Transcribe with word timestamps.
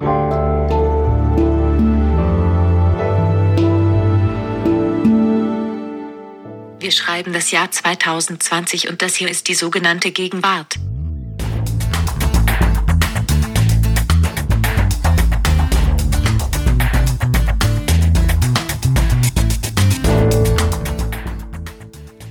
Wir 0.00 0.10
schreiben 6.90 7.32
das 7.32 7.52
Jahr 7.52 7.70
2020 7.70 8.88
und 8.88 9.02
das 9.02 9.14
hier 9.14 9.30
ist 9.30 9.46
die 9.46 9.54
sogenannte 9.54 10.10
Gegenwart. 10.10 10.80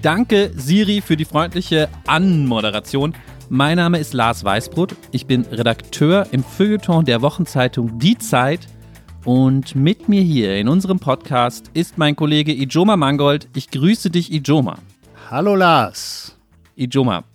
Danke, 0.01 0.51
Siri, 0.57 0.99
für 0.99 1.15
die 1.15 1.23
freundliche 1.23 1.87
Anmoderation. 2.07 3.15
Mein 3.55 3.77
Name 3.77 3.99
ist 3.99 4.15
Lars 4.15 4.43
Weißbrot. 4.43 4.95
Ich 5.11 5.27
bin 5.27 5.43
Redakteur 5.43 6.25
im 6.31 6.43
Feuilleton 6.43 7.05
der 7.05 7.21
Wochenzeitung 7.21 7.99
Die 7.99 8.17
Zeit. 8.17 8.61
Und 9.25 9.75
mit 9.75 10.09
mir 10.09 10.23
hier 10.23 10.57
in 10.57 10.67
unserem 10.67 10.97
Podcast 10.97 11.69
ist 11.75 11.99
mein 11.99 12.15
Kollege 12.15 12.51
Ijoma 12.51 12.97
Mangold. 12.97 13.47
Ich 13.55 13.69
grüße 13.69 14.09
dich, 14.09 14.33
Ijoma. 14.33 14.79
Hallo, 15.29 15.53
Lars. 15.53 16.35
Ijoma, 16.75 17.25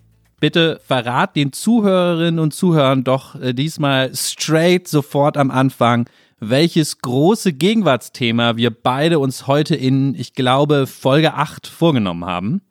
bitte 0.41 0.80
verrat 0.84 1.36
den 1.36 1.52
Zuhörerinnen 1.52 2.41
und 2.41 2.52
Zuhörern 2.52 3.05
doch 3.05 3.41
äh, 3.41 3.55
diesmal 3.55 4.12
straight 4.12 4.88
sofort 4.88 5.36
am 5.36 5.52
Anfang, 5.52 6.10
welches 6.41 6.98
große 6.98 7.52
Gegenwartsthema 7.52 8.56
wir 8.56 8.70
beide 8.72 9.20
uns 9.20 9.46
heute 9.46 9.77
in, 9.77 10.16
ich 10.16 10.34
glaube, 10.34 10.88
Folge 10.88 11.34
8 11.34 11.69
vorgenommen 11.69 12.24
haben. 12.24 12.62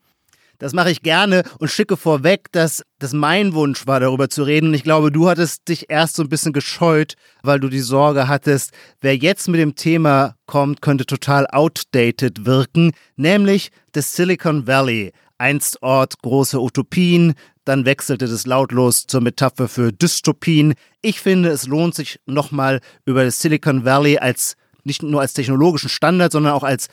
Das 0.60 0.74
mache 0.74 0.90
ich 0.90 1.04
gerne 1.04 1.44
und 1.60 1.70
schicke 1.70 1.98
vorweg, 1.98 2.52
dass 2.52 2.84
das 2.98 3.14
mein 3.14 3.54
Wunsch 3.54 3.86
war, 3.86 4.00
darüber 4.00 4.30
zu 4.30 4.44
reden. 4.44 4.70
Und 4.70 4.74
ich 4.74 4.84
glaube, 4.84 5.12
du 5.12 5.30
hattest 5.30 5.68
dich 5.68 5.90
erst 5.90 6.16
so 6.16 6.24
ein 6.24 6.30
bisschen 6.30 6.54
gescheut, 6.54 7.14
weil 7.44 7.60
du 7.60 7.70
die 7.70 7.80
Sorge 7.80 8.28
hattest, 8.28 8.72
wer 9.02 9.16
jetzt 9.16 9.48
mit 9.50 9.60
dem 9.60 9.76
Thema 9.76 10.36
kommt, 10.48 10.82
könnte 10.82 11.06
total 11.06 11.46
outdated 11.48 12.46
wirken, 12.46 12.92
nämlich 13.16 13.70
das 13.92 14.14
Silicon 14.14 14.66
Valley. 14.66 15.12
Einst 15.38 15.84
Ort 15.84 16.20
große 16.24 16.60
Utopien, 16.60 17.36
dann 17.64 17.86
wechselte 17.86 18.28
das 18.28 18.48
lautlos 18.48 19.06
zur 19.06 19.22
Metapher 19.22 19.68
für 19.68 19.92
Dystopien. 19.92 20.74
Ich 21.04 21.20
finde, 21.20 21.50
es 21.50 21.68
lohnt 21.68 21.94
sich 21.94 22.20
nochmal 22.26 22.80
über 23.06 23.24
das 23.24 23.40
Silicon 23.40 23.86
Valley 23.86 24.18
als 24.18 24.56
nicht 24.84 25.04
nur 25.04 25.22
als 25.22 25.34
technologischen 25.34 25.90
Standard, 25.90 26.32
sondern 26.32 26.54
auch 26.54 26.64
als 26.64 26.88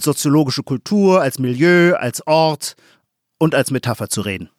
soziologische 0.00 0.62
Kultur, 0.62 1.20
als 1.20 1.38
Milieu, 1.38 1.94
als 1.94 2.26
Ort 2.26 2.74
und 3.42 3.56
als 3.56 3.72
Metapher 3.72 4.08
zu 4.08 4.20
reden. 4.20 4.50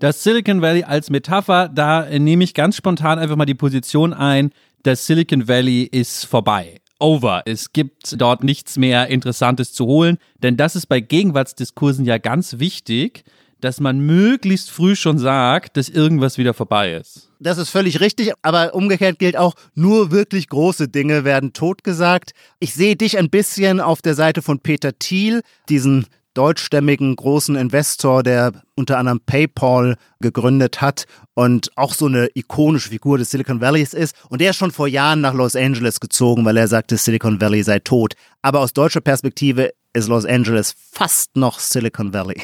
Das 0.00 0.24
Silicon 0.24 0.60
Valley 0.60 0.82
als 0.82 1.08
Metapher, 1.08 1.68
da 1.68 2.04
nehme 2.18 2.42
ich 2.42 2.52
ganz 2.52 2.74
spontan 2.74 3.16
einfach 3.16 3.36
mal 3.36 3.46
die 3.46 3.54
Position 3.54 4.12
ein, 4.12 4.50
das 4.82 5.06
Silicon 5.06 5.46
Valley 5.46 5.84
ist 5.84 6.24
vorbei. 6.24 6.80
Over. 6.98 7.42
Es 7.46 7.72
gibt 7.72 8.20
dort 8.20 8.42
nichts 8.42 8.76
mehr 8.76 9.06
Interessantes 9.06 9.72
zu 9.72 9.86
holen, 9.86 10.18
denn 10.42 10.56
das 10.56 10.74
ist 10.74 10.86
bei 10.86 10.98
Gegenwartsdiskursen 10.98 12.04
ja 12.04 12.18
ganz 12.18 12.58
wichtig, 12.58 13.22
dass 13.60 13.78
man 13.78 14.00
möglichst 14.00 14.72
früh 14.72 14.96
schon 14.96 15.18
sagt, 15.18 15.76
dass 15.76 15.88
irgendwas 15.88 16.38
wieder 16.38 16.54
vorbei 16.54 16.94
ist. 16.94 17.30
Das 17.38 17.56
ist 17.56 17.70
völlig 17.70 18.00
richtig, 18.00 18.32
aber 18.42 18.74
umgekehrt 18.74 19.20
gilt 19.20 19.36
auch, 19.36 19.54
nur 19.74 20.10
wirklich 20.10 20.48
große 20.48 20.88
Dinge 20.88 21.22
werden 21.22 21.52
totgesagt. 21.52 22.32
Ich 22.58 22.74
sehe 22.74 22.96
dich 22.96 23.16
ein 23.16 23.30
bisschen 23.30 23.80
auf 23.80 24.02
der 24.02 24.14
Seite 24.14 24.42
von 24.42 24.58
Peter 24.58 24.98
Thiel, 24.98 25.42
diesen 25.68 26.06
deutschstämmigen 26.38 27.16
großen 27.16 27.56
Investor, 27.56 28.22
der 28.22 28.52
unter 28.76 28.96
anderem 28.96 29.20
PayPal 29.20 29.96
gegründet 30.20 30.80
hat 30.80 31.06
und 31.34 31.70
auch 31.76 31.94
so 31.94 32.06
eine 32.06 32.28
ikonische 32.34 32.90
Figur 32.90 33.18
des 33.18 33.30
Silicon 33.30 33.60
Valleys 33.60 33.92
ist. 33.92 34.14
Und 34.28 34.40
der 34.40 34.50
ist 34.50 34.56
schon 34.56 34.70
vor 34.70 34.86
Jahren 34.86 35.20
nach 35.20 35.34
Los 35.34 35.56
Angeles 35.56 35.98
gezogen, 35.98 36.44
weil 36.44 36.56
er 36.56 36.68
sagte, 36.68 36.96
Silicon 36.96 37.40
Valley 37.40 37.64
sei 37.64 37.80
tot. 37.80 38.14
Aber 38.40 38.60
aus 38.60 38.72
deutscher 38.72 39.00
Perspektive 39.00 39.72
ist 39.92 40.06
Los 40.06 40.24
Angeles 40.24 40.76
fast 40.92 41.34
noch 41.34 41.58
Silicon 41.58 42.12
Valley. 42.12 42.40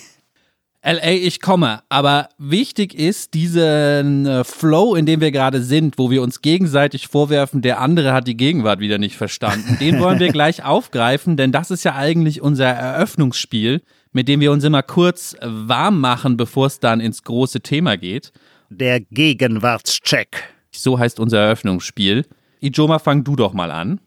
LA, 0.85 1.13
ich 1.13 1.41
komme. 1.41 1.81
Aber 1.89 2.29
wichtig 2.37 2.93
ist 2.95 3.33
diesen 3.33 4.27
äh, 4.27 4.45
Flow, 4.45 4.95
in 4.95 5.07
dem 5.07 5.23
wir 5.23 5.33
gerade 5.33 5.63
sind, 5.63 5.97
wo 5.97 6.11
wir 6.11 6.21
uns 6.21 6.43
gegenseitig 6.43 7.09
vorwerfen, 7.09 7.63
der 7.63 7.81
andere 7.81 8.13
hat 8.13 8.29
die 8.29 8.37
Gegenwart 8.37 8.81
wieder 8.81 8.99
nicht 8.99 9.17
verstanden. 9.17 9.79
Den 9.81 9.99
wollen 9.99 10.21
wir 10.21 10.31
gleich 10.31 10.63
aufgreifen, 10.63 11.39
denn 11.39 11.53
das 11.53 11.71
ist 11.71 11.85
ja 11.85 11.95
eigentlich 11.95 12.43
unser 12.43 12.67
Eröffnungsspiel, 12.67 13.81
mit 14.13 14.29
dem 14.29 14.41
wir 14.41 14.53
uns 14.53 14.63
immer 14.63 14.83
kurz 14.83 15.35
warm 15.41 16.01
machen, 16.01 16.37
bevor 16.37 16.67
es 16.67 16.81
dann 16.81 17.01
ins 17.01 17.23
große 17.23 17.63
Thema 17.63 17.97
geht. 17.97 18.33
Der 18.69 19.01
Gegenwartscheck. 19.01 20.55
So 20.71 20.99
heißt 20.99 21.19
unser 21.19 21.39
Eröffnungsspiel. 21.39 22.27
Ijoma, 22.61 22.99
fang 22.99 23.25
du 23.25 23.37
doch 23.37 23.55
mal 23.55 23.71
an. 23.71 24.01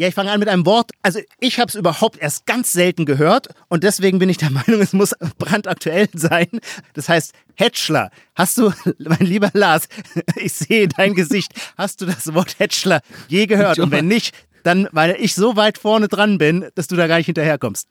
Ja, 0.00 0.08
ich 0.08 0.14
fange 0.14 0.30
an 0.30 0.40
mit 0.40 0.48
einem 0.48 0.64
Wort. 0.64 0.92
Also 1.02 1.20
ich 1.40 1.60
habe 1.60 1.68
es 1.68 1.74
überhaupt 1.74 2.16
erst 2.16 2.46
ganz 2.46 2.72
selten 2.72 3.04
gehört 3.04 3.48
und 3.68 3.84
deswegen 3.84 4.18
bin 4.18 4.30
ich 4.30 4.38
der 4.38 4.48
Meinung, 4.50 4.80
es 4.80 4.94
muss 4.94 5.14
brandaktuell 5.36 6.08
sein. 6.14 6.48
Das 6.94 7.10
heißt 7.10 7.34
Hetschler. 7.54 8.10
Hast 8.34 8.56
du, 8.56 8.72
mein 8.98 9.18
lieber 9.18 9.50
Lars, 9.52 9.90
ich 10.36 10.54
sehe 10.54 10.88
dein 10.88 11.12
Gesicht, 11.12 11.52
hast 11.76 12.00
du 12.00 12.06
das 12.06 12.32
Wort 12.32 12.58
Hetschler 12.58 13.02
je 13.28 13.44
gehört? 13.44 13.78
Und 13.78 13.90
wenn 13.90 14.08
nicht, 14.08 14.34
dann, 14.62 14.88
weil 14.92 15.16
ich 15.20 15.34
so 15.34 15.56
weit 15.56 15.76
vorne 15.76 16.08
dran 16.08 16.38
bin, 16.38 16.64
dass 16.76 16.88
du 16.88 16.96
da 16.96 17.06
gar 17.06 17.18
nicht 17.18 17.26
hinterherkommst. 17.26 17.86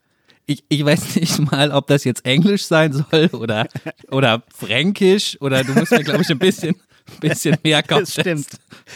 Ich, 0.47 0.63
ich 0.67 0.83
weiß 0.83 1.15
nicht 1.15 1.37
mal, 1.51 1.69
ob 1.69 1.85
das 1.85 2.05
jetzt 2.05 2.25
Englisch 2.25 2.65
sein 2.65 2.91
soll 2.91 3.27
oder, 3.33 3.67
oder 4.09 4.41
Fränkisch 4.51 5.37
oder 5.41 5.63
du 5.63 5.73
musst 5.73 5.91
mir, 5.91 6.03
glaube 6.03 6.23
ich, 6.23 6.29
ein 6.31 6.39
bisschen 6.39 6.75
bisschen 7.21 7.57
mehr. 7.63 7.81
Das 7.83 8.13
stimmt. 8.13 8.47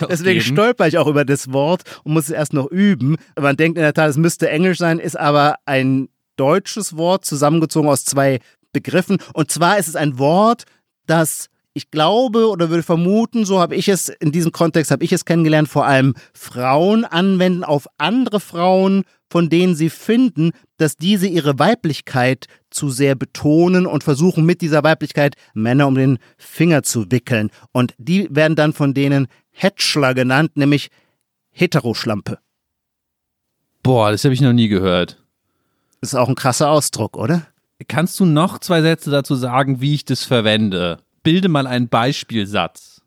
Deswegen 0.09 0.41
stolper 0.41 0.87
ich 0.87 0.97
auch 0.97 1.07
über 1.07 1.25
das 1.25 1.51
Wort 1.51 1.83
und 2.03 2.13
muss 2.13 2.25
es 2.25 2.31
erst 2.31 2.53
noch 2.53 2.69
üben. 2.69 3.17
Man 3.39 3.57
denkt 3.57 3.77
in 3.77 3.83
der 3.83 3.93
Tat, 3.93 4.09
es 4.09 4.17
müsste 4.17 4.49
Englisch 4.49 4.77
sein, 4.77 4.99
ist 4.99 5.19
aber 5.19 5.55
ein 5.65 6.09
deutsches 6.35 6.97
Wort 6.97 7.25
zusammengezogen 7.25 7.89
aus 7.89 8.05
zwei 8.05 8.39
Begriffen. 8.71 9.17
Und 9.33 9.51
zwar 9.51 9.77
ist 9.77 9.87
es 9.87 9.95
ein 9.95 10.17
Wort, 10.17 10.63
das 11.05 11.49
ich 11.73 11.89
glaube 11.89 12.49
oder 12.49 12.69
würde 12.69 12.83
vermuten, 12.83 13.45
so 13.45 13.59
habe 13.59 13.75
ich 13.75 13.87
es 13.87 14.09
in 14.09 14.31
diesem 14.31 14.51
Kontext 14.51 14.91
habe 14.91 15.03
ich 15.03 15.11
es 15.11 15.25
kennengelernt, 15.25 15.67
vor 15.67 15.85
allem 15.85 16.13
Frauen 16.33 17.03
anwenden 17.05 17.63
auf 17.63 17.87
andere 17.97 18.39
Frauen, 18.39 19.03
von 19.29 19.49
denen 19.49 19.75
sie 19.75 19.89
finden, 19.89 20.51
dass 20.77 20.95
diese 20.95 21.27
ihre 21.27 21.57
Weiblichkeit 21.57 22.45
zu 22.69 22.89
sehr 22.89 23.15
betonen 23.15 23.87
und 23.87 24.03
versuchen 24.03 24.45
mit 24.45 24.61
dieser 24.61 24.83
Weiblichkeit 24.83 25.35
Männer 25.55 25.87
um 25.87 25.95
den 25.95 26.19
Finger 26.37 26.83
zu 26.83 27.11
wickeln. 27.11 27.49
Und 27.71 27.95
die 27.97 28.27
werden 28.29 28.55
dann 28.55 28.73
von 28.73 28.93
denen 28.93 29.27
Hetschler 29.51 30.13
genannt, 30.13 30.51
nämlich 30.55 30.89
Heteroschlampe. 31.51 32.37
Boah, 33.81 34.11
das 34.11 34.23
habe 34.23 34.33
ich 34.33 34.41
noch 34.41 34.53
nie 34.53 34.67
gehört. 34.67 35.23
Ist 36.01 36.15
auch 36.15 36.29
ein 36.29 36.35
krasser 36.35 36.69
Ausdruck, 36.69 37.17
oder? 37.17 37.47
Kannst 37.87 38.19
du 38.19 38.25
noch 38.25 38.59
zwei 38.59 38.81
Sätze 38.81 39.09
dazu 39.09 39.35
sagen, 39.35 39.81
wie 39.81 39.93
ich 39.93 40.05
das 40.05 40.23
verwende? 40.23 40.99
Bilde 41.23 41.49
mal 41.49 41.67
einen 41.67 41.89
Beispielsatz. 41.89 43.01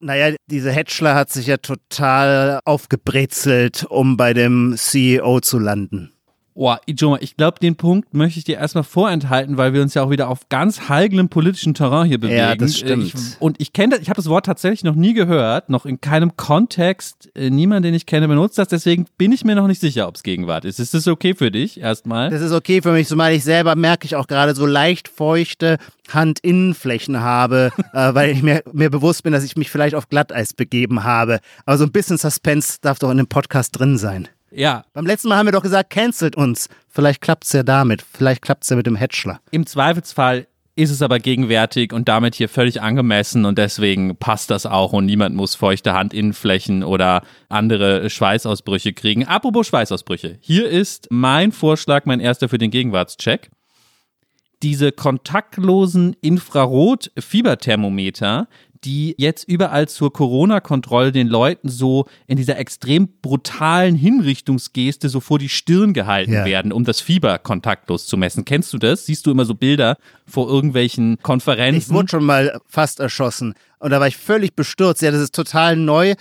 Naja, 0.00 0.34
diese 0.46 0.72
Hetschler 0.72 1.14
hat 1.14 1.30
sich 1.30 1.46
ja 1.46 1.58
total 1.58 2.60
aufgebrezelt, 2.64 3.84
um 3.84 4.16
bei 4.16 4.32
dem 4.32 4.74
CEO 4.76 5.40
zu 5.40 5.58
landen. 5.58 6.12
Oh, 6.54 6.74
Ijoma, 6.86 7.18
ich 7.20 7.36
glaube, 7.36 7.58
den 7.60 7.76
Punkt 7.76 8.12
möchte 8.12 8.38
ich 8.38 8.44
dir 8.44 8.58
erstmal 8.58 8.84
vorenthalten, 8.84 9.56
weil 9.56 9.72
wir 9.72 9.82
uns 9.82 9.94
ja 9.94 10.02
auch 10.02 10.10
wieder 10.10 10.28
auf 10.28 10.48
ganz 10.48 10.88
heiglem 10.88 11.28
politischen 11.28 11.74
Terrain 11.74 12.06
hier 12.06 12.18
bewegen. 12.18 12.38
Ja, 12.38 12.56
das 12.56 12.76
stimmt. 12.76 13.04
Ich, 13.06 13.14
und 13.40 13.60
ich 13.60 13.72
kenne 13.72 13.94
das, 13.94 14.00
ich 14.00 14.08
habe 14.08 14.16
das 14.16 14.28
Wort 14.28 14.46
tatsächlich 14.46 14.82
noch 14.82 14.96
nie 14.96 15.14
gehört, 15.14 15.70
noch 15.70 15.86
in 15.86 16.00
keinem 16.00 16.36
Kontext. 16.36 17.30
Äh, 17.36 17.50
niemand, 17.50 17.84
den 17.84 17.94
ich 17.94 18.04
kenne, 18.04 18.26
benutzt 18.26 18.58
das. 18.58 18.68
Deswegen 18.68 19.06
bin 19.16 19.30
ich 19.30 19.44
mir 19.44 19.54
noch 19.54 19.68
nicht 19.68 19.80
sicher, 19.80 20.08
ob 20.08 20.16
es 20.16 20.22
Gegenwart 20.24 20.64
ist. 20.64 20.80
Ist 20.80 20.92
das 20.92 21.06
okay 21.06 21.34
für 21.34 21.52
dich 21.52 21.80
erstmal? 21.80 22.30
Das 22.30 22.42
ist 22.42 22.52
okay 22.52 22.82
für 22.82 22.92
mich, 22.92 23.06
zumal 23.06 23.32
ich 23.32 23.44
selber 23.44 23.76
merke 23.76 24.04
ich 24.04 24.16
auch 24.16 24.26
gerade 24.26 24.54
so 24.54 24.66
leicht 24.66 25.08
feuchte 25.08 25.78
Handinnenflächen 26.12 27.20
habe, 27.20 27.70
äh, 27.92 28.14
weil 28.14 28.30
ich 28.30 28.42
mir, 28.42 28.62
mir 28.72 28.90
bewusst 28.90 29.22
bin, 29.22 29.32
dass 29.32 29.44
ich 29.44 29.56
mich 29.56 29.70
vielleicht 29.70 29.94
auf 29.94 30.08
Glatteis 30.08 30.52
begeben 30.52 31.04
habe. 31.04 31.38
Aber 31.64 31.78
so 31.78 31.84
ein 31.84 31.92
bisschen 31.92 32.18
Suspense 32.18 32.78
darf 32.80 32.98
doch 32.98 33.10
in 33.10 33.18
dem 33.18 33.28
Podcast 33.28 33.78
drin 33.78 33.96
sein. 33.96 34.28
Ja. 34.50 34.84
Beim 34.92 35.06
letzten 35.06 35.28
Mal 35.28 35.38
haben 35.38 35.46
wir 35.46 35.52
doch 35.52 35.62
gesagt, 35.62 35.90
cancelt 35.90 36.34
uns. 36.36 36.68
Vielleicht 36.88 37.20
klappt 37.20 37.44
es 37.44 37.52
ja 37.52 37.62
damit. 37.62 38.02
Vielleicht 38.02 38.42
klappt 38.42 38.64
es 38.64 38.70
ja 38.70 38.76
mit 38.76 38.86
dem 38.86 38.96
Hetschler. 38.96 39.40
Im 39.50 39.66
Zweifelsfall 39.66 40.46
ist 40.76 40.90
es 40.90 41.02
aber 41.02 41.18
gegenwärtig 41.18 41.92
und 41.92 42.08
damit 42.08 42.34
hier 42.34 42.48
völlig 42.48 42.80
angemessen 42.80 43.44
und 43.44 43.58
deswegen 43.58 44.16
passt 44.16 44.50
das 44.50 44.64
auch 44.66 44.94
und 44.94 45.04
niemand 45.04 45.36
muss 45.36 45.54
feuchte 45.54 45.92
Handinnenflächen 45.94 46.82
oder 46.84 47.20
andere 47.48 48.08
Schweißausbrüche 48.08 48.94
kriegen. 48.94 49.26
Apropos 49.26 49.66
Schweißausbrüche. 49.66 50.38
Hier 50.40 50.70
ist 50.70 51.08
mein 51.10 51.52
Vorschlag, 51.52 52.06
mein 52.06 52.20
erster 52.20 52.48
für 52.48 52.56
den 52.58 52.70
Gegenwartscheck. 52.70 53.50
Diese 54.62 54.92
kontaktlosen 54.92 56.14
Infrarot-Fieberthermometer, 56.20 58.46
die 58.84 59.14
jetzt 59.18 59.46
überall 59.48 59.88
zur 59.88 60.12
Corona-Kontrolle 60.12 61.12
den 61.12 61.28
Leuten 61.28 61.68
so 61.68 62.06
in 62.26 62.36
dieser 62.36 62.58
extrem 62.58 63.08
brutalen 63.20 63.94
Hinrichtungsgeste 63.94 65.08
so 65.08 65.20
vor 65.20 65.38
die 65.38 65.48
Stirn 65.48 65.92
gehalten 65.92 66.32
ja. 66.32 66.44
werden, 66.44 66.72
um 66.72 66.84
das 66.84 67.00
Fieber 67.00 67.38
kontaktlos 67.38 68.06
zu 68.06 68.16
messen. 68.16 68.44
Kennst 68.44 68.72
du 68.72 68.78
das? 68.78 69.06
Siehst 69.06 69.26
du 69.26 69.30
immer 69.30 69.44
so 69.44 69.54
Bilder 69.54 69.96
vor 70.26 70.48
irgendwelchen 70.48 71.18
Konferenzen? 71.22 71.90
Ich 71.90 71.94
wurde 71.94 72.08
schon 72.08 72.24
mal 72.24 72.60
fast 72.66 73.00
erschossen 73.00 73.54
und 73.78 73.90
da 73.90 74.00
war 74.00 74.08
ich 74.08 74.16
völlig 74.16 74.54
bestürzt. 74.54 75.02
Ja, 75.02 75.10
das 75.10 75.20
ist 75.20 75.34
total 75.34 75.76
neu 75.76 76.14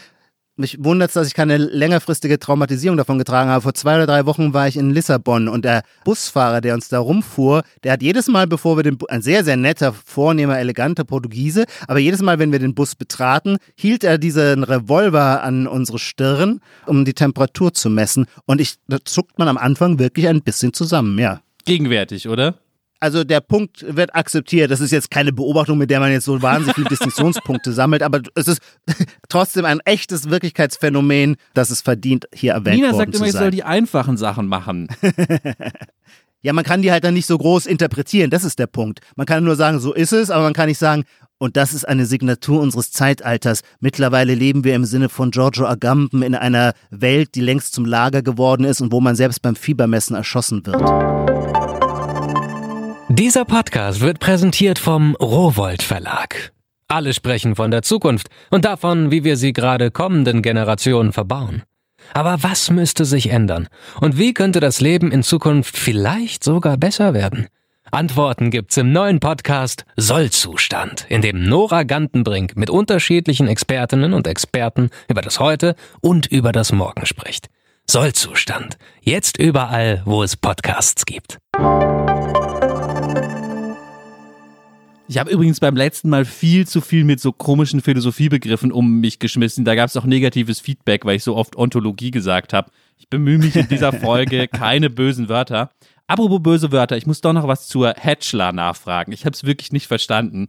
mich 0.60 0.78
wundert 0.84 1.10
es, 1.10 1.14
dass 1.14 1.28
ich 1.28 1.34
keine 1.34 1.58
längerfristige 1.58 2.38
Traumatisierung 2.38 2.98
davon 2.98 3.18
getragen 3.18 3.50
habe. 3.50 3.62
Vor 3.62 3.74
zwei 3.74 3.96
oder 3.96 4.06
drei 4.06 4.26
Wochen 4.26 4.54
war 4.54 4.68
ich 4.68 4.78
in 4.78 4.92
Lissabon 4.92 5.48
und 5.48 5.66
der 5.66 5.84
Busfahrer, 6.04 6.62
der 6.62 6.74
uns 6.74 6.90
da 6.90 7.00
rumfuhr, 7.00 7.64
der 7.84 7.94
hat 7.94 8.04
jedes 8.04 8.28
Mal, 8.28 8.46
bevor 8.46 8.78
wir 8.78 8.84
den, 8.84 8.98
ein 9.08 9.22
sehr, 9.22 9.44
sehr 9.44 9.58
netter, 9.58 9.94
vornehmer, 9.94 10.60
eleganter 10.60 11.06
Portugiese, 11.06 11.66
aber 11.88 12.00
jedes 12.00 12.22
Mal, 12.22 12.40
wenn 12.40 12.52
wir 12.52 12.60
den 12.60 12.76
Bus 12.76 12.96
betraten, 12.96 13.58
hielt 13.76 14.04
er 14.04 14.18
diesen 14.18 14.64
Revolver 14.64 15.44
an 15.44 15.66
unsere 15.66 15.98
Stirn, 15.98 16.60
um 16.86 17.06
die 17.06 17.14
Temperatur 17.14 17.74
zu 17.74 17.90
messen. 17.90 18.26
Und 18.46 18.62
ich, 18.62 18.76
da 18.88 18.98
zuckt 19.04 19.40
man 19.40 19.48
am 19.48 19.58
Anfang 19.58 19.98
wirklich 19.98 20.28
ein 20.28 20.42
bisschen 20.42 20.74
zusammen, 20.74 21.18
ja. 21.18 21.42
Gegenwärtig, 21.66 22.28
oder? 22.28 22.56
Also 23.00 23.24
der 23.24 23.40
Punkt 23.40 23.86
wird 23.88 24.13
akzeptiert. 24.16 24.72
Das 24.72 24.81
ist 24.81 24.92
jetzt 24.92 25.10
keine 25.10 25.31
Beobachtung, 25.31 25.78
mit 25.78 25.90
der 25.90 26.00
man 26.00 26.12
jetzt 26.12 26.25
so 26.25 26.42
wahnsinnig 26.42 26.75
viele 26.75 26.88
Distinktionspunkte 26.90 27.72
sammelt, 27.72 28.04
aber 28.04 28.22
es 28.36 28.48
ist 28.48 28.62
trotzdem 29.30 29.66
ein 29.66 29.80
echtes 29.86 30.30
Wirklichkeitsphänomen, 30.30 31.38
das 31.54 31.69
es 31.69 31.81
verdient, 31.81 32.25
hier 32.34 32.54
erwähnt 32.54 32.78
Nina 32.78 32.92
worden 32.92 32.98
sagt 32.98 33.16
immer, 33.16 33.25
ich 33.28 33.31
soll 33.31 33.51
die 33.51 33.63
einfachen 33.63 34.18
Sachen 34.18 34.48
machen. 34.48 34.88
ja, 36.42 36.54
man 36.54 36.63
kann 36.63 36.81
die 36.81 36.92
halt 36.92 37.04
dann 37.04 37.13
nicht 37.13 37.25
so 37.25 37.38
groß 37.38 37.66
interpretieren, 37.66 38.30
das 38.30 38.44
ist 38.44 38.60
der 38.60 38.68
Punkt. 38.68 39.00
Man 39.16 39.25
kann 39.25 39.44
nur 39.44 39.56
sagen, 39.56 39.80
so 39.80 39.94
ist 39.94 40.12
es, 40.12 40.30
aber 40.30 40.44
man 40.44 40.54
kann 40.54 40.68
nicht 40.68 40.80
sagen, 40.80 41.04
und 41.42 41.56
das 41.56 41.74
ist 41.74 41.88
eine 41.88 42.06
Signatur 42.06 42.60
unseres 42.60 42.92
Zeitalters. 42.92 43.62
Mittlerweile 43.80 44.36
leben 44.36 44.66
wir 44.66 44.75
im 44.75 44.84
Sinne 44.84 45.07
von 45.07 45.31
Giorgio 45.31 45.68
Agamben 45.68 46.22
in 46.22 46.36
einer 46.36 46.74
Welt, 46.90 47.34
die 47.36 47.40
längst 47.40 47.74
zum 47.74 47.86
Lager 47.86 48.22
geworden 48.22 48.66
ist 48.66 48.81
und 48.81 48.92
wo 48.92 49.00
man 49.00 49.16
selbst 49.16 49.42
beim 49.42 49.56
Fiebermessen 49.56 50.18
erschossen 50.18 50.66
wird. 50.66 51.38
Dieser 53.19 53.44
Podcast 53.44 54.00
wird 54.00 54.19
präsentiert 54.19 54.80
vom 54.80 55.13
Rowold 55.16 55.83
Verlag. 55.83 56.54
Alle 56.88 57.13
sprechen 57.13 57.57
von 57.57 57.69
der 57.69 57.81
Zukunft 57.81 58.30
und 58.50 58.63
davon, 58.63 59.12
wie 59.12 59.25
wir 59.25 59.36
sie 59.36 59.51
gerade 59.51 59.92
kommenden 59.92 60.42
Generationen 60.42 61.12
verbauen. 61.12 61.63
Aber 62.13 62.44
was 62.44 62.71
müsste 62.71 63.04
sich 63.04 63.30
ändern? 63.30 63.68
Und 64.00 64.18
wie 64.18 64.33
könnte 64.33 64.62
das 64.62 64.80
Leben 64.80 65.12
in 65.12 65.21
Zukunft 65.21 65.75
vielleicht 65.75 66.45
sogar 66.45 66.77
besser 66.77 67.13
werden? 67.13 67.48
Antworten 67.92 68.51
gibt's 68.51 68.77
im 68.77 68.94
neuen 68.94 69.19
Podcast 69.19 69.83
Sollzustand, 69.98 71.06
in 71.10 71.22
dem 71.22 71.44
Nora 71.44 71.83
Gantenbrink 71.83 72.56
mit 72.56 72.69
unterschiedlichen 72.69 73.50
Expertinnen 73.50 74.13
und 74.13 74.27
Experten 74.27 74.92
über 75.10 75.22
das 75.22 75.42
Heute 75.42 75.75
und 76.00 76.27
über 76.27 76.54
das 76.54 76.72
Morgen 76.72 77.06
spricht. 77.06 77.48
Sollzustand. 77.86 78.77
Jetzt 79.01 79.38
überall, 79.38 80.04
wo 80.06 80.24
es 80.24 80.38
Podcasts 80.38 81.06
gibt. 81.06 81.38
Ich 85.10 85.18
habe 85.18 85.32
übrigens 85.32 85.60
beim 85.60 85.76
letzten 85.76 86.08
Mal 86.10 86.24
viel 86.24 86.68
zu 86.68 86.82
viel 86.82 87.04
mit 87.04 87.20
so 87.20 87.32
komischen 87.32 87.82
Philosophiebegriffen 87.82 88.72
um 88.72 89.00
mich 89.00 89.18
geschmissen. 89.18 89.66
Da 89.66 89.74
gab 89.74 89.90
es 89.90 89.98
auch 89.98 90.06
negatives 90.06 90.60
Feedback, 90.60 91.04
weil 91.04 91.16
ich 91.16 91.24
so 91.24 91.36
oft 91.36 91.56
Ontologie 91.56 92.12
gesagt 92.12 92.54
habe. 92.54 92.70
Ich 92.96 93.10
bemühe 93.10 93.40
mich 93.40 93.56
in 93.56 93.68
dieser 93.68 93.92
Folge 93.92 94.48
keine 94.52 94.92
bösen 94.92 95.28
Wörter. 95.28 95.72
Apropos 96.06 96.44
böse 96.44 96.72
Wörter, 96.72 96.96
ich 96.96 97.08
muss 97.08 97.22
doch 97.22 97.34
noch 97.34 97.48
was 97.48 97.68
zur 97.68 97.96
Hatchler 97.98 98.52
nachfragen. 98.52 99.12
Ich 99.12 99.26
habe 99.26 99.34
es 99.34 99.44
wirklich 99.46 99.72
nicht 99.72 99.88
verstanden. 99.88 100.46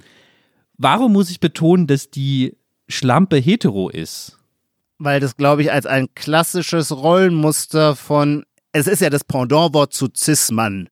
Warum 0.77 1.15
muss 1.15 1.31
ich 1.31 1.41
betonen, 1.41 1.87
dass 1.87 2.11
die 2.11 2.55
Schlampe 2.87 3.39
hetero 3.39 3.89
ist? 3.89 4.37
Weil 4.99 5.21
das, 5.21 5.39
glaube 5.39 5.62
ich, 5.62 5.73
als 5.73 5.87
ein 5.87 6.09
klassisches 6.15 6.93
Rollenmuster 6.93 7.97
von, 7.97 8.45
es 8.73 8.87
ist 8.87 9.01
ja 9.01 9.09
das 9.09 9.25
Pendantwort 9.25 9.95
zu 9.95 10.09
Cis-Mann 10.15 10.91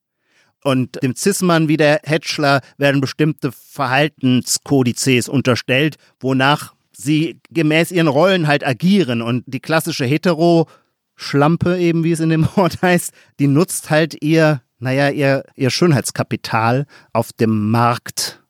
und 0.65 1.03
dem 1.03 1.15
Cis-Mann 1.15 1.69
wie 1.69 1.77
der 1.77 2.01
Hetschler 2.05 2.61
werden 2.77 3.01
bestimmte 3.01 3.53
Verhaltenskodizes 3.53 5.29
unterstellt, 5.29 5.97
wonach 6.21 6.75
sie 6.93 7.41
gemäß 7.51 7.93
ihren 7.93 8.09
Rollen 8.09 8.47
halt 8.47 8.67
agieren. 8.67 9.23
Und 9.23 9.45
die 9.47 9.61
klassische 9.61 10.05
Hetero-Schlampe, 10.05 11.79
eben 11.79 12.05
wie 12.05 12.13
es 12.13 12.21
in 12.21 12.31
dem 12.31 12.47
Wort 12.57 12.83
heißt, 12.83 13.13
die 13.39 13.47
nutzt 13.47 13.91
halt 13.91 14.23
ihr, 14.23 14.63
naja, 14.79 15.11
ihr, 15.11 15.45
ihr 15.55 15.71
Schönheitskapital 15.71 16.87
auf 17.13 17.33
dem 17.33 17.71
Markt 17.71 18.43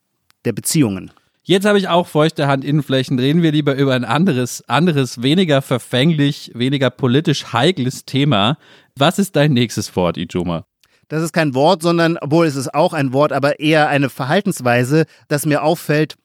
der 0.45 0.53
Beziehungen. 0.53 1.11
Jetzt 1.43 1.65
habe 1.65 1.79
ich 1.79 1.87
auch 1.87 2.05
feuchte 2.05 2.47
Handinnenflächen. 2.47 3.17
Reden 3.17 3.41
wir 3.41 3.51
lieber 3.51 3.73
über 3.73 3.95
ein 3.95 4.05
anderes, 4.05 4.63
anderes, 4.69 5.23
weniger 5.23 5.63
verfänglich, 5.63 6.51
weniger 6.53 6.91
politisch 6.91 7.53
heikles 7.53 8.05
Thema. 8.05 8.57
Was 8.95 9.17
ist 9.17 9.35
dein 9.35 9.53
nächstes 9.53 9.95
Wort, 9.95 10.17
Ijoma? 10.17 10.65
Das 11.09 11.23
ist 11.23 11.33
kein 11.33 11.55
Wort, 11.55 11.81
sondern, 11.81 12.17
obwohl 12.21 12.45
es 12.45 12.55
ist 12.55 12.73
auch 12.73 12.93
ein 12.93 13.13
Wort, 13.13 13.33
aber 13.33 13.59
eher 13.59 13.89
eine 13.89 14.09
Verhaltensweise, 14.09 15.05
dass 15.27 15.45
mir 15.45 15.63
auffällt, 15.63 16.15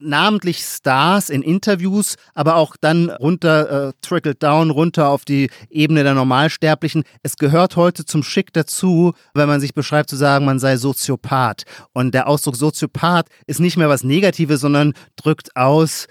namentlich 0.00 0.60
Stars 0.60 1.28
in 1.28 1.42
Interviews, 1.42 2.16
aber 2.34 2.56
auch 2.56 2.76
dann 2.80 3.10
runter, 3.10 3.88
äh, 3.88 3.92
trickled 4.00 4.42
down, 4.42 4.70
runter 4.70 5.10
auf 5.10 5.24
die 5.24 5.50
Ebene 5.68 6.02
der 6.02 6.14
Normalsterblichen. 6.14 7.04
Es 7.22 7.36
gehört 7.36 7.76
heute 7.76 8.04
zum 8.04 8.22
Schick 8.22 8.52
dazu, 8.52 9.12
wenn 9.34 9.48
man 9.48 9.60
sich 9.60 9.74
beschreibt, 9.74 10.08
zu 10.08 10.16
sagen, 10.16 10.46
man 10.46 10.58
sei 10.58 10.78
Soziopath. 10.78 11.64
Und 11.92 12.14
der 12.14 12.26
Ausdruck 12.28 12.56
Soziopath 12.56 13.26
ist 13.46 13.60
nicht 13.60 13.76
mehr 13.76 13.88
was 13.88 14.02
Negatives, 14.02 14.60
sondern 14.60 14.94
drückt 15.16 15.54
aus, 15.54 16.06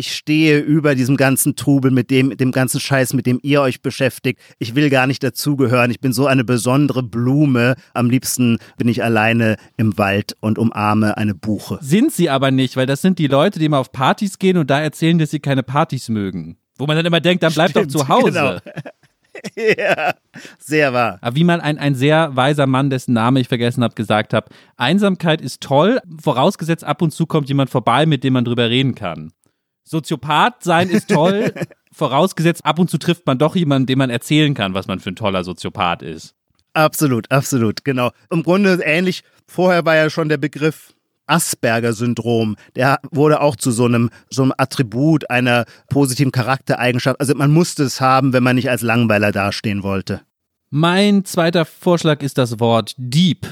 ich 0.00 0.16
stehe 0.16 0.60
über 0.60 0.94
diesem 0.94 1.18
ganzen 1.18 1.56
Trubel, 1.56 1.90
mit 1.90 2.10
dem, 2.10 2.34
dem 2.34 2.52
ganzen 2.52 2.80
Scheiß, 2.80 3.12
mit 3.12 3.26
dem 3.26 3.38
ihr 3.42 3.60
euch 3.60 3.82
beschäftigt. 3.82 4.40
Ich 4.58 4.74
will 4.74 4.88
gar 4.88 5.06
nicht 5.06 5.22
dazugehören. 5.22 5.90
Ich 5.90 6.00
bin 6.00 6.14
so 6.14 6.26
eine 6.26 6.42
besondere 6.42 7.02
Blume. 7.02 7.74
Am 7.92 8.08
liebsten 8.08 8.58
bin 8.78 8.88
ich 8.88 9.04
alleine 9.04 9.56
im 9.76 9.98
Wald 9.98 10.38
und 10.40 10.58
umarme 10.58 11.18
eine 11.18 11.34
Buche. 11.34 11.78
Sind 11.82 12.12
sie 12.12 12.30
aber 12.30 12.50
nicht, 12.50 12.76
weil 12.76 12.86
das 12.86 13.02
sind 13.02 13.18
die 13.18 13.26
Leute, 13.26 13.58
die 13.58 13.66
immer 13.66 13.78
auf 13.78 13.92
Partys 13.92 14.38
gehen 14.38 14.56
und 14.56 14.70
da 14.70 14.80
erzählen, 14.80 15.18
dass 15.18 15.30
sie 15.30 15.40
keine 15.40 15.62
Partys 15.62 16.08
mögen. 16.08 16.56
Wo 16.78 16.86
man 16.86 16.96
dann 16.96 17.04
immer 17.04 17.20
denkt, 17.20 17.42
dann 17.42 17.52
bleib 17.52 17.70
Stimmt, 17.70 17.94
doch 17.94 18.06
zu 18.06 18.08
Hause. 18.08 18.32
Genau. 18.32 18.58
ja, 19.78 20.14
sehr 20.58 20.94
wahr. 20.94 21.18
Aber 21.20 21.36
wie 21.36 21.44
mal 21.44 21.60
ein, 21.60 21.76
ein 21.76 21.94
sehr 21.94 22.34
weiser 22.36 22.66
Mann, 22.66 22.88
dessen 22.88 23.12
Name 23.12 23.38
ich 23.38 23.48
vergessen 23.48 23.84
habe, 23.84 23.94
gesagt 23.94 24.32
hat, 24.32 24.48
Einsamkeit 24.78 25.42
ist 25.42 25.60
toll, 25.60 26.00
vorausgesetzt 26.22 26.84
ab 26.84 27.02
und 27.02 27.10
zu 27.10 27.26
kommt 27.26 27.48
jemand 27.48 27.68
vorbei, 27.68 28.06
mit 28.06 28.24
dem 28.24 28.32
man 28.32 28.46
drüber 28.46 28.70
reden 28.70 28.94
kann. 28.94 29.32
Soziopath 29.90 30.62
sein 30.62 30.88
ist 30.88 31.08
toll, 31.08 31.52
vorausgesetzt 31.92 32.64
ab 32.64 32.78
und 32.78 32.88
zu 32.88 32.96
trifft 32.96 33.26
man 33.26 33.38
doch 33.38 33.56
jemanden, 33.56 33.86
dem 33.86 33.98
man 33.98 34.08
erzählen 34.08 34.54
kann, 34.54 34.72
was 34.72 34.86
man 34.86 35.00
für 35.00 35.10
ein 35.10 35.16
toller 35.16 35.42
Soziopath 35.42 36.02
ist. 36.02 36.36
Absolut, 36.74 37.28
absolut, 37.32 37.84
genau. 37.84 38.12
Im 38.30 38.44
Grunde 38.44 38.80
ähnlich, 38.84 39.24
vorher 39.48 39.84
war 39.84 39.96
ja 39.96 40.08
schon 40.08 40.28
der 40.28 40.36
Begriff 40.36 40.94
Asperger-Syndrom, 41.26 42.54
der 42.76 43.00
wurde 43.10 43.40
auch 43.40 43.56
zu 43.56 43.72
so 43.72 43.84
einem, 43.84 44.10
so 44.30 44.44
einem 44.44 44.52
Attribut 44.56 45.28
einer 45.28 45.64
positiven 45.88 46.30
Charaktereigenschaft. 46.30 47.18
Also 47.18 47.34
man 47.34 47.50
musste 47.50 47.82
es 47.82 48.00
haben, 48.00 48.32
wenn 48.32 48.44
man 48.44 48.54
nicht 48.54 48.70
als 48.70 48.82
Langweiler 48.82 49.32
dastehen 49.32 49.82
wollte. 49.82 50.20
Mein 50.70 51.24
zweiter 51.24 51.64
Vorschlag 51.64 52.22
ist 52.22 52.38
das 52.38 52.60
Wort 52.60 52.94
Deep. 52.96 53.44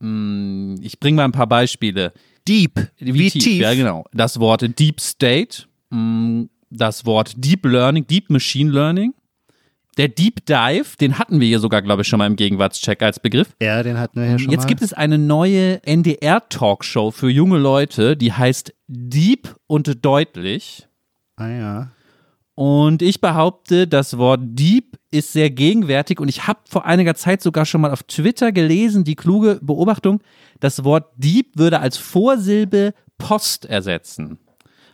Hm, 0.00 0.76
ich 0.82 1.00
bringe 1.00 1.16
mal 1.16 1.24
ein 1.24 1.32
paar 1.32 1.48
Beispiele. 1.48 2.12
Deep. 2.48 2.88
Wie, 2.98 3.14
wie 3.14 3.30
tief, 3.30 3.44
tief, 3.44 3.62
Ja, 3.62 3.74
genau. 3.74 4.04
Das 4.12 4.40
Wort 4.40 4.78
Deep 4.78 5.00
State, 5.00 5.64
mm, 5.90 6.44
das 6.70 7.04
Wort 7.06 7.34
Deep 7.36 7.64
Learning, 7.64 8.06
Deep 8.06 8.30
Machine 8.30 8.70
Learning. 8.70 9.14
Der 9.98 10.08
Deep 10.08 10.46
Dive, 10.46 10.96
den 11.00 11.18
hatten 11.18 11.40
wir 11.40 11.48
hier 11.48 11.58
sogar, 11.58 11.82
glaube 11.82 12.02
ich, 12.02 12.08
schon 12.08 12.18
mal 12.18 12.26
im 12.26 12.36
Gegenwartscheck 12.36 13.02
als 13.02 13.18
Begriff. 13.18 13.48
Ja, 13.60 13.82
den 13.82 13.98
hatten 13.98 14.20
wir 14.20 14.30
ja 14.30 14.38
schon 14.38 14.50
Jetzt 14.52 14.62
mal. 14.62 14.68
gibt 14.68 14.82
es 14.82 14.92
eine 14.92 15.18
neue 15.18 15.84
NDR-Talkshow 15.84 17.10
für 17.10 17.28
junge 17.28 17.58
Leute, 17.58 18.16
die 18.16 18.32
heißt 18.32 18.72
Deep 18.86 19.56
und 19.66 20.04
Deutlich. 20.04 20.86
Ah 21.34 21.48
ja. 21.48 21.90
Und 22.58 23.02
ich 23.02 23.20
behaupte, 23.20 23.86
das 23.86 24.18
Wort 24.18 24.40
Deep 24.42 24.98
ist 25.12 25.32
sehr 25.32 25.48
gegenwärtig 25.48 26.18
und 26.18 26.26
ich 26.26 26.48
habe 26.48 26.58
vor 26.68 26.86
einiger 26.86 27.14
Zeit 27.14 27.40
sogar 27.40 27.64
schon 27.64 27.80
mal 27.80 27.92
auf 27.92 28.02
Twitter 28.02 28.50
gelesen, 28.50 29.04
die 29.04 29.14
kluge 29.14 29.60
Beobachtung, 29.62 30.20
das 30.58 30.82
Wort 30.82 31.12
Deep 31.16 31.56
würde 31.56 31.78
als 31.78 31.98
Vorsilbe 31.98 32.94
Post 33.16 33.64
ersetzen. 33.66 34.40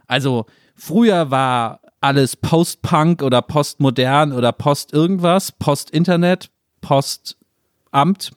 Also 0.06 0.44
früher 0.74 1.30
war 1.30 1.80
alles 2.02 2.36
Post-Punk 2.36 3.22
oder 3.22 3.40
Postmodern 3.40 4.34
oder 4.34 4.52
Post 4.52 4.92
irgendwas, 4.92 5.50
Post-Internet, 5.50 6.50
Post-Amt. 6.82 8.32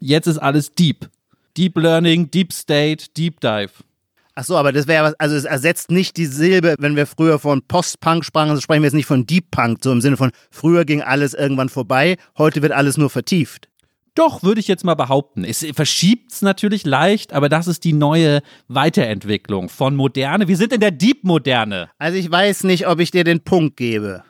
Jetzt 0.00 0.26
ist 0.26 0.36
alles 0.36 0.74
Deep. 0.74 1.08
Deep 1.56 1.78
Learning, 1.78 2.30
Deep 2.30 2.52
State, 2.52 3.06
Deep 3.16 3.40
Dive. 3.40 3.72
Ach 4.34 4.44
so, 4.44 4.56
aber 4.56 4.72
das 4.72 4.86
wäre 4.86 5.04
was, 5.04 5.14
also 5.20 5.36
es 5.36 5.44
ersetzt 5.44 5.90
nicht 5.90 6.16
die 6.16 6.24
Silbe, 6.24 6.74
wenn 6.78 6.96
wir 6.96 7.06
früher 7.06 7.38
von 7.38 7.62
Post-Punk 7.62 8.24
sprachen, 8.24 8.48
also 8.48 8.62
sprechen 8.62 8.82
wir 8.82 8.86
jetzt 8.86 8.94
nicht 8.94 9.06
von 9.06 9.26
Deep 9.26 9.50
Punk, 9.50 9.80
so 9.82 9.92
im 9.92 10.00
Sinne 10.00 10.16
von 10.16 10.30
früher 10.50 10.86
ging 10.86 11.02
alles 11.02 11.34
irgendwann 11.34 11.68
vorbei, 11.68 12.16
heute 12.38 12.62
wird 12.62 12.72
alles 12.72 12.96
nur 12.96 13.10
vertieft. 13.10 13.68
Doch, 14.14 14.42
würde 14.42 14.60
ich 14.60 14.68
jetzt 14.68 14.84
mal 14.84 14.94
behaupten. 14.94 15.44
Es 15.44 15.64
verschiebt 15.74 16.32
es 16.32 16.42
natürlich 16.42 16.84
leicht, 16.84 17.32
aber 17.32 17.48
das 17.48 17.66
ist 17.66 17.84
die 17.84 17.94
neue 17.94 18.42
Weiterentwicklung 18.68 19.70
von 19.70 19.96
Moderne. 19.96 20.48
Wir 20.48 20.56
sind 20.58 20.72
in 20.72 20.80
der 20.80 20.90
Deep-Moderne. 20.90 21.90
Also 21.98 22.18
ich 22.18 22.30
weiß 22.30 22.64
nicht, 22.64 22.86
ob 22.86 23.00
ich 23.00 23.10
dir 23.10 23.24
den 23.24 23.40
Punkt 23.40 23.78
gebe. 23.78 24.22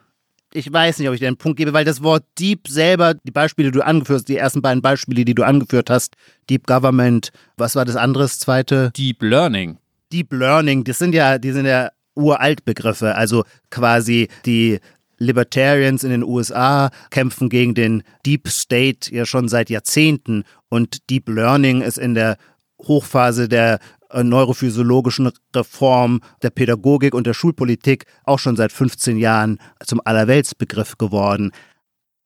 Ich 0.52 0.72
weiß 0.72 0.98
nicht, 0.98 1.08
ob 1.08 1.14
ich 1.14 1.20
dir 1.20 1.30
den 1.30 1.36
Punkt 1.36 1.56
gebe, 1.56 1.72
weil 1.72 1.84
das 1.84 2.02
Wort 2.02 2.24
Deep 2.38 2.68
selber, 2.68 3.14
die 3.14 3.32
Beispiele, 3.32 3.72
die 3.72 3.78
du 3.78 3.84
angeführt 3.84 4.20
hast, 4.20 4.28
die 4.28 4.36
ersten 4.36 4.62
beiden 4.62 4.82
Beispiele, 4.82 5.24
die 5.24 5.34
du 5.34 5.42
angeführt 5.42 5.90
hast, 5.90 6.14
Deep 6.48 6.66
Government, 6.66 7.32
was 7.56 7.74
war 7.74 7.84
das 7.84 7.96
andere, 7.96 8.24
das 8.24 8.38
zweite? 8.38 8.92
Deep 8.96 9.22
Learning. 9.22 9.78
Deep 10.12 10.32
Learning, 10.32 10.84
das 10.84 10.98
sind 10.98 11.14
ja, 11.14 11.38
die 11.38 11.52
sind 11.52 11.66
ja 11.66 11.90
Uraltbegriffe, 12.14 13.14
also 13.14 13.44
quasi 13.70 14.28
die 14.44 14.78
Libertarians 15.18 16.04
in 16.04 16.10
den 16.10 16.24
USA 16.24 16.90
kämpfen 17.10 17.48
gegen 17.48 17.74
den 17.74 18.02
Deep 18.26 18.48
State 18.48 19.14
ja 19.14 19.24
schon 19.24 19.48
seit 19.48 19.70
Jahrzehnten 19.70 20.44
und 20.68 21.08
Deep 21.08 21.28
Learning 21.28 21.80
ist 21.80 21.98
in 21.98 22.14
der 22.14 22.36
Hochphase 22.78 23.48
der 23.48 23.78
äh, 24.10 24.22
neurophysiologischen 24.24 25.30
Reform 25.54 26.20
der 26.42 26.50
Pädagogik 26.50 27.14
und 27.14 27.26
der 27.26 27.34
Schulpolitik 27.34 28.04
auch 28.24 28.38
schon 28.38 28.56
seit 28.56 28.72
15 28.72 29.16
Jahren 29.16 29.58
zum 29.84 30.00
Allerweltsbegriff 30.04 30.98
geworden. 30.98 31.52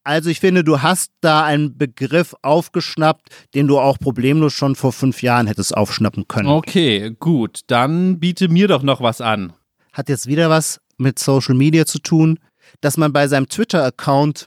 Also 0.07 0.31
ich 0.31 0.39
finde, 0.39 0.63
du 0.63 0.83
hast 0.83 1.11
da 1.21 1.45
einen 1.45 1.77
Begriff 1.77 2.37
aufgeschnappt, 2.43 3.29
den 3.57 3.67
du 3.67 3.81
auch 3.81 3.99
problemlos 3.99 4.53
schon 4.53 4.77
vor 4.77 4.93
fünf 4.93 5.21
Jahren 5.21 5.49
hättest 5.49 5.77
aufschnappen 5.77 6.29
können. 6.29 6.47
Okay, 6.47 7.17
gut. 7.19 7.63
Dann 7.67 8.21
biete 8.21 8.47
mir 8.47 8.69
doch 8.69 8.85
noch 8.85 9.01
was 9.01 9.21
an. 9.21 9.53
Hat 9.93 10.09
jetzt 10.09 10.29
wieder 10.29 10.49
was 10.49 10.81
mit 10.97 11.19
Social 11.19 11.57
Media 11.57 11.87
zu 11.87 11.99
tun, 11.99 12.39
dass 12.81 12.97
man 12.97 13.13
bei 13.13 13.27
seinem 13.27 13.49
Twitter-Account 13.49 14.47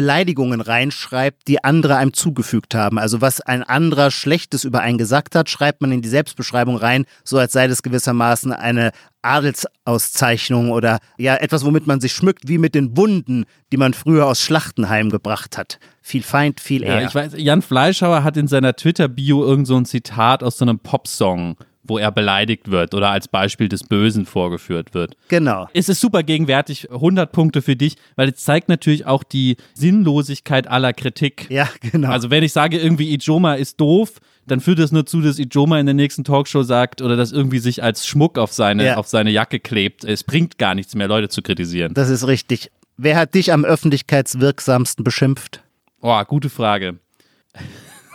Beleidigungen 0.00 0.62
reinschreibt, 0.62 1.46
die 1.46 1.62
andere 1.62 1.96
einem 1.96 2.14
zugefügt 2.14 2.74
haben. 2.74 2.98
Also 2.98 3.20
was 3.20 3.42
ein 3.42 3.62
anderer 3.62 4.10
Schlechtes 4.10 4.64
über 4.64 4.80
einen 4.80 4.96
gesagt 4.96 5.34
hat, 5.34 5.50
schreibt 5.50 5.82
man 5.82 5.92
in 5.92 6.00
die 6.00 6.08
Selbstbeschreibung 6.08 6.76
rein, 6.76 7.04
so 7.22 7.36
als 7.36 7.52
sei 7.52 7.66
das 7.66 7.82
gewissermaßen 7.82 8.54
eine 8.54 8.92
Adelsauszeichnung 9.20 10.70
oder 10.70 11.00
ja 11.18 11.36
etwas, 11.36 11.66
womit 11.66 11.86
man 11.86 12.00
sich 12.00 12.14
schmückt, 12.14 12.48
wie 12.48 12.56
mit 12.56 12.74
den 12.74 12.96
Wunden, 12.96 13.44
die 13.72 13.76
man 13.76 13.92
früher 13.92 14.24
aus 14.24 14.40
Schlachten 14.40 14.88
heimgebracht 14.88 15.58
hat. 15.58 15.78
Viel 16.00 16.22
Feind, 16.22 16.60
viel 16.60 16.82
eher. 16.82 17.02
Ja, 17.02 17.06
ich 17.06 17.14
weiß, 17.14 17.32
Jan 17.36 17.60
Fleischhauer 17.60 18.24
hat 18.24 18.38
in 18.38 18.48
seiner 18.48 18.74
Twitter-Bio 18.74 19.44
irgend 19.44 19.66
so 19.66 19.76
ein 19.76 19.84
Zitat 19.84 20.42
aus 20.42 20.56
so 20.56 20.64
einem 20.64 20.78
Popsong 20.78 21.56
wo 21.82 21.98
er 21.98 22.12
beleidigt 22.12 22.70
wird 22.70 22.94
oder 22.94 23.10
als 23.10 23.28
Beispiel 23.28 23.68
des 23.68 23.84
Bösen 23.84 24.26
vorgeführt 24.26 24.94
wird. 24.94 25.16
Genau. 25.28 25.68
Es 25.72 25.88
ist 25.88 26.00
super 26.00 26.22
gegenwärtig, 26.22 26.90
100 26.90 27.32
Punkte 27.32 27.62
für 27.62 27.76
dich, 27.76 27.96
weil 28.16 28.28
es 28.28 28.44
zeigt 28.44 28.68
natürlich 28.68 29.06
auch 29.06 29.22
die 29.22 29.56
Sinnlosigkeit 29.74 30.66
aller 30.66 30.92
Kritik. 30.92 31.46
Ja, 31.50 31.68
genau. 31.80 32.10
Also 32.10 32.30
wenn 32.30 32.42
ich 32.42 32.52
sage, 32.52 32.78
irgendwie 32.78 33.14
Ijoma 33.14 33.54
ist 33.54 33.80
doof, 33.80 34.20
dann 34.46 34.60
führt 34.60 34.78
das 34.78 34.92
nur 34.92 35.06
zu, 35.06 35.20
dass 35.20 35.38
Ijoma 35.38 35.78
in 35.78 35.86
der 35.86 35.94
nächsten 35.94 36.24
Talkshow 36.24 36.62
sagt 36.62 37.02
oder 37.02 37.16
das 37.16 37.32
irgendwie 37.32 37.58
sich 37.58 37.82
als 37.82 38.06
Schmuck 38.06 38.38
auf 38.38 38.52
seine, 38.52 38.84
ja. 38.84 38.96
auf 38.96 39.06
seine 39.06 39.30
Jacke 39.30 39.60
klebt. 39.60 40.04
Es 40.04 40.24
bringt 40.24 40.58
gar 40.58 40.74
nichts 40.74 40.94
mehr, 40.94 41.08
Leute 41.08 41.28
zu 41.28 41.42
kritisieren. 41.42 41.94
Das 41.94 42.10
ist 42.10 42.26
richtig. 42.26 42.70
Wer 42.96 43.16
hat 43.16 43.34
dich 43.34 43.52
am 43.52 43.64
öffentlichkeitswirksamsten 43.64 45.04
beschimpft? 45.04 45.62
Oh, 46.02 46.22
gute 46.24 46.50
Frage. 46.50 46.98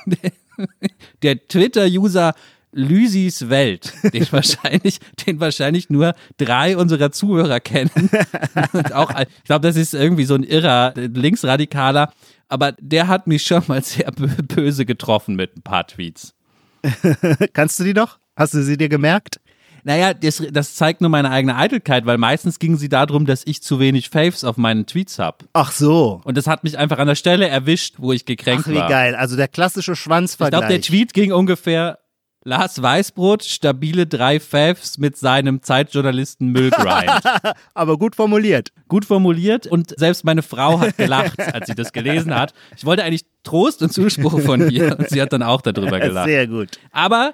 der 1.24 1.48
Twitter-User 1.48 2.34
Lysis 2.76 3.50
Welt, 3.50 3.94
den 4.14 4.28
wahrscheinlich, 4.32 5.00
den 5.26 5.40
wahrscheinlich 5.40 5.90
nur 5.90 6.14
drei 6.38 6.78
unserer 6.78 7.12
Zuhörer 7.12 7.60
kennen. 7.60 8.10
Und 8.74 8.94
auch, 8.94 9.12
ich 9.20 9.44
glaube, 9.46 9.66
das 9.68 9.78
ist 9.78 9.94
irgendwie 9.94 10.26
so 10.26 10.36
ein 10.36 10.44
irrer 10.44 10.94
Linksradikaler, 10.96 12.12
aber 12.50 12.74
der 12.80 13.08
hat 13.08 13.28
mich 13.28 13.44
schon 13.44 13.64
mal 13.68 13.82
sehr 13.82 14.12
böse 14.12 14.86
getroffen 14.86 15.36
mit 15.36 15.58
ein 15.58 15.62
paar 15.62 15.88
Tweets. 15.88 16.36
Kannst 17.54 17.80
du 17.80 17.86
die 17.86 17.94
noch? 17.94 18.20
Hast 18.36 18.54
du 18.54 18.62
sie 18.62 18.78
dir 18.78 18.90
gemerkt? 18.90 19.40
Naja, 19.88 20.16
das, 20.16 20.42
das 20.52 20.74
zeigt 20.74 21.02
nur 21.02 21.12
meine 21.12 21.30
eigene 21.30 21.56
Eitelkeit, 21.56 22.08
weil 22.08 22.18
meistens 22.18 22.58
ging 22.58 22.76
sie 22.76 22.90
darum, 22.90 23.28
dass 23.28 23.44
ich 23.46 23.62
zu 23.62 23.80
wenig 23.80 24.10
Faves 24.10 24.44
auf 24.44 24.58
meinen 24.58 24.88
Tweets 24.88 25.20
habe. 25.20 25.46
Ach 25.54 25.72
so. 25.72 26.22
Und 26.24 26.38
das 26.38 26.48
hat 26.48 26.64
mich 26.64 26.80
einfach 26.80 26.98
an 26.98 27.08
der 27.08 27.14
Stelle 27.14 27.48
erwischt, 27.48 27.96
wo 28.00 28.12
ich 28.12 28.26
gekränkt 28.26 28.66
Ach, 28.66 28.72
wie 28.72 28.78
war. 28.78 28.90
geil. 28.90 29.14
Also 29.14 29.36
der 29.36 29.48
klassische 29.48 29.96
Schwanzvergleich. 29.96 30.60
Ich 30.60 30.68
glaube, 30.68 30.74
der 30.74 30.82
Tweet 30.82 31.14
ging 31.14 31.32
ungefähr 31.32 32.00
Lars 32.48 32.80
Weißbrot, 32.80 33.44
stabile 33.44 34.06
drei 34.06 34.40
Favs 34.40 35.00
mit 35.00 35.18
seinem 35.18 35.64
Zeitjournalisten 35.64 36.50
Müllgrind. 36.50 37.10
Aber 37.74 37.98
gut 37.98 38.16
formuliert. 38.16 38.72
Gut 38.88 39.04
formuliert 39.04 39.66
und 39.66 39.98
selbst 39.98 40.24
meine 40.24 40.44
Frau 40.44 40.80
hat 40.80 40.96
gelacht, 40.96 41.40
als 41.40 41.66
sie 41.66 41.74
das 41.74 41.92
gelesen 41.92 42.36
hat. 42.36 42.54
Ich 42.78 42.86
wollte 42.86 43.04
eigentlich 43.04 43.26
Trost 43.42 43.82
und 43.82 43.92
Zuspruch 43.92 44.40
von 44.42 44.70
ihr 44.70 44.96
und 45.00 45.10
sie 45.10 45.24
hat 45.24 45.34
dann 45.34 45.42
auch 45.42 45.62
darüber 45.62 46.00
gelacht. 46.00 46.28
Sehr 46.28 46.46
gut. 46.46 46.80
Aber 46.92 47.34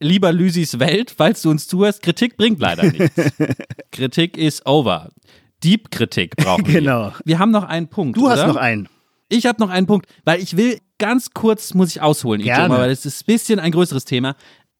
lieber 0.00 0.32
Lysis 0.32 0.80
Welt, 0.80 1.14
falls 1.16 1.42
du 1.42 1.50
uns 1.50 1.68
zuhörst, 1.68 2.02
Kritik 2.02 2.36
bringt 2.36 2.58
leider 2.58 2.90
nichts. 2.90 3.14
Kritik 3.92 4.36
ist 4.36 4.66
over. 4.66 5.10
Deep 5.62 5.92
Kritik 5.92 6.34
brauchen 6.34 6.66
wir. 6.66 6.80
Genau. 6.80 7.12
Wir 7.24 7.38
haben 7.38 7.52
noch 7.52 7.64
einen 7.64 7.86
Punkt. 7.86 8.16
Du 8.16 8.26
oder? 8.26 8.36
hast 8.36 8.48
noch 8.48 8.56
einen. 8.56 8.88
Ich 9.28 9.46
habe 9.46 9.60
noch 9.60 9.70
einen 9.70 9.86
Punkt, 9.86 10.08
weil 10.24 10.42
ich 10.42 10.56
will 10.56 10.80
ganz 11.00 11.30
kurz, 11.30 11.74
muss 11.74 11.90
ich 11.90 12.00
ausholen, 12.00 12.40
Ijoma, 12.40 12.78
weil 12.78 12.90
das 12.90 13.04
ist 13.04 13.22
ein 13.22 13.26
bisschen 13.26 13.58
ein 13.58 13.72
größeres 13.72 14.04
Thema. 14.04 14.36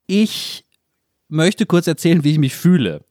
Ich 0.06 0.64
möchte 1.28 1.66
kurz 1.66 1.88
erzählen, 1.88 2.22
wie 2.22 2.30
ich 2.32 2.38
mich 2.38 2.54
fühle. 2.54 3.04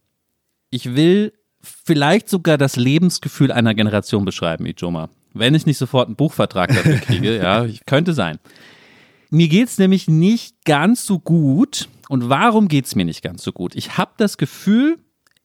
Ich 0.69 0.95
will 0.95 1.33
vielleicht 1.61 2.29
sogar 2.29 2.57
das 2.57 2.77
Lebensgefühl 2.77 3.51
einer 3.51 3.73
Generation 3.73 4.23
beschreiben, 4.23 4.65
Ijoma. 4.65 5.09
Wenn 5.33 5.55
ich 5.55 5.65
nicht 5.65 5.77
sofort 5.77 6.07
einen 6.07 6.15
Buchvertrag 6.15 6.69
dafür 6.69 6.97
kriege, 7.01 7.37
ja, 7.37 7.65
könnte 7.85 8.13
sein. 8.13 8.39
Mir 9.29 9.47
geht's 9.47 9.77
nämlich 9.77 10.07
nicht 10.07 10.63
ganz 10.63 11.05
so 11.05 11.19
gut. 11.19 11.89
Und 12.07 12.29
warum 12.29 12.67
geht's 12.67 12.95
mir 12.95 13.05
nicht 13.05 13.21
ganz 13.21 13.43
so 13.43 13.51
gut? 13.51 13.75
Ich 13.75 13.97
habe 13.97 14.11
das 14.17 14.37
Gefühl, 14.37 14.97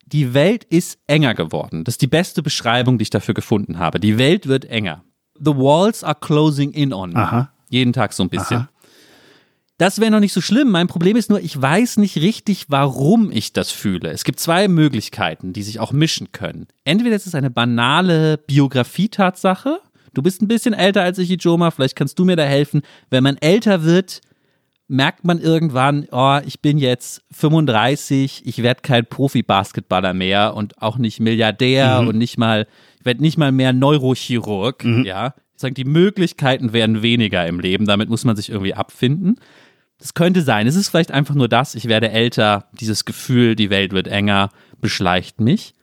die 0.07 0.33
Welt 0.33 0.65
ist 0.65 0.99
enger 1.07 1.35
geworden. 1.35 1.85
Das 1.85 1.95
ist 1.95 2.03
die 2.03 2.07
beste 2.07 2.43
Beschreibung, 2.43 2.99
die 2.99 3.03
ich 3.03 3.11
dafür 3.11 3.35
gefunden 3.35 3.79
habe. 3.79 4.01
Die 4.01 4.17
Welt 4.17 4.47
wird 4.47 4.65
enger. 4.65 5.05
The 5.35 5.55
walls 5.57 6.05
are 6.05 6.17
closing 6.19 6.71
in 6.73 6.93
on 6.93 7.11
me. 7.11 7.17
Aha. 7.17 7.53
Jeden 7.75 7.93
Tag 7.93 8.13
so 8.13 8.23
ein 8.23 8.29
bisschen. 8.29 8.59
Aha. 8.59 8.69
Das 9.79 10.01
wäre 10.01 10.13
noch 10.13 10.21
nicht 10.21 10.33
so 10.33 10.41
schlimm. 10.41 10.71
Mein 10.71 10.87
Problem 10.87 11.17
ist 11.17 11.29
nur, 11.29 11.41
ich 11.41 11.61
weiß 11.61 11.97
nicht 11.97 12.17
richtig, 12.19 12.67
warum 12.69 13.33
ich 13.33 13.53
das 13.53 13.73
fühle. 13.73 14.13
Es 14.13 14.23
gibt 14.23 14.39
zwei 14.39 14.69
Möglichkeiten, 14.69 15.53
die 15.53 15.65
sich 15.65 15.81
auch 15.81 15.91
mischen 15.91 16.31
können. 16.31 16.69
Entweder 16.85 17.17
es 17.17 17.27
ist 17.27 17.35
eine 17.35 17.51
banale 17.51 18.39
Biografie-Tatsache. 18.39 19.81
Du 20.13 20.23
bist 20.23 20.41
ein 20.41 20.47
bisschen 20.47 20.73
älter 20.73 21.03
als 21.03 21.19
ich, 21.19 21.29
Ijoma. 21.33 21.73
Vielleicht 21.73 21.97
kannst 21.97 22.17
du 22.21 22.25
mir 22.25 22.37
da 22.37 22.45
helfen. 22.45 22.83
Wenn 23.11 23.25
man 23.25 23.37
älter 23.39 23.83
wird, 23.83 24.21
merkt 24.87 25.25
man 25.25 25.41
irgendwann, 25.41 26.07
oh, 26.13 26.39
ich 26.47 26.61
bin 26.61 26.79
jetzt 26.79 27.25
35, 27.33 28.43
ich 28.47 28.63
werde 28.63 28.83
kein 28.83 29.05
Profi-Basketballer 29.05 30.15
mehr 30.15 30.55
und 30.55 30.81
auch 30.81 30.99
nicht 30.99 31.19
Milliardär 31.19 32.03
mhm. 32.03 32.09
und 32.09 32.19
nicht 32.19 32.39
mal 32.39 32.69
werde 33.03 33.23
nicht 33.23 33.39
mal 33.39 33.53
mehr 33.53 33.73
Neurochirurg, 33.73 34.85
mhm. 34.85 35.05
ja. 35.05 35.35
Ich 35.55 35.61
sage, 35.61 35.75
die 35.75 35.85
Möglichkeiten 35.85 36.73
werden 36.73 37.03
weniger 37.03 37.47
im 37.47 37.61
Leben, 37.61 37.87
damit 37.87 38.09
muss 38.09 38.25
man 38.25 38.37
sich 38.37 38.51
irgendwie 38.51 38.75
abfinden. 38.75 39.37
Das 39.99 40.15
könnte 40.15 40.43
sein. 40.43 40.67
Es 40.67 40.75
ist 40.75 40.89
vielleicht 40.89 41.13
einfach 41.13 41.35
nur 41.35 41.49
das, 41.49 41.75
ich 41.75 41.87
werde 41.87 42.11
älter, 42.11 42.69
dieses 42.73 43.05
Gefühl, 43.05 43.55
die 43.55 43.71
Welt 43.71 43.93
wird 43.93 44.09
enger, 44.09 44.51
beschleicht 44.81 45.41
mich. 45.41 45.75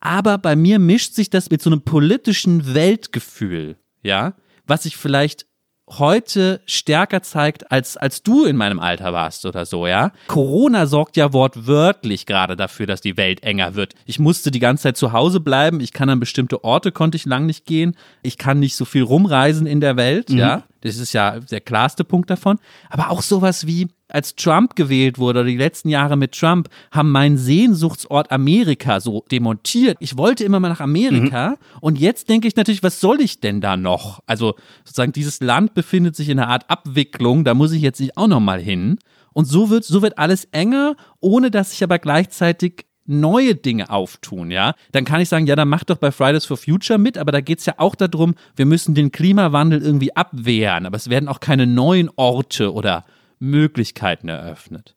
Aber 0.00 0.38
bei 0.38 0.54
mir 0.54 0.78
mischt 0.78 1.14
sich 1.14 1.30
das 1.30 1.50
mit 1.50 1.62
so 1.62 1.70
einem 1.70 1.82
politischen 1.82 2.74
Weltgefühl, 2.74 3.76
ja, 4.02 4.34
was 4.66 4.84
ich 4.84 4.96
vielleicht 4.96 5.45
heute 5.88 6.60
stärker 6.66 7.22
zeigt, 7.22 7.70
als, 7.70 7.96
als 7.96 8.22
du 8.22 8.44
in 8.44 8.56
meinem 8.56 8.80
Alter 8.80 9.12
warst 9.12 9.46
oder 9.46 9.66
so, 9.66 9.86
ja. 9.86 10.12
Corona 10.26 10.86
sorgt 10.86 11.16
ja 11.16 11.32
wortwörtlich 11.32 12.26
gerade 12.26 12.56
dafür, 12.56 12.86
dass 12.86 13.00
die 13.00 13.16
Welt 13.16 13.42
enger 13.42 13.74
wird. 13.74 13.94
Ich 14.04 14.18
musste 14.18 14.50
die 14.50 14.58
ganze 14.58 14.84
Zeit 14.84 14.96
zu 14.96 15.12
Hause 15.12 15.40
bleiben. 15.40 15.80
Ich 15.80 15.92
kann 15.92 16.10
an 16.10 16.20
bestimmte 16.20 16.64
Orte, 16.64 16.90
konnte 16.92 17.16
ich 17.16 17.24
lang 17.24 17.46
nicht 17.46 17.66
gehen. 17.66 17.96
Ich 18.22 18.36
kann 18.36 18.58
nicht 18.58 18.76
so 18.76 18.84
viel 18.84 19.02
rumreisen 19.02 19.66
in 19.66 19.80
der 19.80 19.96
Welt, 19.96 20.30
mhm. 20.30 20.38
ja. 20.38 20.62
Das 20.80 20.98
ist 20.98 21.12
ja 21.12 21.40
der 21.40 21.60
klarste 21.60 22.04
Punkt 22.04 22.30
davon. 22.30 22.58
Aber 22.90 23.10
auch 23.10 23.22
sowas 23.22 23.66
wie, 23.66 23.88
als 24.08 24.34
Trump 24.36 24.76
gewählt 24.76 25.18
wurde 25.18 25.40
oder 25.40 25.48
die 25.48 25.56
letzten 25.56 25.88
Jahre 25.88 26.16
mit 26.16 26.32
Trump, 26.32 26.68
haben 26.90 27.10
meinen 27.10 27.36
Sehnsuchtsort 27.36 28.30
Amerika 28.30 29.00
so 29.00 29.24
demontiert. 29.30 29.96
Ich 30.00 30.16
wollte 30.16 30.44
immer 30.44 30.60
mal 30.60 30.68
nach 30.68 30.80
Amerika 30.80 31.50
mhm. 31.50 31.56
und 31.80 31.98
jetzt 31.98 32.28
denke 32.28 32.48
ich 32.48 32.56
natürlich, 32.56 32.82
was 32.82 33.00
soll 33.00 33.20
ich 33.20 33.40
denn 33.40 33.60
da 33.60 33.76
noch? 33.76 34.20
Also 34.26 34.54
sozusagen 34.84 35.12
dieses 35.12 35.40
Land 35.40 35.74
befindet 35.74 36.16
sich 36.16 36.28
in 36.28 36.38
einer 36.38 36.48
Art 36.48 36.70
Abwicklung, 36.70 37.44
da 37.44 37.54
muss 37.54 37.72
ich 37.72 37.82
jetzt 37.82 38.00
nicht 38.00 38.16
auch 38.16 38.28
noch 38.28 38.40
mal 38.40 38.60
hin. 38.60 38.98
Und 39.32 39.44
so 39.44 39.68
wird, 39.68 39.84
so 39.84 40.00
wird 40.00 40.16
alles 40.18 40.46
enger, 40.46 40.96
ohne 41.20 41.50
dass 41.50 41.72
sich 41.72 41.82
aber 41.82 41.98
gleichzeitig 41.98 42.86
neue 43.06 43.54
Dinge 43.54 43.90
auftun, 43.90 44.50
ja, 44.50 44.74
dann 44.92 45.04
kann 45.04 45.20
ich 45.20 45.28
sagen, 45.28 45.46
ja, 45.46 45.56
dann 45.56 45.68
mach 45.68 45.84
doch 45.84 45.98
bei 45.98 46.10
Fridays 46.10 46.44
for 46.44 46.56
Future 46.56 46.98
mit, 46.98 47.18
aber 47.18 47.32
da 47.32 47.40
geht 47.40 47.60
es 47.60 47.66
ja 47.66 47.74
auch 47.78 47.94
darum, 47.94 48.34
wir 48.56 48.66
müssen 48.66 48.94
den 48.94 49.12
Klimawandel 49.12 49.82
irgendwie 49.82 50.14
abwehren, 50.16 50.86
aber 50.86 50.96
es 50.96 51.08
werden 51.08 51.28
auch 51.28 51.40
keine 51.40 51.66
neuen 51.66 52.10
Orte 52.16 52.72
oder 52.72 53.04
Möglichkeiten 53.38 54.28
eröffnet. 54.28 54.94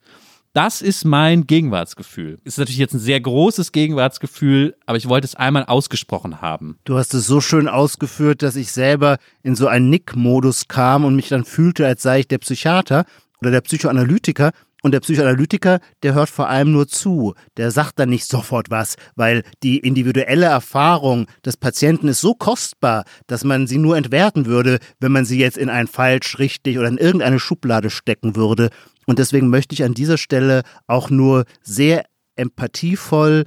Das 0.54 0.82
ist 0.82 1.06
mein 1.06 1.46
Gegenwartsgefühl. 1.46 2.40
Ist 2.44 2.58
natürlich 2.58 2.80
jetzt 2.80 2.96
ein 2.96 3.00
sehr 3.00 3.22
großes 3.22 3.72
Gegenwartsgefühl, 3.72 4.76
aber 4.88 4.98
ich 4.98 5.08
wollte 5.08 5.26
es 5.26 5.36
einmal 5.36 5.66
ausgesprochen 5.66 6.42
haben. 6.42 6.80
Du 6.86 6.98
hast 6.98 7.14
es 7.14 7.28
so 7.28 7.40
schön 7.40 7.68
ausgeführt, 7.68 8.42
dass 8.42 8.56
ich 8.56 8.72
selber 8.72 9.20
in 9.44 9.56
so 9.56 9.68
einen 9.68 9.92
Nick-Modus 9.92 10.68
kam 10.68 11.06
und 11.06 11.16
mich 11.16 11.30
dann 11.30 11.46
fühlte, 11.46 11.86
als 11.86 12.02
sei 12.02 12.22
ich 12.22 12.28
der 12.28 12.40
Psychiater 12.40 13.06
oder 13.42 13.52
der 13.52 13.62
Psychoanalytiker 13.62 14.52
und 14.82 14.94
der 14.94 15.02
Psychoanalytiker, 15.02 15.80
der 16.04 16.14
hört 16.14 16.30
vor 16.30 16.50
allem 16.50 16.72
nur 16.72 16.88
zu. 16.88 17.34
Der 17.58 17.72
sagt 17.72 18.00
dann 18.00 18.10
nicht 18.10 18.26
sofort 18.26 18.70
was, 18.70 18.96
weil 19.16 19.44
die 19.64 19.80
individuelle 19.80 20.46
Erfahrung 20.46 21.28
des 21.46 21.58
Patienten 21.58 22.08
ist 22.08 22.22
so 22.22 22.34
kostbar, 22.34 23.04
dass 23.28 23.44
man 23.44 23.68
sie 23.68 23.78
nur 23.78 23.98
entwerten 23.98 24.46
würde, 24.46 24.80
wenn 25.00 25.12
man 25.12 25.26
sie 25.26 25.40
jetzt 25.40 25.58
in 25.58 25.70
ein 25.70 25.88
falsch, 25.88 26.40
richtig 26.40 26.78
oder 26.78 26.88
in 26.88 26.98
irgendeine 26.98 27.40
Schublade 27.40 27.90
stecken 27.90 28.36
würde. 28.36 28.70
Und 29.06 29.20
deswegen 29.20 29.50
möchte 29.50 29.74
ich 29.74 29.84
an 29.84 29.94
dieser 29.94 30.18
Stelle 30.18 30.64
auch 30.88 31.10
nur 31.10 31.46
sehr 31.62 32.06
empathievoll 32.36 33.46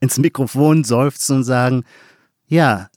ins 0.00 0.18
Mikrofon 0.18 0.84
seufzen 0.84 1.38
und 1.38 1.44
sagen, 1.44 1.84
ja, 2.46 2.88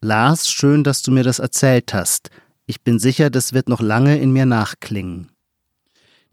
Lars, 0.00 0.48
schön, 0.48 0.84
dass 0.84 1.02
du 1.02 1.10
mir 1.10 1.24
das 1.24 1.40
erzählt 1.40 1.92
hast. 1.92 2.30
Ich 2.66 2.82
bin 2.82 2.98
sicher, 2.98 3.28
das 3.30 3.52
wird 3.52 3.68
noch 3.68 3.80
lange 3.80 4.18
in 4.18 4.32
mir 4.32 4.46
nachklingen 4.46 5.30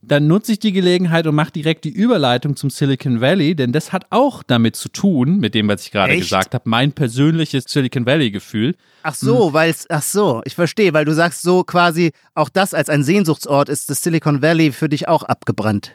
dann 0.08 0.28
nutze 0.28 0.54
ich 0.54 0.60
die 0.60 0.72
Gelegenheit 0.72 1.28
und 1.28 1.36
mache 1.36 1.52
direkt 1.52 1.84
die 1.84 1.90
Überleitung 1.90 2.56
zum 2.56 2.70
Silicon 2.70 3.22
Valley, 3.22 3.56
denn 3.56 3.72
das 3.72 3.92
hat 3.92 4.06
auch 4.10 4.44
damit 4.44 4.76
zu 4.76 4.90
tun, 4.90 5.40
mit 5.40 5.56
dem, 5.56 5.68
was 5.68 5.84
ich 5.84 5.92
gerade 5.92 6.18
gesagt 6.18 6.54
habe, 6.54 6.70
mein 6.70 6.92
persönliches 6.92 7.66
Silicon 7.68 8.06
Valley-Gefühl. 8.06 8.76
Ach 9.04 9.16
so, 9.16 9.48
hm. 9.48 9.54
weil 9.54 9.70
es, 9.70 9.86
ach 9.90 10.02
so, 10.02 10.42
ich 10.46 10.56
verstehe, 10.56 10.94
weil 10.94 11.06
du 11.06 11.14
sagst 11.14 11.42
so 11.42 11.64
quasi, 11.64 12.12
auch 12.34 12.50
das 12.50 12.74
als 12.74 12.90
ein 12.90 13.04
Sehnsuchtsort 13.04 13.70
ist 13.70 13.90
das 13.90 14.02
Silicon 14.02 14.42
Valley 14.42 14.72
für 14.72 14.90
dich 14.90 15.08
auch 15.08 15.24
abgebrannt. 15.24 15.94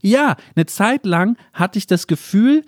Ja, 0.00 0.36
eine 0.54 0.66
Zeit 0.66 1.06
lang 1.06 1.36
hatte 1.52 1.78
ich 1.78 1.86
das 1.86 2.06
Gefühl, 2.06 2.64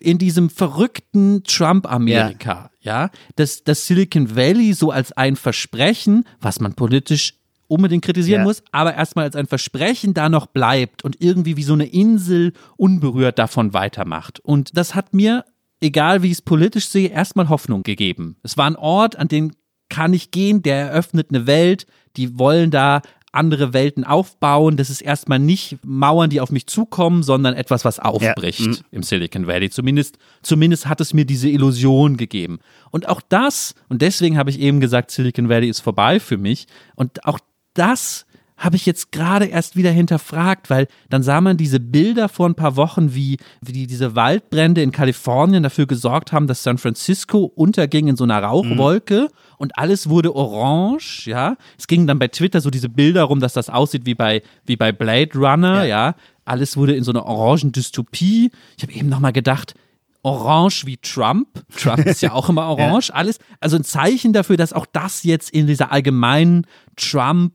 in 0.00 0.18
diesem 0.18 0.48
verrückten 0.48 1.42
Trump-Amerika, 1.44 2.70
ja. 2.80 3.04
ja, 3.04 3.10
dass 3.36 3.64
das 3.64 3.86
Silicon 3.86 4.36
Valley 4.36 4.72
so 4.72 4.90
als 4.90 5.12
ein 5.12 5.36
Versprechen, 5.36 6.24
was 6.40 6.60
man 6.60 6.74
politisch 6.74 7.34
unbedingt 7.68 8.04
kritisieren 8.04 8.40
ja. 8.40 8.44
muss, 8.44 8.62
aber 8.72 8.94
erstmal 8.94 9.26
als 9.26 9.36
ein 9.36 9.46
Versprechen 9.46 10.14
da 10.14 10.28
noch 10.28 10.46
bleibt 10.46 11.04
und 11.04 11.20
irgendwie 11.20 11.56
wie 11.56 11.62
so 11.62 11.74
eine 11.74 11.86
Insel 11.86 12.52
unberührt 12.76 13.38
davon 13.38 13.72
weitermacht. 13.74 14.40
Und 14.40 14.76
das 14.76 14.94
hat 14.94 15.14
mir, 15.14 15.44
egal 15.80 16.22
wie 16.22 16.28
ich 16.28 16.34
es 16.34 16.42
politisch 16.42 16.88
sehe, 16.88 17.08
erstmal 17.08 17.48
Hoffnung 17.48 17.82
gegeben. 17.82 18.36
Es 18.42 18.56
war 18.56 18.66
ein 18.66 18.76
Ort, 18.76 19.16
an 19.16 19.28
den 19.28 19.52
kann 19.88 20.12
ich 20.12 20.30
gehen, 20.30 20.62
der 20.62 20.76
eröffnet 20.76 21.28
eine 21.30 21.46
Welt, 21.46 21.86
die 22.16 22.38
wollen 22.38 22.70
da 22.70 23.00
andere 23.32 23.72
Welten 23.72 24.04
aufbauen. 24.04 24.76
Das 24.76 24.90
ist 24.90 25.00
erstmal 25.00 25.38
nicht 25.38 25.78
Mauern, 25.84 26.30
die 26.30 26.40
auf 26.40 26.50
mich 26.50 26.66
zukommen, 26.66 27.22
sondern 27.22 27.54
etwas, 27.54 27.84
was 27.84 27.98
aufbricht 27.98 28.60
ja. 28.60 28.66
Mhm. 28.68 28.76
im 28.90 29.02
Silicon 29.02 29.46
Valley. 29.46 29.70
Zumindest, 29.70 30.18
zumindest 30.42 30.86
hat 30.86 31.00
es 31.00 31.14
mir 31.14 31.24
diese 31.24 31.48
Illusion 31.48 32.16
gegeben. 32.16 32.58
Und 32.90 33.08
auch 33.08 33.20
das, 33.20 33.74
und 33.88 34.02
deswegen 34.02 34.38
habe 34.38 34.50
ich 34.50 34.58
eben 34.58 34.80
gesagt, 34.80 35.10
Silicon 35.10 35.48
Valley 35.48 35.68
ist 35.68 35.80
vorbei 35.80 36.20
für 36.20 36.38
mich. 36.38 36.66
Und 36.94 37.24
auch 37.24 37.38
das 37.78 38.26
habe 38.58 38.74
ich 38.74 38.84
jetzt 38.86 39.12
gerade 39.12 39.46
erst 39.46 39.76
wieder 39.76 39.92
hinterfragt, 39.92 40.68
weil 40.68 40.88
dann 41.08 41.22
sah 41.22 41.40
man 41.40 41.56
diese 41.56 41.78
Bilder 41.78 42.28
vor 42.28 42.48
ein 42.48 42.56
paar 42.56 42.74
Wochen, 42.74 43.14
wie, 43.14 43.38
wie 43.60 43.72
die, 43.72 43.86
diese 43.86 44.16
Waldbrände 44.16 44.82
in 44.82 44.90
Kalifornien 44.90 45.62
dafür 45.62 45.86
gesorgt 45.86 46.32
haben, 46.32 46.48
dass 46.48 46.64
San 46.64 46.76
Francisco 46.76 47.44
unterging 47.44 48.08
in 48.08 48.16
so 48.16 48.24
einer 48.24 48.42
Rauchwolke 48.42 49.20
mhm. 49.20 49.54
und 49.58 49.78
alles 49.78 50.08
wurde 50.08 50.34
orange, 50.34 51.28
ja. 51.28 51.56
Es 51.78 51.86
ging 51.86 52.08
dann 52.08 52.18
bei 52.18 52.28
Twitter 52.28 52.60
so 52.60 52.70
diese 52.70 52.88
Bilder 52.88 53.22
rum, 53.22 53.38
dass 53.38 53.52
das 53.52 53.70
aussieht 53.70 54.06
wie 54.06 54.16
bei, 54.16 54.42
wie 54.66 54.76
bei 54.76 54.90
Blade 54.90 55.38
Runner, 55.38 55.84
ja. 55.84 56.08
ja. 56.08 56.14
Alles 56.44 56.76
wurde 56.76 56.96
in 56.96 57.04
so 57.04 57.12
einer 57.12 57.26
orangen 57.26 57.72
Dystopie. 57.72 58.50
Ich 58.76 58.82
habe 58.82 58.92
eben 58.92 59.08
nochmal 59.08 59.32
gedacht, 59.32 59.74
orange 60.22 60.84
wie 60.86 60.96
Trump. 60.96 61.46
Trump 61.76 62.04
ist 62.06 62.22
ja 62.22 62.32
auch 62.32 62.48
immer 62.48 62.66
orange. 62.68 63.10
ja. 63.10 63.14
Alles, 63.14 63.38
also 63.60 63.76
ein 63.76 63.84
Zeichen 63.84 64.32
dafür, 64.32 64.56
dass 64.56 64.72
auch 64.72 64.86
das 64.86 65.22
jetzt 65.22 65.50
in 65.50 65.66
dieser 65.66 65.92
allgemeinen 65.92 66.66
Trump 66.96 67.52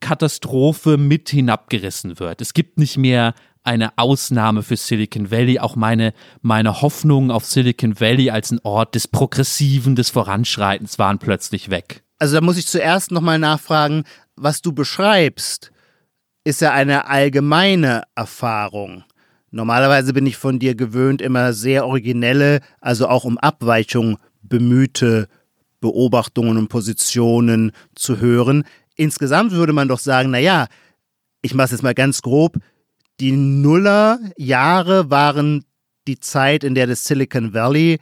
Katastrophe 0.00 0.96
mit 0.96 1.28
hinabgerissen 1.28 2.18
wird. 2.18 2.40
Es 2.40 2.54
gibt 2.54 2.78
nicht 2.78 2.96
mehr 2.96 3.34
eine 3.64 3.98
Ausnahme 3.98 4.62
für 4.62 4.76
Silicon 4.76 5.30
Valley. 5.30 5.58
Auch 5.58 5.76
meine, 5.76 6.14
meine 6.40 6.80
Hoffnungen 6.80 7.30
auf 7.30 7.44
Silicon 7.44 8.00
Valley 8.00 8.30
als 8.30 8.50
ein 8.50 8.60
Ort 8.62 8.94
des 8.94 9.08
Progressiven, 9.08 9.94
des 9.94 10.10
Voranschreitens 10.10 10.98
waren 10.98 11.18
plötzlich 11.18 11.68
weg. 11.68 12.02
Also 12.18 12.36
da 12.36 12.40
muss 12.40 12.56
ich 12.56 12.66
zuerst 12.66 13.10
nochmal 13.10 13.38
nachfragen, 13.38 14.04
was 14.36 14.62
du 14.62 14.72
beschreibst, 14.72 15.70
ist 16.44 16.62
ja 16.62 16.72
eine 16.72 17.06
allgemeine 17.06 18.04
Erfahrung. 18.14 19.04
Normalerweise 19.50 20.12
bin 20.12 20.26
ich 20.26 20.36
von 20.36 20.58
dir 20.58 20.74
gewöhnt, 20.74 21.22
immer 21.22 21.52
sehr 21.52 21.86
originelle, 21.86 22.60
also 22.80 23.08
auch 23.08 23.24
um 23.24 23.38
Abweichung 23.38 24.18
bemühte 24.42 25.28
Beobachtungen 25.80 26.56
und 26.56 26.68
Positionen 26.68 27.72
zu 27.94 28.18
hören 28.18 28.64
insgesamt 28.98 29.52
würde 29.52 29.72
man 29.72 29.88
doch 29.88 29.98
sagen, 29.98 30.30
naja, 30.30 30.66
ich 31.40 31.54
mache 31.54 31.66
es 31.66 31.70
jetzt 31.72 31.82
mal 31.82 31.94
ganz 31.94 32.20
grob, 32.20 32.58
die 33.20 33.32
Nullerjahre 33.32 35.10
waren 35.10 35.64
die 36.06 36.20
Zeit, 36.20 36.64
in 36.64 36.74
der 36.74 36.86
das 36.86 37.04
Silicon 37.04 37.54
Valley 37.54 37.98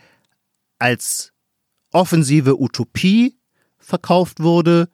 als 0.79 1.33
offensive 1.93 2.61
Utopie 2.61 3.37
verkauft 3.79 4.41
wurde. 4.41 4.89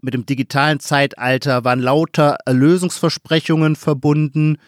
Mit 0.00 0.14
dem 0.14 0.26
digitalen 0.26 0.80
Zeitalter 0.80 1.64
waren 1.64 1.80
lauter 1.80 2.36
Erlösungsversprechungen 2.44 3.76
verbunden, 3.76 4.58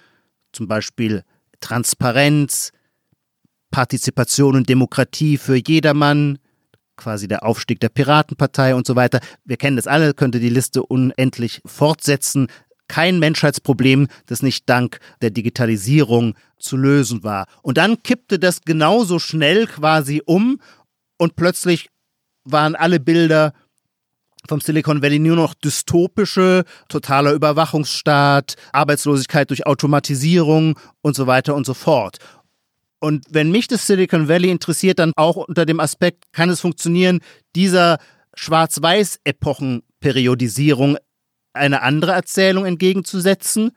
zum 0.52 0.68
Beispiel 0.68 1.24
Transparenz, 1.60 2.72
Partizipation 3.70 4.56
und 4.56 4.68
Demokratie 4.68 5.36
für 5.36 5.56
jedermann, 5.56 6.38
quasi 6.96 7.28
der 7.28 7.44
Aufstieg 7.44 7.80
der 7.80 7.88
Piratenpartei 7.88 8.74
und 8.74 8.86
so 8.86 8.96
weiter. 8.96 9.20
Wir 9.44 9.56
kennen 9.56 9.76
das 9.76 9.86
alle, 9.86 10.14
könnte 10.14 10.40
die 10.40 10.48
Liste 10.48 10.82
unendlich 10.82 11.60
fortsetzen. 11.64 12.48
Kein 12.88 13.18
Menschheitsproblem, 13.18 14.08
das 14.26 14.42
nicht 14.42 14.68
dank 14.68 15.00
der 15.20 15.30
Digitalisierung 15.30 16.34
zu 16.58 16.76
lösen 16.76 17.24
war. 17.24 17.46
Und 17.62 17.78
dann 17.78 18.02
kippte 18.02 18.38
das 18.38 18.62
genauso 18.62 19.18
schnell 19.18 19.66
quasi 19.66 20.22
um 20.24 20.60
und 21.18 21.36
plötzlich 21.36 21.88
waren 22.44 22.76
alle 22.76 23.00
Bilder 23.00 23.52
vom 24.48 24.60
Silicon 24.60 25.02
Valley 25.02 25.18
nur 25.18 25.36
noch 25.36 25.54
dystopische, 25.54 26.64
totaler 26.88 27.32
Überwachungsstaat, 27.32 28.54
Arbeitslosigkeit 28.72 29.50
durch 29.50 29.66
Automatisierung 29.66 30.78
und 31.02 31.16
so 31.16 31.26
weiter 31.26 31.54
und 31.54 31.66
so 31.66 31.74
fort. 31.74 32.18
Und 32.98 33.26
wenn 33.30 33.50
mich 33.50 33.68
das 33.68 33.86
Silicon 33.86 34.28
Valley 34.28 34.50
interessiert, 34.50 34.98
dann 34.98 35.12
auch 35.16 35.36
unter 35.36 35.64
dem 35.66 35.80
Aspekt, 35.80 36.24
kann 36.32 36.48
es 36.50 36.60
funktionieren, 36.60 37.20
dieser 37.54 37.98
Schwarz-Weiß-Epochenperiodisierung 38.34 40.96
eine 41.52 41.82
andere 41.82 42.12
Erzählung 42.12 42.64
entgegenzusetzen? 42.64 43.72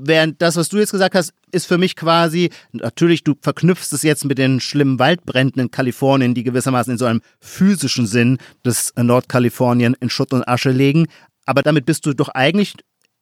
Während 0.00 0.40
das, 0.42 0.56
was 0.56 0.68
du 0.68 0.78
jetzt 0.78 0.92
gesagt 0.92 1.16
hast, 1.16 1.32
ist 1.50 1.66
für 1.66 1.76
mich 1.76 1.96
quasi, 1.96 2.50
natürlich, 2.72 3.24
du 3.24 3.34
verknüpfst 3.40 3.92
es 3.92 4.02
jetzt 4.02 4.24
mit 4.24 4.38
den 4.38 4.60
schlimmen 4.60 5.00
Waldbränden 5.00 5.62
in 5.62 5.72
Kalifornien, 5.72 6.34
die 6.34 6.44
gewissermaßen 6.44 6.92
in 6.92 6.98
so 6.98 7.06
einem 7.06 7.20
physischen 7.40 8.06
Sinn 8.06 8.38
das 8.62 8.94
Nordkalifornien 8.96 9.96
in 9.98 10.08
Schutt 10.08 10.32
und 10.32 10.46
Asche 10.46 10.70
legen. 10.70 11.08
Aber 11.46 11.62
damit 11.62 11.84
bist 11.84 12.06
du 12.06 12.14
doch 12.14 12.28
eigentlich 12.28 12.74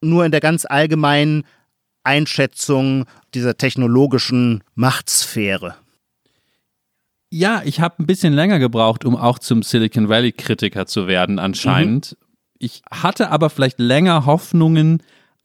nur 0.02 0.26
in 0.26 0.32
der 0.32 0.40
ganz 0.40 0.66
allgemeinen 0.66 1.44
Einschätzung 2.07 3.07
dieser 3.35 3.57
technologischen 3.57 4.62
Machtsphäre? 4.75 5.77
Ja, 7.31 7.62
ich 7.64 7.81
habe 7.81 8.03
ein 8.03 8.07
bisschen 8.07 8.33
länger 8.33 8.59
gebraucht, 8.59 9.05
um 9.05 9.14
auch 9.16 9.38
zum 9.38 9.62
Silicon 9.62 10.09
Valley-Kritiker 10.09 10.87
zu 10.87 11.07
werden, 11.07 11.38
anscheinend. 11.38 12.12
Mhm. 12.12 12.16
Ich 12.59 12.81
hatte 12.90 13.31
aber 13.31 13.51
vielleicht 13.51 13.79
länger 13.79 14.25
Hoffnungen 14.25 15.03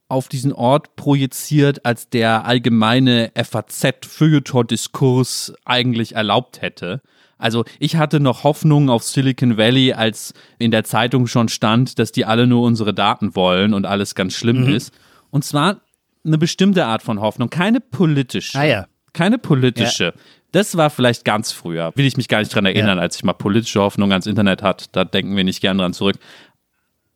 auf 0.08 0.30
diesen 0.30 0.54
Ort 0.54 0.96
projiziert, 0.96 1.86
als 1.86 2.10
der 2.10 2.46
allgemeine 2.46 3.32
FAZ-Feuilleton-Diskurs 3.36 5.54
eigentlich 5.66 6.16
erlaubt 6.16 6.62
hätte. 6.62 7.02
Also 7.38 7.66
ich 7.80 7.96
hatte 7.96 8.20
noch 8.20 8.44
Hoffnungen 8.44 8.90
auf 8.90 9.04
Silicon 9.04 9.58
Valley, 9.58 9.94
als 9.94 10.34
in 10.60 10.70
der 10.70 10.84
Zeitung 10.84 11.28
schon 11.28 11.50
stand, 11.50 11.98
dass 11.98 12.12
die 12.12 12.26
alle 12.26 12.46
nur 12.46 12.62
unsere 12.62 12.94
Daten 12.94 13.36
wollen 13.36 13.74
und 13.74 13.86
alles 13.86 14.14
ganz 14.14 14.36
schlimm 14.36 14.66
mhm. 14.66 14.76
ist. 14.76 14.94
Und 15.32 15.44
zwar 15.44 15.82
eine 16.26 16.38
bestimmte 16.38 16.86
Art 16.86 17.04
von 17.04 17.20
Hoffnung, 17.20 17.50
keine 17.50 17.80
politische. 17.80 18.58
Ah, 18.58 18.64
ja. 18.64 18.88
Keine 19.14 19.38
politische. 19.38 20.06
Ja. 20.06 20.14
Das 20.52 20.76
war 20.78 20.90
vielleicht 20.90 21.26
ganz 21.26 21.52
früher. 21.52 21.92
Will 21.96 22.06
ich 22.06 22.18
mich 22.18 22.28
gar 22.28 22.40
nicht 22.40 22.54
dran 22.54 22.66
erinnern, 22.66 22.98
ja. 22.98 23.02
als 23.02 23.16
ich 23.18 23.24
mal 23.24 23.34
politische 23.34 23.82
Hoffnung 23.82 24.12
ans 24.12 24.28
Internet 24.28 24.62
hatte. 24.62 24.86
Da 24.92 25.06
denken 25.06 25.36
wir 25.36 25.44
nicht 25.44 25.62
gern 25.62 25.78
dran 25.78 25.94
zurück. 25.94 26.18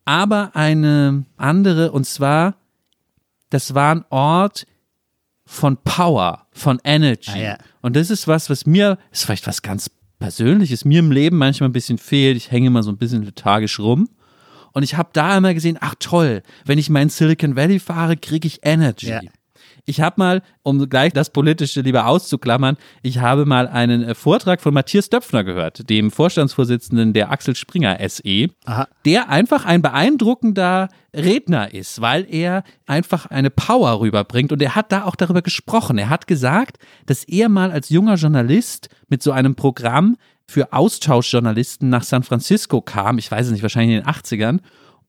Aber 0.06 0.56
eine 0.56 1.26
andere, 1.38 1.92
und 1.92 2.06
zwar, 2.06 2.56
das 3.50 3.74
war 3.74 3.94
ein 3.94 4.06
Ort 4.10 4.68
von 5.46 5.78
Power, 5.78 6.48
von 6.52 6.80
Energy. 6.84 7.32
Ah, 7.32 7.38
ja. 7.38 7.58
Und 7.82 7.96
das 7.96 8.10
ist 8.10 8.28
was, 8.28 8.50
was 8.50 8.66
mir, 8.66 8.98
ist 9.12 9.26
vielleicht 9.26 9.48
was 9.48 9.62
ganz 9.62 9.90
Persönliches, 10.20 10.86
mir 10.86 11.00
im 11.00 11.12
Leben 11.12 11.38
manchmal 11.38 11.70
ein 11.70 11.74
bisschen 11.74 11.98
fehlt. 11.98 12.38
Ich 12.38 12.50
hänge 12.50 12.68
immer 12.68 12.84
so 12.84 12.92
ein 12.92 12.98
bisschen 12.98 13.24
lethargisch 13.24 13.80
rum. 13.80 14.10
Und 14.76 14.84
ich 14.84 14.96
habe 14.98 15.10
da 15.14 15.38
immer 15.38 15.54
gesehen, 15.54 15.78
ach 15.80 15.96
toll, 16.00 16.44
wenn 16.66 16.78
ich 16.78 16.90
meinen 16.90 17.10
Silicon 17.10 17.56
Valley 17.56 17.80
fahre, 17.80 18.18
kriege 18.18 18.46
ich 18.46 18.60
Energy. 18.64 19.08
Ja. 19.08 19.22
Ich 19.86 20.02
habe 20.02 20.16
mal, 20.18 20.42
um 20.64 20.90
gleich 20.90 21.14
das 21.14 21.30
Politische 21.30 21.82
lieber 21.82 22.08
auszuklammern, 22.08 22.76
ich 23.04 23.20
habe 23.20 23.46
mal 23.46 23.68
einen 23.68 24.04
äh, 24.04 24.16
Vortrag 24.16 24.60
von 24.60 24.74
Matthias 24.74 25.10
Döpfner 25.10 25.44
gehört, 25.44 25.90
dem 25.90 26.12
Vorstandsvorsitzenden 26.12 27.14
der 27.14 27.32
Axel 27.32 27.56
Springer 27.56 27.98
SE, 28.10 28.50
Aha. 28.66 28.88
der 29.06 29.30
einfach 29.30 29.64
ein 29.64 29.82
beeindruckender 29.82 30.90
Redner 31.14 31.74
ist, 31.74 32.02
weil 32.02 32.26
er 32.30 32.64
einfach 32.86 33.28
eine 33.28 33.52
Power 33.52 34.02
rüberbringt 34.02 34.52
und 34.52 34.62
er 34.62 34.76
hat 34.76 34.92
da 34.92 35.06
auch 35.06 35.16
darüber 35.16 35.42
gesprochen. 35.42 35.98
Er 35.98 36.10
hat 36.10 36.28
gesagt, 36.28 36.78
dass 37.06 37.24
er 37.24 37.48
mal 37.48 37.72
als 37.72 37.90
junger 37.90 38.16
Journalist 38.16 38.90
mit 39.08 39.24
so 39.24 39.32
einem 39.32 39.56
Programm 39.56 40.18
für 40.48 40.74
Austauschjournalisten 40.74 41.90
nach 41.90 42.04
San 42.04 42.24
Francisco 42.24 42.82
kam, 42.82 43.18
ich 43.18 43.32
weiß 43.32 43.48
es 43.48 43.52
nicht, 43.52 43.64
wahrscheinlich 43.64 43.98
in 43.98 44.04
den 44.04 44.12
80ern, 44.12 44.60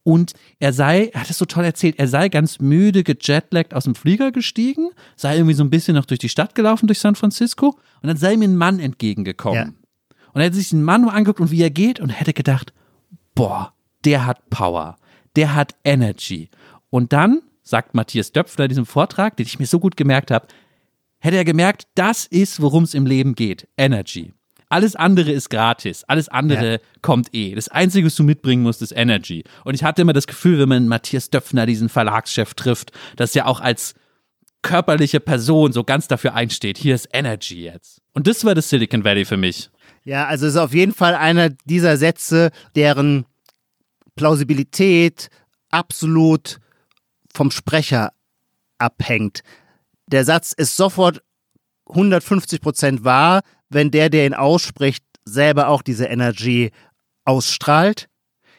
Und 0.06 0.34
er 0.60 0.72
sei, 0.72 1.10
er 1.12 1.22
hat 1.22 1.30
es 1.30 1.38
so 1.38 1.46
toll 1.46 1.64
erzählt, 1.64 1.98
er 1.98 2.06
sei 2.06 2.28
ganz 2.28 2.60
müde 2.60 3.02
gejetlaggt 3.02 3.74
aus 3.74 3.84
dem 3.84 3.96
Flieger 3.96 4.30
gestiegen, 4.30 4.90
sei 5.16 5.34
irgendwie 5.34 5.54
so 5.54 5.64
ein 5.64 5.70
bisschen 5.70 5.96
noch 5.96 6.04
durch 6.04 6.20
die 6.20 6.28
Stadt 6.28 6.54
gelaufen, 6.54 6.86
durch 6.86 7.00
San 7.00 7.16
Francisco, 7.16 7.76
und 8.02 8.06
dann 8.06 8.16
sei 8.16 8.34
ihm 8.34 8.42
ein 8.42 8.56
Mann 8.56 8.78
entgegengekommen. 8.78 9.56
Ja. 9.56 10.18
Und 10.32 10.40
er 10.40 10.44
hätte 10.44 10.58
sich 10.58 10.70
den 10.70 10.84
Mann 10.84 11.00
nur 11.02 11.12
angeguckt 11.12 11.40
und 11.40 11.50
wie 11.50 11.60
er 11.60 11.70
geht 11.70 11.98
und 11.98 12.10
hätte 12.10 12.34
gedacht, 12.34 12.72
boah, 13.34 13.72
der 14.04 14.26
hat 14.26 14.48
Power, 14.48 14.96
der 15.34 15.56
hat 15.56 15.74
Energy. 15.82 16.50
Und 16.88 17.12
dann, 17.12 17.42
sagt 17.64 17.94
Matthias 17.94 18.30
Döpfner 18.30 18.66
in 18.66 18.68
diesem 18.68 18.86
Vortrag, 18.86 19.36
den 19.36 19.46
ich 19.46 19.58
mir 19.58 19.66
so 19.66 19.80
gut 19.80 19.96
gemerkt 19.96 20.30
habe, 20.30 20.46
hätte 21.18 21.36
er 21.36 21.44
gemerkt, 21.44 21.88
das 21.96 22.26
ist, 22.26 22.62
worum 22.62 22.84
es 22.84 22.94
im 22.94 23.06
Leben 23.06 23.34
geht, 23.34 23.66
Energy. 23.76 24.32
Alles 24.68 24.96
andere 24.96 25.30
ist 25.30 25.48
gratis. 25.48 26.04
Alles 26.04 26.28
andere 26.28 26.72
ja. 26.72 26.78
kommt 27.02 27.32
eh. 27.32 27.54
Das 27.54 27.68
Einzige, 27.68 28.06
was 28.06 28.16
du 28.16 28.24
mitbringen 28.24 28.62
musst, 28.62 28.82
ist 28.82 28.92
Energy. 28.92 29.44
Und 29.64 29.74
ich 29.74 29.84
hatte 29.84 30.02
immer 30.02 30.12
das 30.12 30.26
Gefühl, 30.26 30.58
wenn 30.58 30.68
man 30.68 30.88
Matthias 30.88 31.30
Döpfner, 31.30 31.66
diesen 31.66 31.88
Verlagschef, 31.88 32.54
trifft, 32.54 32.90
dass 33.16 33.36
er 33.36 33.46
auch 33.46 33.60
als 33.60 33.94
körperliche 34.62 35.20
Person 35.20 35.72
so 35.72 35.84
ganz 35.84 36.08
dafür 36.08 36.34
einsteht. 36.34 36.78
Hier 36.78 36.96
ist 36.96 37.08
Energy 37.12 37.62
jetzt. 37.62 38.02
Und 38.12 38.26
das 38.26 38.44
war 38.44 38.56
das 38.56 38.68
Silicon 38.68 39.04
Valley 39.04 39.24
für 39.24 39.36
mich. 39.36 39.70
Ja, 40.04 40.26
also 40.26 40.46
es 40.46 40.54
ist 40.54 40.60
auf 40.60 40.74
jeden 40.74 40.92
Fall 40.92 41.14
einer 41.14 41.50
dieser 41.50 41.96
Sätze, 41.96 42.50
deren 42.74 43.26
Plausibilität 44.16 45.28
absolut 45.70 46.58
vom 47.32 47.50
Sprecher 47.50 48.12
abhängt. 48.78 49.42
Der 50.06 50.24
Satz 50.24 50.52
ist 50.52 50.76
sofort 50.76 51.22
150 51.88 52.60
Prozent 52.60 53.04
wahr, 53.04 53.42
wenn 53.68 53.90
der, 53.90 54.10
der 54.10 54.26
ihn 54.26 54.34
ausspricht, 54.34 55.04
selber 55.24 55.68
auch 55.68 55.82
diese 55.82 56.06
Energy 56.06 56.70
ausstrahlt. 57.24 58.08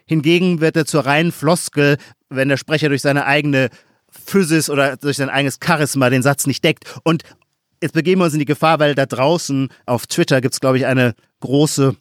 Hingegen 0.06 0.62
wird 0.62 0.76
er 0.76 0.86
zur 0.86 1.06
reinen 1.06 1.32
Floskel, 1.32 1.98
wenn 2.30 2.50
der 2.50 2.58
Sprecher 2.58 2.90
durch 2.90 3.02
seine 3.02 3.26
eigene 3.26 3.70
Physis 4.10 4.70
oder 4.70 4.98
durch 4.98 5.18
sein 5.18 5.30
eigenes 5.30 5.60
Charisma 5.64 6.10
den 6.10 6.24
Satz 6.24 6.48
nicht 6.48 6.64
deckt. 6.64 7.00
Und 7.04 7.24
jetzt 7.82 7.94
begeben 7.94 8.22
wir 8.22 8.26
uns 8.26 8.34
in 8.34 8.40
die 8.40 8.46
Gefahr, 8.46 8.80
weil 8.80 8.96
da 8.96 9.06
draußen 9.06 9.70
auf 9.86 10.08
Twitter 10.08 10.42
gibt 10.42 10.54
es, 10.54 10.60
glaube 10.60 10.78
ich, 10.78 10.86
eine 10.86 11.14
große 11.42 11.96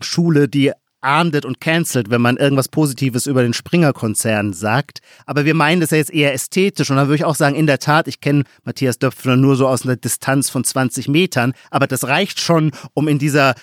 Schule, 0.00 0.48
die 0.48 0.72
ahndet 1.00 1.44
und 1.44 1.60
cancelt, 1.60 2.10
wenn 2.10 2.20
man 2.20 2.36
irgendwas 2.36 2.68
Positives 2.68 3.26
über 3.26 3.42
den 3.42 3.52
Springer-Konzern 3.52 4.52
sagt. 4.52 5.00
Aber 5.24 5.44
wir 5.44 5.54
meinen 5.54 5.80
das 5.80 5.90
ja 5.90 5.98
jetzt 5.98 6.12
eher 6.12 6.32
ästhetisch. 6.32 6.90
Und 6.90 6.96
da 6.96 7.06
würde 7.06 7.16
ich 7.16 7.24
auch 7.24 7.34
sagen, 7.34 7.54
in 7.54 7.66
der 7.66 7.78
Tat, 7.78 8.08
ich 8.08 8.20
kenne 8.20 8.44
Matthias 8.64 8.98
Döpfner 8.98 9.36
nur 9.36 9.56
so 9.56 9.68
aus 9.68 9.84
einer 9.84 9.96
Distanz 9.96 10.50
von 10.50 10.64
20 10.64 11.08
Metern. 11.08 11.52
Aber 11.70 11.86
das 11.86 12.04
reicht 12.04 12.40
schon, 12.40 12.72
um 12.94 13.08
in 13.08 13.18
dieser, 13.18 13.54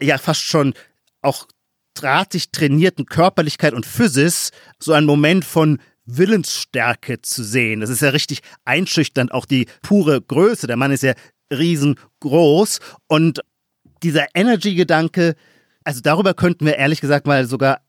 ja, 0.00 0.18
fast 0.18 0.42
schon 0.42 0.74
auch 1.22 1.46
drahtig 1.94 2.50
trainierten 2.52 3.06
Körperlichkeit 3.06 3.72
und 3.72 3.86
Physis 3.86 4.50
so 4.78 4.92
einen 4.92 5.06
Moment 5.06 5.44
von 5.44 5.78
Willensstärke 6.04 7.20
zu 7.22 7.42
sehen. 7.42 7.80
Das 7.80 7.90
ist 7.90 8.02
ja 8.02 8.10
richtig 8.10 8.40
einschüchternd, 8.64 9.32
auch 9.32 9.44
die 9.44 9.66
pure 9.82 10.20
Größe. 10.20 10.66
Der 10.66 10.76
Mann 10.76 10.92
ist 10.92 11.02
ja 11.02 11.14
riesengroß 11.52 12.80
und 13.08 13.40
dieser 14.02 14.26
Energy-Gedanke, 14.34 15.34
also 15.86 16.00
darüber 16.00 16.34
könnten 16.34 16.66
wir 16.66 16.76
ehrlich 16.76 17.00
gesagt 17.00 17.26
mal 17.26 17.46
sogar 17.46 17.80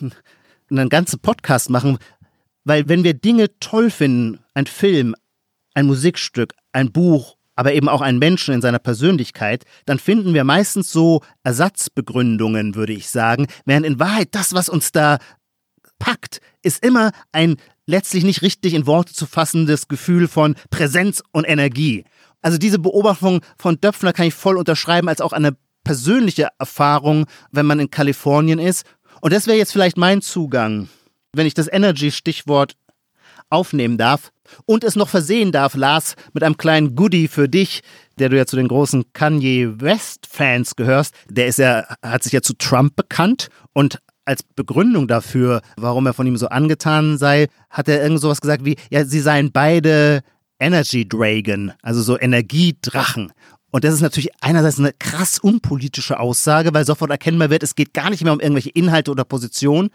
einen 0.70 0.88
ganzen 0.90 1.20
Podcast 1.20 1.70
machen, 1.70 1.98
weil 2.64 2.88
wenn 2.88 3.02
wir 3.02 3.14
Dinge 3.14 3.58
toll 3.60 3.90
finden, 3.90 4.40
ein 4.52 4.66
Film, 4.66 5.14
ein 5.72 5.86
Musikstück, 5.86 6.52
ein 6.72 6.92
Buch, 6.92 7.36
aber 7.54 7.72
eben 7.72 7.88
auch 7.88 8.02
einen 8.02 8.18
Menschen 8.18 8.52
in 8.52 8.60
seiner 8.60 8.78
Persönlichkeit, 8.78 9.64
dann 9.86 9.98
finden 9.98 10.34
wir 10.34 10.44
meistens 10.44 10.92
so 10.92 11.22
Ersatzbegründungen, 11.44 12.74
würde 12.74 12.92
ich 12.92 13.08
sagen, 13.08 13.46
während 13.64 13.86
in 13.86 13.98
Wahrheit 13.98 14.28
das, 14.32 14.52
was 14.52 14.68
uns 14.68 14.92
da 14.92 15.18
packt, 15.98 16.40
ist 16.62 16.84
immer 16.84 17.12
ein 17.32 17.56
letztlich 17.86 18.24
nicht 18.24 18.42
richtig 18.42 18.74
in 18.74 18.86
Worte 18.86 19.14
zu 19.14 19.24
fassendes 19.24 19.88
Gefühl 19.88 20.28
von 20.28 20.56
Präsenz 20.68 21.22
und 21.32 21.44
Energie. 21.44 22.04
Also 22.42 22.58
diese 22.58 22.78
Beobachtung 22.78 23.40
von 23.56 23.80
Döpfner 23.80 24.12
kann 24.12 24.26
ich 24.26 24.34
voll 24.34 24.58
unterschreiben 24.58 25.08
als 25.08 25.22
auch 25.22 25.32
eine 25.32 25.56
persönliche 25.86 26.48
Erfahrung, 26.58 27.26
wenn 27.52 27.64
man 27.64 27.78
in 27.78 27.92
Kalifornien 27.92 28.58
ist. 28.58 28.84
Und 29.20 29.32
das 29.32 29.46
wäre 29.46 29.56
jetzt 29.56 29.70
vielleicht 29.70 29.96
mein 29.96 30.20
Zugang, 30.20 30.88
wenn 31.32 31.46
ich 31.46 31.54
das 31.54 31.72
Energy-Stichwort 31.72 32.76
aufnehmen 33.50 33.96
darf 33.96 34.32
und 34.64 34.82
es 34.82 34.96
noch 34.96 35.08
versehen 35.08 35.52
darf, 35.52 35.76
Lars, 35.76 36.16
mit 36.32 36.42
einem 36.42 36.56
kleinen 36.56 36.96
Goodie 36.96 37.28
für 37.28 37.48
dich, 37.48 37.82
der 38.18 38.30
du 38.30 38.36
ja 38.36 38.46
zu 38.46 38.56
den 38.56 38.66
großen 38.66 39.12
Kanye 39.12 39.80
West-Fans 39.80 40.74
gehörst. 40.74 41.14
Der 41.30 41.46
ist 41.46 41.60
ja, 41.60 41.84
hat 42.02 42.24
sich 42.24 42.32
ja 42.32 42.42
zu 42.42 42.54
Trump 42.54 42.96
bekannt 42.96 43.46
und 43.72 44.00
als 44.24 44.42
Begründung 44.42 45.06
dafür, 45.06 45.62
warum 45.76 46.06
er 46.06 46.14
von 46.14 46.26
ihm 46.26 46.36
so 46.36 46.48
angetan 46.48 47.16
sei, 47.16 47.46
hat 47.70 47.88
er 47.88 48.02
irgend 48.02 48.20
sowas 48.20 48.40
gesagt 48.40 48.64
wie, 48.64 48.74
ja, 48.90 49.04
sie 49.04 49.20
seien 49.20 49.52
beide 49.52 50.24
Energy 50.58 51.06
Dragon, 51.08 51.72
also 51.80 52.02
so 52.02 52.18
Energiedrachen. 52.18 53.32
Und 53.76 53.84
das 53.84 53.92
ist 53.92 54.00
natürlich 54.00 54.30
einerseits 54.40 54.78
eine 54.78 54.94
krass 54.94 55.38
unpolitische 55.38 56.18
Aussage, 56.18 56.72
weil 56.72 56.86
sofort 56.86 57.10
erkennbar 57.10 57.50
wird, 57.50 57.62
es 57.62 57.74
geht 57.74 57.92
gar 57.92 58.08
nicht 58.08 58.24
mehr 58.24 58.32
um 58.32 58.40
irgendwelche 58.40 58.70
Inhalte 58.70 59.10
oder 59.10 59.26
Positionen, 59.26 59.90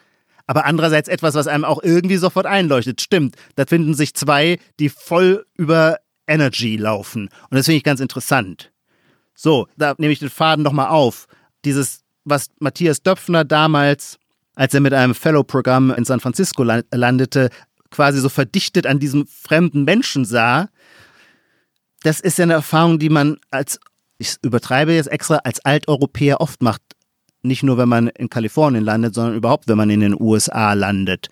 aber 0.46 0.66
andererseits 0.66 1.10
etwas, 1.10 1.34
was 1.34 1.48
einem 1.48 1.66
auch 1.66 1.82
irgendwie 1.82 2.18
sofort 2.18 2.46
einleuchtet. 2.46 3.02
Stimmt, 3.02 3.38
da 3.56 3.66
finden 3.66 3.96
sich 3.96 4.14
zwei, 4.14 4.60
die 4.80 4.90
voll 4.90 5.48
über 5.58 5.98
Energy 6.28 6.78
laufen. 6.78 7.24
Und 7.50 7.58
das 7.58 7.66
finde 7.66 7.78
ich 7.78 7.84
ganz 7.84 8.00
interessant. 8.02 8.72
So, 9.34 9.68
da 9.78 9.96
nehme 9.98 10.14
ich 10.14 10.20
den 10.20 10.30
Faden 10.30 10.64
nochmal 10.64 10.90
auf. 10.90 11.26
Dieses, 11.66 12.02
was 12.24 12.52
Matthias 12.60 13.02
Döpfner 13.02 13.46
damals, 13.46 14.20
als 14.54 14.76
er 14.76 14.82
mit 14.82 14.94
einem 14.94 15.16
Fellow-Programm 15.16 15.90
in 15.90 16.06
San 16.06 16.20
Francisco 16.20 16.62
landete, 16.62 17.50
quasi 17.90 18.20
so 18.20 18.30
verdichtet 18.30 18.86
an 18.86 19.00
diesem 19.00 19.26
fremden 19.26 19.86
Menschen 19.86 20.24
sah, 20.24 20.70
das 22.04 22.20
ist 22.20 22.38
ja 22.38 22.44
eine 22.44 22.54
Erfahrung, 22.54 23.00
die 23.00 23.10
man 23.10 23.38
als, 23.50 23.80
ich 24.18 24.36
übertreibe 24.42 24.94
jetzt 24.94 25.12
extra, 25.12 25.38
als 25.38 25.64
Alteuropäer 25.64 26.42
oft 26.42 26.62
macht. 26.62 26.82
Nicht 27.44 27.64
nur, 27.64 27.78
wenn 27.78 27.90
man 27.90 28.08
in 28.08 28.30
Kalifornien 28.30 28.84
landet, 28.84 29.16
sondern 29.16 29.36
überhaupt, 29.36 29.68
wenn 29.68 29.78
man 29.78 29.90
in 29.90 30.00
den 30.00 30.20
USA 30.20 30.74
landet. 30.74 31.30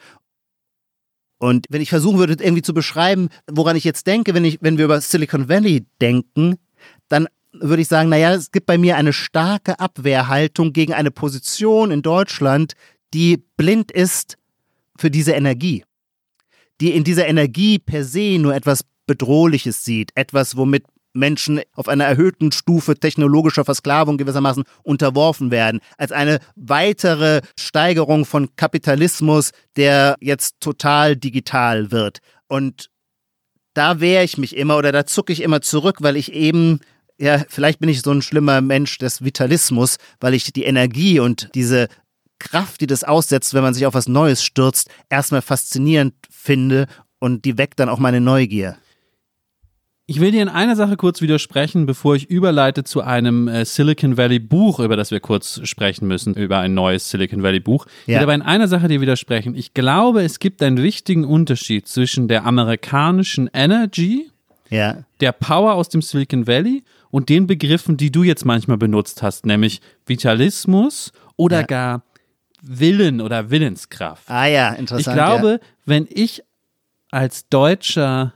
Und 1.38 1.67
wenn 1.69 1.82
ich 1.82 1.89
versuchen 1.89 2.19
würde, 2.19 2.43
irgendwie 2.43 2.62
zu 2.62 2.73
beschreiben, 2.73 3.29
woran 3.49 3.75
ich 3.75 3.84
jetzt 3.84 4.08
denke, 4.08 4.34
wenn, 4.34 4.43
ich, 4.43 4.58
wenn 4.62 4.77
wir 4.77 4.86
über 4.86 4.99
Silicon 5.01 5.47
Valley 5.47 5.86
denken, 6.01 6.55
dann 7.08 7.27
würde 7.53 7.82
ich 7.82 7.88
sagen, 7.88 8.10
naja, 8.10 8.34
es 8.34 8.51
gibt 8.51 8.65
bei 8.65 8.77
mir 8.77 8.97
eine 8.97 9.13
starke 9.13 9.79
Abwehrhaltung 9.79 10.73
gegen 10.73 10.93
eine 10.93 11.12
Position 11.12 11.91
in 11.91 12.01
Deutschland, 12.01 12.73
die 13.13 13.43
blind 13.58 13.91
ist 13.91 14.38
für 14.97 15.10
diese 15.10 15.32
Energie. 15.32 15.84
Die 16.82 16.91
in 16.91 17.03
dieser 17.03 17.27
Energie 17.27 17.79
per 17.79 18.03
se 18.03 18.38
nur 18.39 18.53
etwas 18.53 18.84
Bedrohliches 19.09 19.83
sieht, 19.83 20.11
etwas, 20.13 20.55
womit 20.55 20.83
Menschen 21.13 21.61
auf 21.73 21.87
einer 21.87 22.05
erhöhten 22.05 22.51
Stufe 22.51 22.93
technologischer 22.93 23.65
Versklavung 23.65 24.19
gewissermaßen 24.19 24.63
unterworfen 24.83 25.49
werden, 25.49 25.79
als 25.97 26.11
eine 26.11 26.39
weitere 26.55 27.41
Steigerung 27.59 28.25
von 28.25 28.55
Kapitalismus, 28.55 29.49
der 29.75 30.15
jetzt 30.21 30.59
total 30.59 31.15
digital 31.15 31.91
wird. 31.91 32.19
Und 32.47 32.91
da 33.73 33.99
wehre 33.99 34.23
ich 34.23 34.37
mich 34.37 34.55
immer 34.55 34.77
oder 34.77 34.91
da 34.91 35.07
zucke 35.07 35.33
ich 35.33 35.41
immer 35.41 35.61
zurück, 35.61 35.97
weil 36.01 36.15
ich 36.15 36.31
eben, 36.31 36.79
ja, 37.17 37.43
vielleicht 37.49 37.79
bin 37.79 37.89
ich 37.89 38.03
so 38.03 38.11
ein 38.11 38.21
schlimmer 38.21 38.61
Mensch 38.61 38.99
des 38.99 39.23
Vitalismus, 39.23 39.97
weil 40.19 40.35
ich 40.35 40.53
die 40.53 40.65
Energie 40.65 41.19
und 41.19 41.49
diese 41.55 41.87
Kraft, 42.37 42.81
die 42.81 42.87
das 42.87 43.03
aussetzt, 43.03 43.55
wenn 43.55 43.63
man 43.63 43.73
sich 43.73 43.87
auf 43.87 43.95
was 43.95 44.07
Neues 44.07 44.43
stürzt, 44.43 44.89
erstmal 45.09 45.41
faszinierend 45.41 46.13
finde 46.29 46.85
und 47.19 47.45
die 47.45 47.57
weckt 47.57 47.79
dann 47.79 47.89
auch 47.89 47.99
meine 47.99 48.21
Neugier. 48.21 48.77
Ich 50.09 50.19
will 50.19 50.31
dir 50.31 50.41
in 50.41 50.49
einer 50.49 50.75
Sache 50.75 50.97
kurz 50.97 51.21
widersprechen, 51.21 51.85
bevor 51.85 52.15
ich 52.15 52.31
überleite 52.31 52.83
zu 52.83 53.03
einem 53.03 53.47
äh, 53.47 53.63
Silicon 53.63 54.17
Valley 54.17 54.39
Buch, 54.39 54.79
über 54.79 54.97
das 54.97 55.11
wir 55.11 55.19
kurz 55.19 55.61
sprechen 55.65 56.07
müssen, 56.07 56.33
über 56.33 56.57
ein 56.57 56.73
neues 56.73 57.11
Silicon 57.11 57.43
Valley 57.43 57.59
Buch. 57.59 57.85
Ja. 57.85 57.91
Ich 58.01 58.15
will 58.15 58.23
aber 58.23 58.33
in 58.33 58.41
einer 58.41 58.67
Sache 58.67 58.87
dir 58.87 59.01
widersprechen. 59.01 59.53
Ich 59.53 59.75
glaube, 59.75 60.23
es 60.23 60.39
gibt 60.39 60.63
einen 60.63 60.81
wichtigen 60.81 61.25
Unterschied 61.25 61.87
zwischen 61.87 62.27
der 62.27 62.43
amerikanischen 62.43 63.51
Energy, 63.53 64.31
ja. 64.71 65.03
der 65.19 65.31
Power 65.31 65.75
aus 65.75 65.89
dem 65.89 66.01
Silicon 66.01 66.47
Valley 66.47 66.83
und 67.11 67.29
den 67.29 67.45
Begriffen, 67.45 67.95
die 67.95 68.11
du 68.11 68.23
jetzt 68.23 68.45
manchmal 68.45 68.77
benutzt 68.77 69.21
hast, 69.21 69.45
nämlich 69.45 69.79
Vitalismus 70.07 71.11
oder 71.35 71.59
ja. 71.59 71.65
gar 71.67 72.03
Willen 72.63 73.21
oder 73.21 73.51
Willenskraft. 73.51 74.23
Ah 74.27 74.47
ja, 74.47 74.69
interessant. 74.69 75.05
Ich 75.05 75.13
glaube, 75.13 75.59
wenn 75.85 76.07
ich 76.09 76.41
als 77.11 77.47
Deutscher 77.47 78.33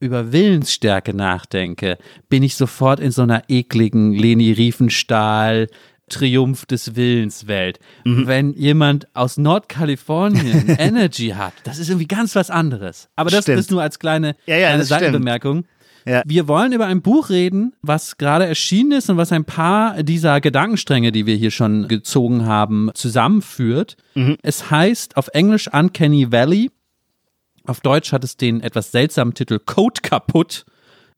über 0.00 0.32
Willensstärke 0.32 1.14
nachdenke, 1.14 1.98
bin 2.28 2.42
ich 2.42 2.56
sofort 2.56 3.00
in 3.00 3.10
so 3.10 3.22
einer 3.22 3.44
ekligen 3.48 4.12
Leni 4.12 4.52
Riefenstahl 4.52 5.68
Triumph 6.08 6.66
des 6.66 6.94
Willens 6.94 7.46
Welt. 7.46 7.80
Mhm. 8.04 8.26
Wenn 8.26 8.52
jemand 8.52 9.08
aus 9.14 9.38
Nordkalifornien 9.38 10.68
Energy 10.78 11.30
hat, 11.30 11.52
das 11.64 11.78
ist 11.78 11.88
irgendwie 11.88 12.06
ganz 12.06 12.36
was 12.36 12.50
anderes. 12.50 13.08
Aber 13.16 13.30
das 13.30 13.44
stimmt. 13.44 13.58
ist 13.58 13.70
nur 13.70 13.82
als 13.82 13.98
kleine, 13.98 14.36
ja, 14.46 14.56
ja, 14.56 14.68
kleine 14.68 14.84
Seitenbemerkung. 14.84 15.64
Ja. 16.06 16.22
Wir 16.24 16.46
wollen 16.46 16.72
über 16.72 16.86
ein 16.86 17.02
Buch 17.02 17.30
reden, 17.30 17.72
was 17.82 18.16
gerade 18.16 18.46
erschienen 18.46 18.92
ist 18.92 19.10
und 19.10 19.16
was 19.16 19.32
ein 19.32 19.44
paar 19.44 20.04
dieser 20.04 20.40
Gedankenstränge, 20.40 21.10
die 21.10 21.26
wir 21.26 21.34
hier 21.34 21.50
schon 21.50 21.88
gezogen 21.88 22.46
haben, 22.46 22.90
zusammenführt. 22.94 23.96
Mhm. 24.14 24.36
Es 24.42 24.70
heißt 24.70 25.16
auf 25.16 25.28
Englisch 25.32 25.68
Uncanny 25.72 26.30
Valley. 26.30 26.70
Auf 27.66 27.80
Deutsch 27.80 28.12
hat 28.12 28.22
es 28.22 28.36
den 28.36 28.60
etwas 28.60 28.92
seltsamen 28.92 29.34
Titel 29.34 29.58
Code 29.58 30.00
kaputt. 30.02 30.64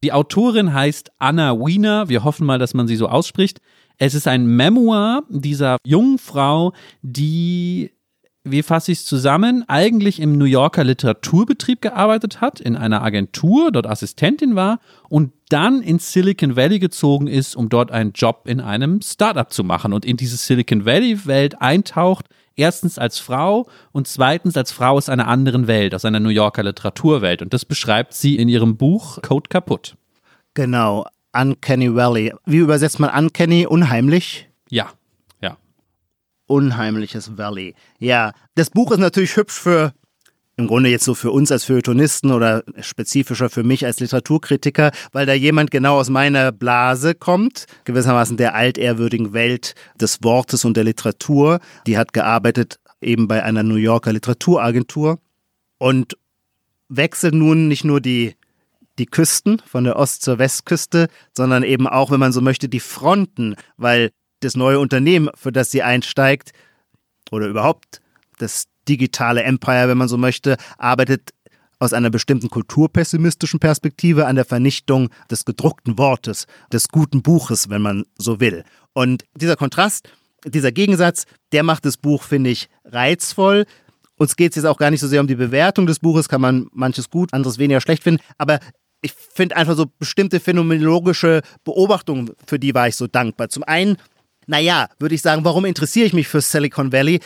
Die 0.02 0.12
Autorin 0.12 0.72
heißt 0.72 1.10
Anna 1.18 1.58
Wiener. 1.58 2.08
Wir 2.08 2.24
hoffen 2.24 2.46
mal, 2.46 2.58
dass 2.58 2.72
man 2.72 2.88
sie 2.88 2.96
so 2.96 3.08
ausspricht. 3.08 3.60
Es 3.98 4.14
ist 4.14 4.28
ein 4.28 4.46
Memoir 4.46 5.24
dieser 5.28 5.76
jungen 5.84 6.18
Frau, 6.18 6.72
die 7.02 7.90
wie 8.44 8.62
fasse 8.62 8.92
ich 8.92 9.00
es 9.00 9.04
zusammen, 9.04 9.64
eigentlich 9.68 10.20
im 10.20 10.38
New 10.38 10.46
Yorker 10.46 10.84
Literaturbetrieb 10.84 11.82
gearbeitet 11.82 12.40
hat, 12.40 12.60
in 12.60 12.76
einer 12.76 13.02
Agentur, 13.02 13.70
dort 13.72 13.86
Assistentin 13.86 14.54
war 14.54 14.80
und 15.10 15.32
dann 15.50 15.82
in 15.82 15.98
Silicon 15.98 16.56
Valley 16.56 16.78
gezogen 16.78 17.26
ist, 17.26 17.56
um 17.56 17.68
dort 17.68 17.90
einen 17.90 18.12
Job 18.12 18.44
in 18.46 18.60
einem 18.60 19.02
Startup 19.02 19.52
zu 19.52 19.64
machen 19.64 19.92
und 19.92 20.06
in 20.06 20.16
diese 20.16 20.38
Silicon 20.38 20.86
Valley-Welt 20.86 21.60
eintaucht, 21.60 22.26
erstens 22.58 22.98
als 22.98 23.18
Frau 23.18 23.68
und 23.92 24.08
zweitens 24.08 24.56
als 24.56 24.72
Frau 24.72 24.96
aus 24.96 25.08
einer 25.08 25.28
anderen 25.28 25.66
Welt, 25.66 25.94
aus 25.94 26.04
einer 26.04 26.20
New 26.20 26.28
Yorker 26.28 26.62
Literaturwelt. 26.62 27.42
Und 27.42 27.54
das 27.54 27.64
beschreibt 27.64 28.14
sie 28.14 28.36
in 28.36 28.48
ihrem 28.48 28.76
Buch 28.76 29.22
Code 29.22 29.48
kaputt. 29.48 29.96
Genau, 30.54 31.06
Uncanny 31.32 31.94
Valley. 31.94 32.34
Wie 32.44 32.58
übersetzt 32.58 32.98
man 32.98 33.10
Uncanny? 33.10 33.66
Unheimlich? 33.66 34.48
Ja. 34.68 34.90
Unheimliches 36.48 37.36
Valley. 37.36 37.74
Ja, 37.98 38.32
das 38.54 38.70
Buch 38.70 38.90
ist 38.90 38.98
natürlich 38.98 39.36
hübsch 39.36 39.60
für 39.60 39.92
im 40.58 40.66
Grunde 40.66 40.90
jetzt 40.90 41.04
so 41.04 41.14
für 41.14 41.30
uns 41.30 41.52
als 41.52 41.64
Feuilletonisten 41.64 42.32
oder 42.32 42.64
spezifischer 42.80 43.48
für 43.48 43.62
mich 43.62 43.86
als 43.86 44.00
Literaturkritiker, 44.00 44.90
weil 45.12 45.24
da 45.24 45.32
jemand 45.32 45.70
genau 45.70 45.98
aus 45.98 46.10
meiner 46.10 46.50
Blase 46.50 47.14
kommt, 47.14 47.66
gewissermaßen 47.84 48.36
der 48.36 48.56
altehrwürdigen 48.56 49.32
Welt 49.32 49.76
des 50.00 50.18
Wortes 50.22 50.64
und 50.64 50.76
der 50.76 50.82
Literatur. 50.82 51.60
Die 51.86 51.96
hat 51.96 52.12
gearbeitet 52.12 52.80
eben 53.00 53.28
bei 53.28 53.44
einer 53.44 53.62
New 53.62 53.76
Yorker 53.76 54.12
Literaturagentur 54.12 55.20
und 55.78 56.18
wechselt 56.88 57.34
nun 57.34 57.68
nicht 57.68 57.84
nur 57.84 58.00
die 58.00 58.34
die 58.98 59.06
Küsten 59.06 59.62
von 59.64 59.84
der 59.84 59.94
Ost- 59.94 60.22
zur 60.22 60.40
Westküste, 60.40 61.06
sondern 61.36 61.62
eben 61.62 61.86
auch, 61.86 62.10
wenn 62.10 62.18
man 62.18 62.32
so 62.32 62.40
möchte, 62.40 62.68
die 62.68 62.80
Fronten, 62.80 63.54
weil 63.76 64.10
das 64.40 64.56
neue 64.56 64.80
Unternehmen, 64.80 65.30
für 65.36 65.52
das 65.52 65.70
sie 65.70 65.84
einsteigt, 65.84 66.50
oder 67.30 67.46
überhaupt 67.46 68.00
das 68.38 68.64
digitale 68.88 69.42
Empire, 69.42 69.88
wenn 69.88 69.98
man 69.98 70.08
so 70.08 70.16
möchte, 70.16 70.56
arbeitet 70.78 71.32
aus 71.78 71.92
einer 71.92 72.10
bestimmten 72.10 72.48
kulturpessimistischen 72.50 73.60
Perspektive 73.60 74.26
an 74.26 74.36
der 74.36 74.44
Vernichtung 74.44 75.10
des 75.30 75.44
gedruckten 75.44 75.98
Wortes, 75.98 76.46
des 76.72 76.88
guten 76.88 77.22
Buches, 77.22 77.70
wenn 77.70 77.82
man 77.82 78.04
so 78.16 78.40
will. 78.40 78.64
Und 78.94 79.24
dieser 79.36 79.56
Kontrast, 79.56 80.10
dieser 80.44 80.72
Gegensatz, 80.72 81.24
der 81.52 81.62
macht 81.62 81.84
das 81.84 81.96
Buch, 81.96 82.24
finde 82.24 82.50
ich, 82.50 82.68
reizvoll. 82.84 83.64
Uns 84.16 84.34
geht 84.34 84.52
es 84.52 84.56
jetzt 84.56 84.64
auch 84.64 84.78
gar 84.78 84.90
nicht 84.90 85.00
so 85.00 85.06
sehr 85.06 85.20
um 85.20 85.28
die 85.28 85.36
Bewertung 85.36 85.86
des 85.86 86.00
Buches, 86.00 86.28
kann 86.28 86.40
man 86.40 86.66
manches 86.72 87.10
gut, 87.10 87.32
anderes 87.32 87.58
weniger 87.58 87.80
schlecht 87.80 88.02
finden, 88.02 88.22
aber 88.36 88.58
ich 89.00 89.12
finde 89.12 89.56
einfach 89.56 89.76
so 89.76 89.86
bestimmte 90.00 90.40
phänomenologische 90.40 91.42
Beobachtungen, 91.62 92.32
für 92.48 92.58
die 92.58 92.74
war 92.74 92.88
ich 92.88 92.96
so 92.96 93.06
dankbar. 93.06 93.48
Zum 93.48 93.62
einen 93.62 93.96
naja, 94.48 94.88
würde 94.98 95.14
ich 95.14 95.20
sagen, 95.20 95.44
warum 95.44 95.66
interessiere 95.66 96.06
ich 96.06 96.14
mich 96.14 96.26
für 96.26 96.40
Silicon 96.40 96.90
Valley? 96.90 97.20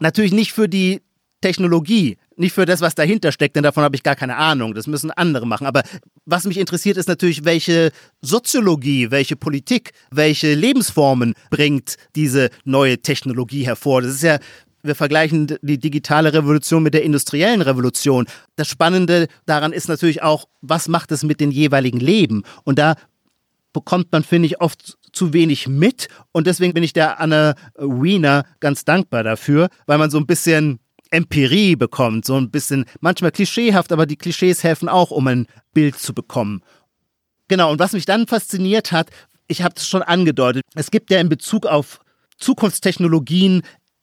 Natürlich 0.00 0.32
nicht 0.32 0.52
für 0.52 0.68
die 0.68 1.00
Technologie, 1.40 2.18
nicht 2.36 2.52
für 2.52 2.66
das, 2.66 2.80
was 2.80 2.94
dahinter 2.94 3.32
steckt, 3.32 3.56
denn 3.56 3.62
davon 3.62 3.82
habe 3.82 3.96
ich 3.96 4.02
gar 4.02 4.16
keine 4.16 4.36
Ahnung. 4.36 4.74
Das 4.74 4.86
müssen 4.86 5.10
andere 5.10 5.46
machen. 5.46 5.66
Aber 5.66 5.82
was 6.26 6.44
mich 6.44 6.58
interessiert, 6.58 6.96
ist 6.96 7.08
natürlich, 7.08 7.44
welche 7.44 7.92
Soziologie, 8.20 9.10
welche 9.10 9.36
Politik, 9.36 9.92
welche 10.10 10.54
Lebensformen 10.54 11.34
bringt 11.50 11.96
diese 12.14 12.50
neue 12.64 13.00
Technologie 13.00 13.64
hervor. 13.64 14.02
Das 14.02 14.12
ist 14.12 14.22
ja 14.22 14.38
wir 14.82 14.94
vergleichen 14.94 15.58
die 15.62 15.78
digitale 15.78 16.32
Revolution 16.32 16.82
mit 16.82 16.94
der 16.94 17.02
industriellen 17.02 17.60
Revolution. 17.60 18.26
Das 18.56 18.68
Spannende 18.68 19.28
daran 19.44 19.72
ist 19.72 19.88
natürlich 19.88 20.22
auch, 20.22 20.48
was 20.62 20.88
macht 20.88 21.12
es 21.12 21.22
mit 21.22 21.40
den 21.40 21.50
jeweiligen 21.50 22.00
Leben? 22.00 22.44
Und 22.64 22.78
da 22.78 22.94
bekommt 23.72 24.10
man, 24.12 24.24
finde 24.24 24.46
ich, 24.46 24.60
oft 24.60 24.96
zu 25.20 25.34
wenig 25.34 25.68
mit. 25.68 26.08
Und 26.32 26.46
deswegen 26.46 26.72
bin 26.72 26.82
ich 26.82 26.94
der 26.94 27.20
Anna 27.20 27.54
Wiener 27.76 28.46
ganz 28.58 28.86
dankbar 28.86 29.22
dafür, 29.22 29.68
weil 29.84 29.98
man 29.98 30.08
so 30.08 30.16
ein 30.16 30.26
bisschen 30.26 30.78
Empirie 31.10 31.76
bekommt, 31.76 32.24
so 32.24 32.36
ein 32.36 32.50
bisschen 32.50 32.86
manchmal 33.00 33.30
klischeehaft, 33.30 33.92
aber 33.92 34.06
die 34.06 34.16
Klischees 34.16 34.64
helfen 34.64 34.88
auch, 34.88 35.10
um 35.10 35.26
ein 35.26 35.46
Bild 35.74 35.98
zu 35.98 36.14
bekommen. 36.14 36.62
Genau, 37.48 37.70
und 37.70 37.80
was 37.80 37.92
mich 37.92 38.06
dann 38.06 38.28
fasziniert 38.28 38.92
hat, 38.92 39.10
ich 39.46 39.60
habe 39.62 39.74
es 39.76 39.86
schon 39.86 40.02
angedeutet, 40.02 40.64
es 40.74 40.90
gibt 40.90 41.10
ja 41.10 41.20
in 41.20 41.28
Bezug 41.28 41.66
auf 41.66 42.00
Zukunftstechnologien 42.38 43.60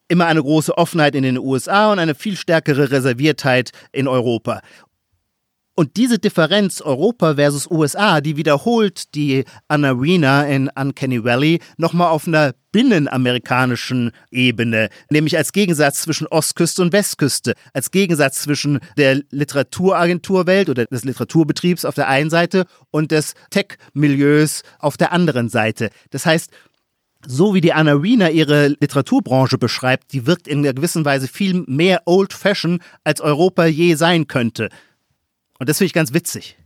immer 0.09 0.27
eine 0.27 0.43
große 0.43 0.77
Offenheit 0.77 1.15
in 1.15 1.23
den 1.23 1.39
USA 1.39 1.91
und 1.91 1.97
eine 1.97 2.13
viel 2.13 2.37
stärkere 2.37 2.91
Reserviertheit 2.91 3.71
in 3.91 4.07
Europa. 4.07 4.61
Und 5.79 5.95
diese 5.95 6.17
Differenz 6.17 6.81
Europa 6.81 7.35
versus 7.35 7.69
USA, 7.69 8.19
die 8.19 8.35
wiederholt 8.35 9.13
die 9.13 9.43
Anna 9.67 10.01
Wiener 10.01 10.47
in 10.47 10.71
Uncanny 10.75 11.23
Valley 11.23 11.59
nochmal 11.77 12.09
auf 12.09 12.25
einer 12.25 12.55
binnenamerikanischen 12.71 14.09
Ebene, 14.31 14.89
nämlich 15.11 15.37
als 15.37 15.53
Gegensatz 15.53 16.01
zwischen 16.01 16.25
Ostküste 16.25 16.81
und 16.81 16.93
Westküste, 16.93 17.53
als 17.73 17.91
Gegensatz 17.91 18.41
zwischen 18.41 18.79
der 18.97 19.21
Literaturagenturwelt 19.29 20.69
oder 20.69 20.87
des 20.87 21.05
Literaturbetriebs 21.05 21.85
auf 21.85 21.93
der 21.93 22.07
einen 22.07 22.31
Seite 22.31 22.65
und 22.89 23.11
des 23.11 23.35
Tech-Milieus 23.51 24.63
auf 24.79 24.97
der 24.97 25.11
anderen 25.11 25.47
Seite. 25.47 25.91
Das 26.09 26.25
heißt, 26.25 26.49
so 27.27 27.53
wie 27.53 27.61
die 27.61 27.73
Anna 27.73 28.01
Wiener 28.01 28.31
ihre 28.31 28.69
Literaturbranche 28.69 29.59
beschreibt, 29.59 30.11
die 30.13 30.25
wirkt 30.25 30.47
in 30.47 30.59
einer 30.59 30.73
gewissen 30.73 31.05
Weise 31.05 31.27
viel 31.27 31.65
mehr 31.67 32.01
old-fashioned, 32.05 32.81
als 33.03 33.21
Europa 33.21 33.65
je 33.65 33.93
sein 33.93 34.27
könnte. 34.27 34.69
Und 35.59 35.69
das 35.69 35.77
finde 35.77 35.87
ich 35.87 35.93
ganz 35.93 36.13
witzig. 36.13 36.57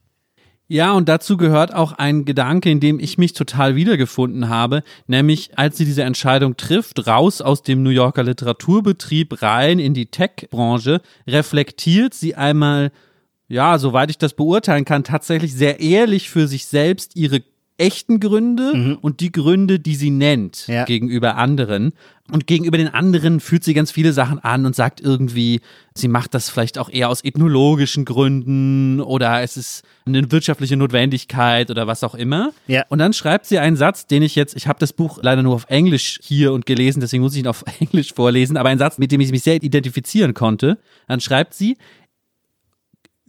Ja, 0.73 0.93
und 0.93 1.09
dazu 1.09 1.35
gehört 1.35 1.73
auch 1.73 1.91
ein 1.91 2.23
Gedanke, 2.23 2.69
in 2.69 2.79
dem 2.79 2.97
ich 3.01 3.17
mich 3.17 3.33
total 3.33 3.75
wiedergefunden 3.75 4.47
habe, 4.47 4.83
nämlich 5.05 5.57
als 5.57 5.77
sie 5.77 5.83
diese 5.83 6.03
Entscheidung 6.03 6.55
trifft, 6.55 7.07
raus 7.07 7.41
aus 7.41 7.61
dem 7.61 7.83
New 7.83 7.89
Yorker 7.89 8.23
Literaturbetrieb 8.23 9.41
rein 9.41 9.79
in 9.79 9.93
die 9.93 10.05
Tech-Branche, 10.05 11.01
reflektiert 11.27 12.13
sie 12.13 12.35
einmal, 12.35 12.93
ja, 13.49 13.77
soweit 13.79 14.11
ich 14.11 14.17
das 14.17 14.33
beurteilen 14.33 14.85
kann, 14.85 15.03
tatsächlich 15.03 15.53
sehr 15.53 15.81
ehrlich 15.81 16.29
für 16.29 16.47
sich 16.47 16.65
selbst 16.67 17.17
ihre 17.17 17.43
echten 17.81 18.19
Gründe 18.19 18.73
mhm. 18.73 18.97
und 19.01 19.19
die 19.19 19.31
Gründe, 19.31 19.79
die 19.79 19.95
sie 19.95 20.11
nennt 20.11 20.67
ja. 20.67 20.85
gegenüber 20.85 21.35
anderen. 21.35 21.93
Und 22.31 22.47
gegenüber 22.47 22.77
den 22.77 22.87
anderen 22.87 23.41
führt 23.41 23.63
sie 23.65 23.73
ganz 23.73 23.91
viele 23.91 24.13
Sachen 24.13 24.39
an 24.39 24.65
und 24.65 24.73
sagt 24.73 25.01
irgendwie, 25.01 25.59
sie 25.93 26.07
macht 26.07 26.33
das 26.33 26.49
vielleicht 26.49 26.77
auch 26.77 26.89
eher 26.89 27.09
aus 27.09 27.25
ethnologischen 27.25 28.05
Gründen 28.05 29.01
oder 29.01 29.41
es 29.41 29.57
ist 29.57 29.83
eine 30.05 30.31
wirtschaftliche 30.31 30.77
Notwendigkeit 30.77 31.69
oder 31.69 31.87
was 31.87 32.05
auch 32.05 32.15
immer. 32.15 32.53
Ja. 32.67 32.85
Und 32.87 32.99
dann 32.99 33.11
schreibt 33.11 33.47
sie 33.47 33.59
einen 33.59 33.75
Satz, 33.75 34.07
den 34.07 34.23
ich 34.23 34.35
jetzt, 34.35 34.55
ich 34.55 34.67
habe 34.67 34.79
das 34.79 34.93
Buch 34.93 35.19
leider 35.21 35.43
nur 35.43 35.55
auf 35.55 35.65
Englisch 35.67 36.19
hier 36.21 36.53
und 36.53 36.65
gelesen, 36.65 37.01
deswegen 37.01 37.23
muss 37.23 37.33
ich 37.33 37.41
ihn 37.41 37.47
auf 37.47 37.65
Englisch 37.79 38.13
vorlesen, 38.13 38.55
aber 38.55 38.69
ein 38.69 38.79
Satz, 38.79 38.97
mit 38.97 39.11
dem 39.11 39.19
ich 39.19 39.31
mich 39.31 39.43
sehr 39.43 39.61
identifizieren 39.61 40.33
konnte. 40.33 40.77
Dann 41.07 41.19
schreibt 41.19 41.53
sie, 41.53 41.75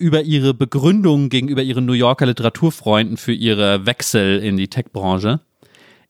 über 0.03 0.23
ihre 0.23 0.53
Begründung 0.53 1.29
gegenüber 1.29 1.63
ihren 1.63 1.87
New 1.87 1.93
Yorker 1.93 2.27
Literaturfreunden 2.27 3.17
für 3.17 3.33
ihre 3.33 3.87
Wechsel 3.87 4.41
in 4.41 4.57
die 4.57 4.67
Tech-Branche. 4.67 5.41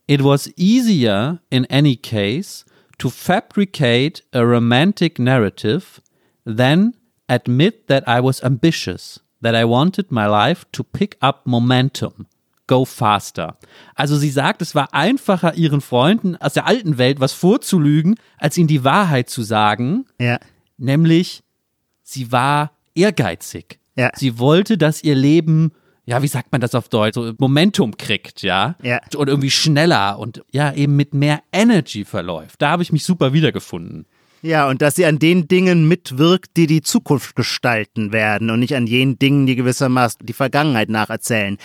It 0.07 0.25
was 0.25 0.51
easier 0.57 1.41
in 1.51 1.67
any 1.71 1.97
case 1.97 2.65
to 2.99 3.11
fabricate 3.11 4.23
a 4.33 4.41
romantic 4.41 5.19
narrative 5.19 6.01
than 6.47 6.95
admit 7.29 7.87
that 7.89 8.05
I 8.09 8.23
was 8.23 8.43
ambitious, 8.43 9.21
that 9.43 9.55
I 9.55 9.65
wanted 9.65 10.11
my 10.11 10.25
life 10.25 10.65
to 10.73 10.83
pick 10.83 11.19
up 11.21 11.47
momentum. 11.47 12.27
Go 12.67 12.87
faster. 12.87 13.59
Also 13.95 14.17
sie 14.17 14.31
sagt, 14.31 14.63
es 14.63 14.75
war 14.75 14.95
einfacher, 14.95 15.55
ihren 15.55 15.83
Freunden 15.83 16.37
aus 16.37 16.55
der 16.55 16.67
alten 16.67 16.97
Welt 16.97 17.21
was 17.21 17.35
vorzulügen, 17.35 18.17
als 18.39 18.57
ihnen 18.57 18.69
die 18.69 18.85
Wahrheit 18.85 19.29
zu 19.29 19.43
sagen. 19.43 20.07
Ja. 20.19 20.39
Nämlich, 20.79 21.43
sie 22.03 22.33
war 22.33 22.73
ehrgeizig. 22.95 23.82
Ja. 23.97 24.11
Sie 24.17 24.39
wollte, 24.39 24.79
dass 24.79 25.03
ihr 25.03 25.15
Leben, 25.15 25.73
ja, 26.05 26.23
wie 26.23 26.29
sagt 26.29 26.53
man 26.53 26.61
das 26.61 26.75
auf 26.75 26.89
Deutsch, 26.89 27.15
so 27.15 27.33
Momentum 27.39 27.97
kriegt, 27.97 28.43
ja? 28.43 28.77
Ja. 28.83 29.01
Und 29.17 29.29
irgendwie 29.29 29.51
schneller 29.51 30.19
und 30.19 30.43
ja, 30.51 30.73
eben 30.73 30.97
mit 30.97 31.15
mehr 31.15 31.43
Energy 31.53 32.05
verläuft. 32.05 32.61
Da 32.61 32.71
habe 32.71 32.83
ich 32.83 32.93
mich 32.93 33.05
super 33.05 33.33
wiedergefunden. 33.33 34.07
Ja, 34.45 34.69
und 34.69 34.83
dass 34.83 34.97
sie 34.97 35.07
an 35.07 35.21
den 35.21 35.47
Dingen 35.47 35.87
mitwirkt, 35.87 36.57
die 36.57 36.67
die 36.67 36.83
Zukunft 36.83 37.37
gestalten 37.37 38.13
werden 38.13 38.51
und 38.51 38.59
nicht 38.59 38.75
an 38.75 38.89
jenen 38.89 39.17
Dingen, 39.17 39.47
die 39.47 39.55
gewissermaßen 39.55 40.27
die 40.27 40.33
Vergangenheit 40.33 40.89
nacherzählen. 40.89 41.59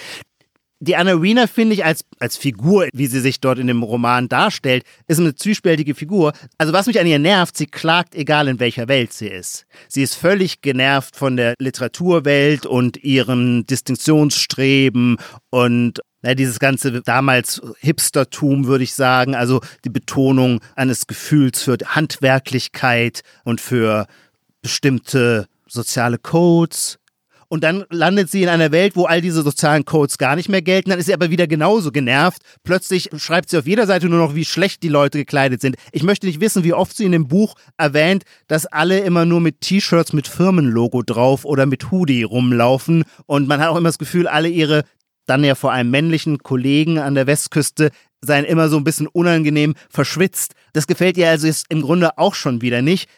Die 0.80 0.96
Anna 0.96 1.24
Wiener 1.24 1.48
finde 1.48 1.74
ich 1.74 1.84
als, 1.84 2.06
als 2.20 2.38
Figur, 2.38 2.88
wie 2.94 3.08
sie 3.08 3.20
sich 3.20 3.40
dort 3.40 3.58
in 3.58 3.66
dem 3.66 3.82
Roman 3.82 4.30
darstellt, 4.30 4.84
ist 5.08 5.20
eine 5.20 5.34
zwiespältige 5.34 5.96
Figur. 5.96 6.34
Also 6.60 6.72
was 6.72 6.86
mich 6.86 7.00
an 7.00 7.08
ihr 7.08 7.18
nervt, 7.18 7.58
sie 7.58 7.66
klagt, 7.66 8.13
egal 8.13 8.48
in 8.48 8.60
welcher 8.60 8.88
Welt 8.88 9.12
sie 9.12 9.28
ist. 9.28 9.66
Sie 9.88 10.04
ist 10.04 10.13
völlig 10.13 10.62
genervt 10.62 11.16
von 11.16 11.36
der 11.36 11.56
Literaturwelt 11.58 12.68
und 12.68 13.04
ihrem 13.04 13.66
Distinktionsstreben 13.66 15.18
und 15.50 16.02
ja, 16.24 16.36
dieses 16.36 16.60
ganze 16.60 17.02
damals 17.02 17.62
Hipstertum, 17.80 18.68
würde 18.68 18.84
ich 18.84 18.94
sagen, 18.94 19.34
also 19.34 19.62
die 19.84 19.90
Betonung 19.90 20.60
eines 20.76 21.08
Gefühls 21.08 21.63
für 21.63 21.78
Handwerklichkeit 21.86 23.22
und 23.44 23.62
für 23.62 24.08
bestimmte 24.62 25.48
soziale 25.68 26.18
Codes, 26.18 27.00
und 27.50 27.64
dann 27.64 27.86
landet 27.90 28.30
sie 28.30 28.44
in 28.44 28.50
einer 28.50 28.72
Welt, 28.72 28.96
wo 28.96 29.06
all 29.06 29.22
diese 29.22 29.42
sozialen 29.42 29.86
Codes 29.86 30.18
gar 30.18 30.36
nicht 30.36 30.50
mehr 30.50 30.62
gelten. 30.62 30.90
Dann 30.90 31.00
ist 31.00 31.06
sie 31.06 31.14
aber 31.14 31.30
wieder 31.30 31.48
genauso 31.48 31.92
genervt. 31.92 32.42
Plötzlich 32.64 33.10
schreibt 33.18 33.50
sie 33.50 33.58
auf 33.58 33.68
jeder 33.68 33.88
Seite 33.88 34.10
nur 34.10 34.20
noch, 34.20 34.36
wie 34.36 34.46
schlecht 34.46 34.84
die 34.84 34.90
Leute 34.90 35.18
gekleidet 35.18 35.62
sind. 35.62 35.78
Ich 35.92 36.04
möchte 36.04 36.28
nicht 36.28 36.42
wissen, 36.42 36.64
wie 36.64 36.74
oft 36.74 36.96
sie 36.96 37.06
in 37.06 37.12
dem 37.12 37.28
Buch 37.28 37.56
erwähnt, 37.78 38.24
dass 38.48 38.66
alle 38.66 39.00
immer 39.00 39.26
nur 39.26 39.40
mit 39.40 39.62
T-Shirts 39.62 40.14
mit 40.14 40.28
Firmenlogo 40.28 41.04
drauf 41.04 41.46
oder 41.46 41.66
mit 41.66 41.92
Hoodie 41.92 42.24
rumlaufen. 42.24 43.04
Und 43.26 43.48
man 43.48 43.62
hat 43.62 43.70
auch 43.70 43.78
immer 43.78 43.90
das 43.90 44.00
Gefühl, 44.00 44.28
alle 44.28 44.50
ihre 44.50 44.84
dann 45.28 45.44
ja 45.44 45.56
vor 45.56 45.74
allem 45.74 45.92
männlichen 45.92 46.40
Kollegen 46.40 47.00
an 47.00 47.14
der 47.14 47.28
Westküste 47.28 47.92
seien 48.22 48.46
immer 48.46 48.70
so 48.70 48.78
ein 48.78 48.84
bisschen 48.84 49.08
unangenehm 49.08 49.76
verschwitzt. 49.90 50.54
Das 50.74 50.88
gefällt 50.88 51.18
ihr 51.18 51.30
also 51.30 51.48
im 51.70 51.82
Grunde 51.82 52.18
auch 52.18 52.34
schon 52.34 52.62
wieder 52.62 52.82
nicht. 52.82 53.10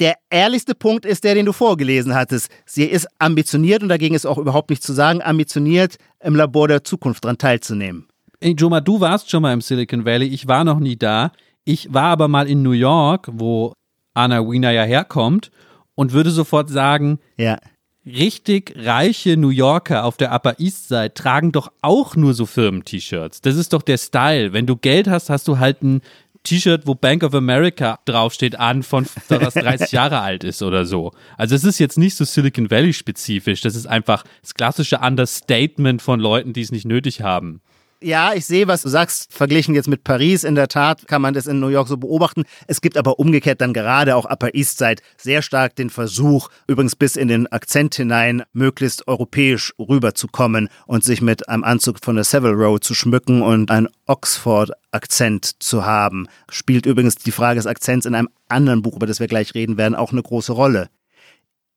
Der 0.00 0.14
ehrlichste 0.30 0.74
Punkt 0.74 1.04
ist 1.04 1.24
der, 1.24 1.34
den 1.34 1.46
du 1.46 1.52
vorgelesen 1.52 2.14
hattest. 2.14 2.48
Sie 2.66 2.84
ist 2.84 3.06
ambitioniert 3.18 3.82
und 3.82 3.88
dagegen 3.88 4.14
ist 4.14 4.26
auch 4.26 4.38
überhaupt 4.38 4.70
nichts 4.70 4.86
zu 4.86 4.92
sagen, 4.92 5.22
ambitioniert 5.22 5.96
im 6.20 6.34
Labor 6.34 6.68
der 6.68 6.82
Zukunft 6.82 7.24
daran 7.24 7.38
teilzunehmen. 7.38 8.08
Ey, 8.40 8.54
Joma, 8.58 8.80
du 8.80 9.00
warst 9.00 9.30
schon 9.30 9.42
mal 9.42 9.52
im 9.52 9.60
Silicon 9.60 10.04
Valley, 10.04 10.26
ich 10.26 10.48
war 10.48 10.64
noch 10.64 10.80
nie 10.80 10.96
da. 10.96 11.30
Ich 11.64 11.94
war 11.94 12.06
aber 12.06 12.26
mal 12.26 12.48
in 12.48 12.62
New 12.62 12.72
York, 12.72 13.28
wo 13.30 13.74
Anna 14.14 14.40
Wiener 14.40 14.72
ja 14.72 14.82
herkommt 14.82 15.52
und 15.94 16.12
würde 16.12 16.30
sofort 16.30 16.68
sagen, 16.68 17.20
ja. 17.36 17.58
richtig 18.04 18.74
reiche 18.76 19.36
New 19.36 19.50
Yorker 19.50 20.04
auf 20.04 20.16
der 20.16 20.34
Upper 20.34 20.58
East 20.58 20.88
Side 20.88 21.14
tragen 21.14 21.52
doch 21.52 21.70
auch 21.82 22.16
nur 22.16 22.34
so 22.34 22.46
Firmen-T-Shirts. 22.46 23.42
Das 23.42 23.54
ist 23.56 23.72
doch 23.72 23.82
der 23.82 23.98
Style. 23.98 24.52
Wenn 24.52 24.66
du 24.66 24.76
Geld 24.76 25.06
hast, 25.06 25.30
hast 25.30 25.46
du 25.46 25.60
halt 25.60 25.82
ein 25.82 26.00
T-Shirt, 26.44 26.86
wo 26.86 26.94
Bank 26.94 27.22
of 27.22 27.34
America 27.34 28.00
draufsteht, 28.04 28.58
an, 28.58 28.82
von 28.82 29.06
das 29.28 29.54
30 29.54 29.92
Jahre 29.92 30.20
alt 30.20 30.44
ist 30.44 30.62
oder 30.62 30.84
so. 30.84 31.12
Also 31.36 31.54
es 31.54 31.64
ist 31.64 31.78
jetzt 31.78 31.98
nicht 31.98 32.16
so 32.16 32.24
Silicon 32.24 32.70
Valley 32.70 32.92
spezifisch. 32.92 33.60
Das 33.60 33.76
ist 33.76 33.86
einfach 33.86 34.24
das 34.40 34.54
klassische 34.54 34.98
Understatement 34.98 36.02
von 36.02 36.18
Leuten, 36.18 36.52
die 36.52 36.62
es 36.62 36.72
nicht 36.72 36.84
nötig 36.84 37.22
haben. 37.22 37.60
Ja, 38.04 38.32
ich 38.34 38.46
sehe, 38.46 38.66
was 38.66 38.82
du 38.82 38.88
sagst, 38.88 39.32
verglichen 39.32 39.76
jetzt 39.76 39.86
mit 39.86 40.02
Paris. 40.02 40.42
In 40.42 40.56
der 40.56 40.66
Tat 40.66 41.06
kann 41.06 41.22
man 41.22 41.34
das 41.34 41.46
in 41.46 41.60
New 41.60 41.68
York 41.68 41.86
so 41.86 41.96
beobachten. 41.96 42.42
Es 42.66 42.80
gibt 42.80 42.96
aber 42.96 43.20
umgekehrt 43.20 43.60
dann 43.60 43.72
gerade 43.72 44.16
auch 44.16 44.24
Upper 44.24 44.54
East 44.54 44.78
Side 44.78 45.02
sehr 45.16 45.40
stark 45.40 45.76
den 45.76 45.88
Versuch, 45.88 46.48
übrigens 46.66 46.96
bis 46.96 47.14
in 47.14 47.28
den 47.28 47.46
Akzent 47.52 47.94
hinein, 47.94 48.42
möglichst 48.52 49.06
europäisch 49.06 49.72
rüberzukommen 49.78 50.68
und 50.86 51.04
sich 51.04 51.22
mit 51.22 51.48
einem 51.48 51.62
Anzug 51.62 51.98
von 52.02 52.16
der 52.16 52.24
Savile 52.24 52.54
Row 52.54 52.80
zu 52.80 52.94
schmücken 52.94 53.40
und 53.40 53.70
einen 53.70 53.88
Oxford-Akzent 54.06 55.62
zu 55.62 55.84
haben. 55.84 56.26
Spielt 56.50 56.86
übrigens 56.86 57.14
die 57.14 57.30
Frage 57.30 57.58
des 57.58 57.68
Akzents 57.68 58.04
in 58.04 58.16
einem 58.16 58.30
anderen 58.48 58.82
Buch, 58.82 58.96
über 58.96 59.06
das 59.06 59.20
wir 59.20 59.28
gleich 59.28 59.54
reden 59.54 59.76
werden, 59.76 59.94
auch 59.94 60.10
eine 60.10 60.22
große 60.22 60.52
Rolle. 60.52 60.88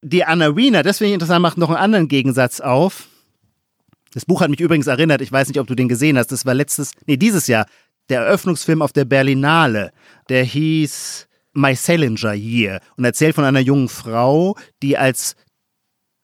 Die 0.01 0.25
Anna 0.25 0.55
Wiener, 0.55 0.81
das 0.81 0.97
finde 0.97 1.09
ich 1.09 1.13
interessant, 1.13 1.43
macht 1.43 1.59
noch 1.59 1.69
einen 1.69 1.77
anderen 1.77 2.07
Gegensatz 2.07 2.61
auf 2.61 3.09
das 4.15 4.25
Buch 4.25 4.39
hat 4.39 4.49
mich 4.49 4.61
übrigens 4.61 4.87
erinnert, 4.87 5.21
ich 5.21 5.31
weiß 5.31 5.49
nicht, 5.49 5.59
ob 5.59 5.67
du 5.67 5.75
den 5.75 5.89
gesehen 5.89 6.17
hast, 6.17 6.31
das 6.31 6.45
war 6.45 6.53
letztes, 6.53 6.93
nee, 7.05 7.17
dieses 7.17 7.47
Jahr, 7.47 7.67
der 8.07 8.21
Eröffnungsfilm 8.21 8.81
auf 8.81 8.93
der 8.93 9.03
Berlinale. 9.03 9.91
Der 10.29 10.43
hieß 10.43 11.27
My 11.53 11.75
Salinger 11.75 12.33
Year 12.33 12.79
und 12.95 13.03
erzählt 13.03 13.35
von 13.35 13.43
einer 13.43 13.59
jungen 13.59 13.89
Frau, 13.89 14.55
die 14.81 14.97
als 14.97 15.35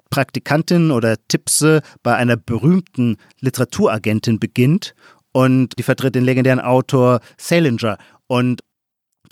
Praktikantin 0.10 0.92
oder 0.92 1.18
Tipse 1.28 1.82
bei 2.02 2.16
einer 2.16 2.38
berühmten 2.38 3.18
Literaturagentin 3.42 4.40
beginnt 4.40 4.96
und 5.34 5.78
die 5.78 5.84
vertritt 5.84 6.16
den 6.16 6.24
legendären 6.24 6.62
Autor 6.62 7.20
Salinger. 7.38 7.98
Und 8.28 8.62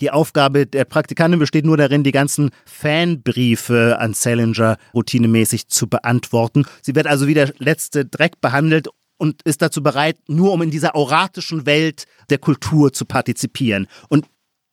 die 0.00 0.10
Aufgabe 0.10 0.66
der 0.66 0.84
Praktikantin 0.84 1.38
besteht 1.38 1.64
nur 1.64 1.76
darin, 1.76 2.04
die 2.04 2.12
ganzen 2.12 2.50
Fanbriefe 2.64 3.98
an 3.98 4.14
Salinger 4.14 4.76
routinemäßig 4.94 5.68
zu 5.68 5.88
beantworten. 5.88 6.64
Sie 6.82 6.94
wird 6.94 7.06
also 7.06 7.26
wie 7.26 7.34
der 7.34 7.52
letzte 7.58 8.04
Dreck 8.04 8.40
behandelt 8.40 8.88
und 9.18 9.42
ist 9.42 9.60
dazu 9.60 9.82
bereit, 9.82 10.16
nur 10.28 10.52
um 10.52 10.62
in 10.62 10.70
dieser 10.70 10.96
auratischen 10.96 11.66
Welt 11.66 12.04
der 12.30 12.38
Kultur 12.38 12.92
zu 12.92 13.04
partizipieren. 13.04 13.86
Und 14.08 14.26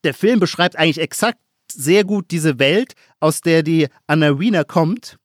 der 0.04 0.14
Film 0.14 0.40
beschreibt 0.40 0.76
eigentlich 0.76 1.00
exakt 1.00 1.38
sehr 1.70 2.04
gut 2.04 2.30
diese 2.30 2.58
Welt, 2.58 2.94
aus 3.20 3.42
der 3.42 3.62
die 3.62 3.88
Anna 4.06 4.38
Wiener 4.40 4.64
kommt, 4.64 5.18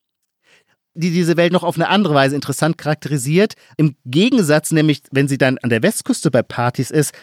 die 0.94 1.12
diese 1.12 1.38
Welt 1.38 1.54
noch 1.54 1.64
auf 1.64 1.76
eine 1.76 1.88
andere 1.88 2.14
Weise 2.14 2.36
interessant 2.36 2.78
charakterisiert. 2.78 3.54
Im 3.78 3.96
Gegensatz 4.06 4.72
nämlich, 4.72 5.04
wenn 5.12 5.30
sie 5.30 5.38
dann 5.38 5.58
an 5.60 5.70
der 5.70 5.82
Westküste 5.82 6.30
bei 6.30 6.44
Partys 6.44 6.92
ist, 6.92 7.14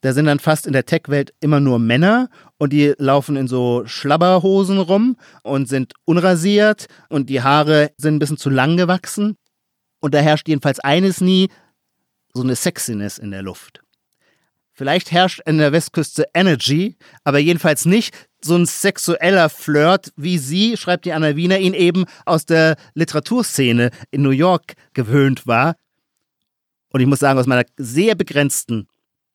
da 0.00 0.12
sind 0.12 0.26
dann 0.26 0.38
fast 0.38 0.66
in 0.66 0.72
der 0.72 0.86
Tech-Welt 0.86 1.34
immer 1.40 1.58
nur 1.58 1.78
Männer 1.78 2.28
und 2.56 2.72
die 2.72 2.94
laufen 2.98 3.36
in 3.36 3.48
so 3.48 3.82
Schlabberhosen 3.84 4.78
rum 4.78 5.16
und 5.42 5.68
sind 5.68 5.94
unrasiert 6.04 6.86
und 7.08 7.28
die 7.28 7.42
Haare 7.42 7.90
sind 7.96 8.16
ein 8.16 8.18
bisschen 8.20 8.36
zu 8.36 8.50
lang 8.50 8.76
gewachsen. 8.76 9.36
Und 10.00 10.14
da 10.14 10.20
herrscht 10.20 10.48
jedenfalls 10.48 10.78
eines 10.78 11.20
nie, 11.20 11.48
so 12.32 12.42
eine 12.42 12.54
Sexiness 12.54 13.18
in 13.18 13.32
der 13.32 13.42
Luft. 13.42 13.80
Vielleicht 14.72 15.10
herrscht 15.10 15.40
in 15.44 15.58
der 15.58 15.72
Westküste 15.72 16.26
Energy, 16.34 16.96
aber 17.24 17.38
jedenfalls 17.38 17.84
nicht 17.84 18.14
so 18.40 18.54
ein 18.54 18.66
sexueller 18.66 19.48
Flirt, 19.48 20.12
wie 20.14 20.38
sie, 20.38 20.76
schreibt 20.76 21.04
die 21.04 21.12
Anna 21.12 21.34
Wiener, 21.34 21.58
ihn 21.58 21.74
eben 21.74 22.04
aus 22.24 22.46
der 22.46 22.76
Literaturszene 22.94 23.90
in 24.12 24.22
New 24.22 24.30
York 24.30 24.74
gewöhnt 24.92 25.48
war. 25.48 25.74
Und 26.90 27.00
ich 27.00 27.08
muss 27.08 27.18
sagen, 27.18 27.40
aus 27.40 27.48
meiner 27.48 27.64
sehr 27.76 28.14
begrenzten 28.14 28.86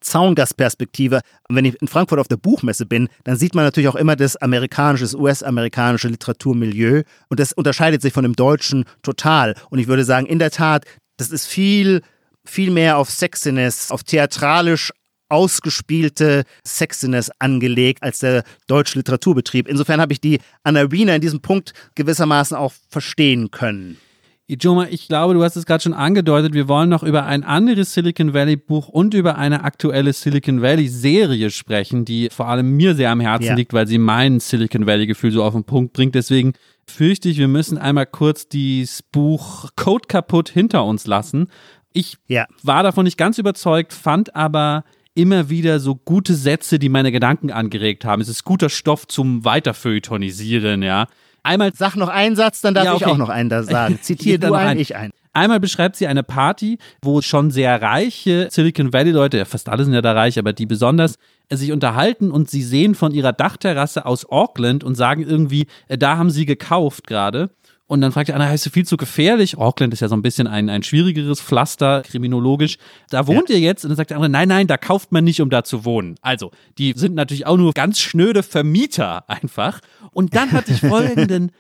Zaungastperspektive. 0.04 1.22
wenn 1.50 1.66
ich 1.66 1.82
in 1.82 1.88
Frankfurt 1.88 2.20
auf 2.20 2.28
der 2.28 2.38
Buchmesse 2.38 2.86
bin, 2.86 3.10
dann 3.24 3.38
sieht 3.38 3.56
man 3.56 3.66
natürlich 3.66 3.90
auch 3.90 3.96
immer 3.96 4.16
das 4.16 4.36
amerikanische, 4.36 5.04
das 5.04 5.16
US-amerikanische 5.16 6.08
Literaturmilieu 6.08 7.04
und 7.30 7.40
das 7.40 7.54
unterscheidet 7.54 8.02
sich 8.02 8.14
von 8.14 8.24
dem 8.24 8.36
deutschen 8.36 8.86
total. 9.02 9.56
Und 9.70 9.80
ich 9.80 9.88
würde 9.88 10.06
sagen, 10.06 10.28
in 10.28 10.40
der 10.40 10.52
Tat, 10.52 10.86
das 11.18 11.30
ist 11.30 11.46
viel, 11.46 12.02
viel 12.46 12.72
mehr 12.72 12.98
auf 12.98 13.10
Sexiness, 13.10 13.92
auf 13.92 14.04
theatralisch 14.04 14.92
ausgespielte 15.30 16.44
Sexiness 16.66 17.32
angelegt 17.40 18.04
als 18.04 18.20
der 18.20 18.44
deutsche 18.68 19.00
Literaturbetrieb. 19.00 19.68
Insofern 19.68 20.00
habe 20.00 20.14
ich 20.14 20.22
die 20.22 20.40
Anna 20.64 20.92
Wiener 20.92 21.16
in 21.16 21.22
diesem 21.22 21.42
Punkt 21.42 21.74
gewissermaßen 21.96 22.56
auch 22.56 22.74
verstehen 22.90 23.50
können. 23.50 23.98
Ijoma, 24.48 24.88
ich 24.90 25.08
glaube, 25.08 25.34
du 25.34 25.44
hast 25.44 25.56
es 25.56 25.66
gerade 25.66 25.82
schon 25.82 25.94
angedeutet, 25.94 26.54
wir 26.54 26.68
wollen 26.68 26.90
noch 26.90 27.04
über 27.04 27.26
ein 27.26 27.46
anderes 27.46 27.94
Silicon 27.94 28.34
Valley 28.34 28.58
Buch 28.58 28.90
und 28.90 29.14
über 29.14 29.38
eine 29.38 29.64
aktuelle 29.64 30.12
Silicon 30.12 30.62
Valley 30.62 30.90
Serie 30.90 31.50
sprechen, 31.50 32.04
die 32.04 32.30
vor 32.30 32.50
allem 32.50 32.76
mir 32.76 32.94
sehr 32.94 33.10
am 33.12 33.22
Herzen 33.22 33.48
ja. 33.48 33.56
liegt, 33.56 33.72
weil 33.72 33.88
sie 33.88 33.98
mein 33.98 34.42
Silicon 34.42 34.86
Valley 34.86 35.08
Gefühl 35.08 35.32
so 35.32 35.44
auf 35.44 35.54
den 35.54 35.64
Punkt 35.64 35.94
bringt. 35.94 36.14
Deswegen 36.14 36.54
fürchte 36.86 37.30
ich, 37.30 37.38
wir 37.38 37.48
müssen 37.48 37.78
einmal 37.78 38.06
kurz 38.06 38.50
dieses 38.50 39.02
Buch 39.02 39.70
Code 39.78 40.08
kaputt 40.10 40.50
hinter 40.50 40.84
uns 40.84 41.08
lassen. 41.08 41.48
Ich 41.94 42.18
ja. 42.28 42.46
war 42.64 42.84
davon 42.84 43.06
nicht 43.06 43.18
ganz 43.18 43.38
überzeugt, 43.38 43.94
fand 43.94 44.36
aber 44.36 44.84
immer 45.16 45.50
wieder 45.50 45.80
so 45.80 45.96
gute 45.96 46.34
Sätze, 46.34 46.80
die 46.80 46.90
meine 46.90 47.14
Gedanken 47.14 47.50
angeregt 47.50 48.04
haben. 48.04 48.22
Es 48.22 48.28
ist 48.28 48.44
guter 48.44 48.70
Stoff 48.70 49.08
zum 49.08 49.46
Weiterfeuilletonisieren, 49.46 50.82
ja. 50.82 51.08
Einmal 51.44 51.74
sag 51.76 51.96
noch 51.96 52.08
einen 52.08 52.36
Satz, 52.36 52.62
dann 52.62 52.74
darf 52.74 52.86
ja, 52.86 52.94
okay. 52.94 53.04
ich 53.06 53.12
auch 53.12 53.18
noch 53.18 53.30
einen 53.30 53.50
da 53.50 53.64
sagen. 53.64 54.00
Zitiere 54.02 54.40
du 54.40 54.54
einen, 54.54 54.80
ich 54.80 54.96
einen. 54.96 55.12
Einmal 55.34 55.60
beschreibt 55.60 55.96
sie 55.96 56.08
eine 56.08 56.24
Party, 56.24 56.78
wo 57.02 57.22
schon 57.22 57.50
sehr 57.52 57.82
reiche 57.82 58.48
Silicon 58.52 58.94
Valley 58.94 59.12
Leute, 59.12 59.38
ja 59.38 59.46
fast 59.46 59.68
alle 59.68 59.84
sind 59.84 59.94
ja 59.94 60.02
da 60.02 60.14
reich, 60.14 60.38
aber 60.38 60.54
die 60.54 60.68
besonders, 60.68 61.16
äh, 61.50 61.58
sich 61.58 61.72
unterhalten 61.72 62.32
und 62.32 62.50
sie 62.50 62.62
sehen 62.62 62.96
von 62.96 63.12
ihrer 63.12 63.34
Dachterrasse 63.34 64.06
aus 64.06 64.30
Auckland 64.30 64.84
und 64.84 64.96
sagen 64.96 65.24
irgendwie, 65.24 65.68
äh, 65.88 65.98
da 65.98 66.18
haben 66.18 66.30
sie 66.30 66.46
gekauft 66.46 67.08
gerade. 67.08 67.50
Und 67.86 68.02
dann 68.02 68.12
fragt 68.12 68.30
die 68.30 68.34
Anna, 68.34 68.48
heißt 68.48 68.66
du 68.66 68.70
viel 68.70 68.86
zu 68.86 68.98
gefährlich? 68.98 69.58
Auckland 69.58 69.94
ist 69.94 70.00
ja 70.00 70.08
so 70.08 70.16
ein 70.16 70.22
bisschen 70.22 70.48
ein, 70.48 70.70
ein 70.70 70.84
schwierigeres 70.84 71.42
Pflaster, 71.42 72.02
kriminologisch. 72.02 72.78
Da 73.10 73.28
wohnt 73.28 73.50
ja. 73.50 73.56
ihr 73.56 73.62
jetzt? 73.62 73.84
Und 73.84 73.90
dann 73.90 73.98
sagt 73.98 74.10
der 74.10 74.18
andere, 74.18 74.32
nein, 74.32 74.48
nein, 74.48 74.68
da 74.68 74.78
kauft 74.78 75.12
man 75.12 75.24
nicht, 75.24 75.42
um 75.42 75.50
da 75.50 75.64
zu 75.64 75.84
wohnen. 75.84 76.16
Also, 76.22 76.52
die 76.78 76.94
sind 76.96 77.14
natürlich 77.14 77.46
auch 77.46 77.58
nur 77.58 77.74
ganz 77.74 78.00
schnöde 78.00 78.42
Vermieter 78.42 79.30
einfach. 79.30 79.82
Und 80.12 80.34
dann 80.34 80.54
hatte 80.54 80.72
ich 80.72 80.80
folgenden 80.80 81.52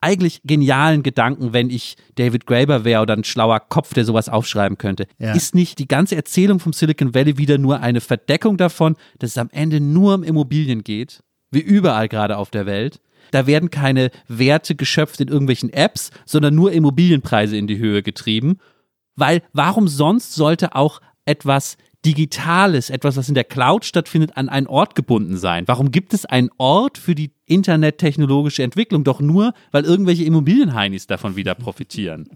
eigentlich 0.00 0.40
genialen 0.44 1.02
Gedanken, 1.02 1.52
wenn 1.52 1.70
ich 1.70 1.96
David 2.14 2.46
Graeber 2.46 2.84
wäre 2.84 3.02
oder 3.02 3.14
ein 3.14 3.24
schlauer 3.24 3.60
Kopf, 3.60 3.94
der 3.94 4.04
sowas 4.04 4.28
aufschreiben 4.28 4.78
könnte. 4.78 5.06
Ja. 5.18 5.32
Ist 5.32 5.54
nicht 5.54 5.78
die 5.78 5.88
ganze 5.88 6.16
Erzählung 6.16 6.60
vom 6.60 6.72
Silicon 6.72 7.14
Valley 7.14 7.36
wieder 7.36 7.58
nur 7.58 7.80
eine 7.80 8.00
Verdeckung 8.00 8.56
davon, 8.56 8.96
dass 9.18 9.30
es 9.30 9.38
am 9.38 9.50
Ende 9.50 9.80
nur 9.80 10.14
um 10.14 10.22
Immobilien 10.22 10.84
geht? 10.84 11.22
Wie 11.50 11.60
überall 11.60 12.08
gerade 12.08 12.36
auf 12.36 12.50
der 12.50 12.66
Welt. 12.66 13.00
Da 13.30 13.46
werden 13.46 13.70
keine 13.70 14.10
Werte 14.28 14.74
geschöpft 14.74 15.20
in 15.20 15.28
irgendwelchen 15.28 15.72
Apps, 15.72 16.10
sondern 16.24 16.54
nur 16.54 16.72
Immobilienpreise 16.72 17.56
in 17.56 17.66
die 17.66 17.78
Höhe 17.78 18.02
getrieben. 18.02 18.58
weil 19.16 19.42
warum 19.52 19.88
sonst 19.88 20.34
sollte 20.34 20.76
auch 20.76 21.00
etwas 21.24 21.76
Digitales, 22.04 22.90
etwas, 22.90 23.16
was 23.16 23.28
in 23.28 23.34
der 23.34 23.44
Cloud 23.44 23.84
stattfindet, 23.84 24.36
an 24.36 24.48
einen 24.48 24.68
Ort 24.68 24.94
gebunden 24.94 25.36
sein? 25.36 25.66
Warum 25.66 25.90
gibt 25.90 26.14
es 26.14 26.24
einen 26.24 26.50
Ort 26.56 26.96
für 26.96 27.16
die 27.16 27.32
internettechnologische 27.44 28.62
Entwicklung? 28.62 29.02
Doch 29.02 29.20
nur, 29.20 29.52
weil 29.72 29.84
irgendwelche 29.84 30.24
Immobilienheinis 30.24 31.08
davon 31.08 31.34
wieder 31.34 31.54
profitieren. 31.56 32.28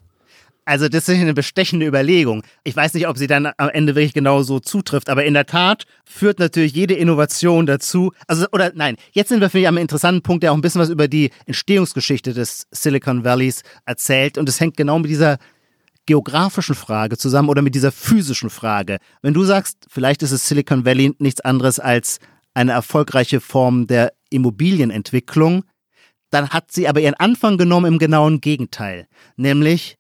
Also 0.65 0.89
das 0.89 1.09
ist 1.09 1.21
eine 1.21 1.35
bestechende 1.35 1.87
Überlegung. 1.87 2.45
Ich 2.63 2.77
weiß 2.77 2.95
nicht, 2.95 3.09
ob 3.09 3.19
sie 3.19 3.27
dann 3.27 3.51
am 3.57 3.69
Ende 3.71 3.97
wirklich 3.97 4.15
genau 4.15 4.43
so 4.43 4.61
zutrifft, 4.61 5.11
aber 5.11 5.25
in 5.25 5.35
der 5.35 5.47
Tat 5.47 5.87
führt 6.05 6.39
natürlich 6.39 6.73
jede 6.73 6.95
Innovation 6.95 7.67
dazu. 7.67 8.13
Also 8.29 8.47
oder 8.53 8.71
nein, 8.75 8.97
jetzt 9.11 9.31
sind 9.31 9.41
wir 9.41 9.51
für 9.51 9.59
mich 9.59 9.67
am 9.67 9.77
interessanten 9.77 10.23
Punkt, 10.23 10.45
der 10.45 10.53
auch 10.53 10.57
ein 10.57 10.61
bisschen 10.61 10.81
was 10.81 10.89
über 10.89 11.09
die 11.09 11.31
Entstehungsgeschichte 11.47 12.33
des 12.33 12.69
Silicon 12.71 13.25
Valleys 13.25 13.63
erzählt 13.87 14.39
und 14.39 14.49
es 14.49 14.61
hängt 14.61 14.77
genau 14.77 15.01
mit 15.01 15.11
dieser 15.11 15.39
geografischen 16.07 16.75
Frage 16.75 17.17
zusammen 17.17 17.49
oder 17.49 17.63
mit 17.63 17.75
dieser 17.75 17.93
physischen 17.93 18.51
Frage. 18.51 18.99
Wenn 19.21 19.35
du 19.35 19.45
sagst, 19.45 19.87
vielleicht 19.89 20.23
ist 20.23 20.33
es 20.33 20.47
Silicon 20.47 20.85
Valley 20.85 21.15
nichts 21.19 21.41
anderes 21.41 21.81
als 21.81 22.19
eine 22.55 22.73
erfolgreiche 22.73 23.41
Form 23.41 23.87
der 23.87 24.13
Immobilienentwicklung, 24.31 25.65
dann 26.31 26.51
hat 26.51 26.73
sie 26.73 26.89
aber 26.89 27.01
ihren 27.01 27.15
Anfang 27.15 27.59
genommen 27.59 27.95
im 27.95 27.99
genauen 27.99 28.41
Gegenteil, 28.41 29.07
nämlich 29.37 29.97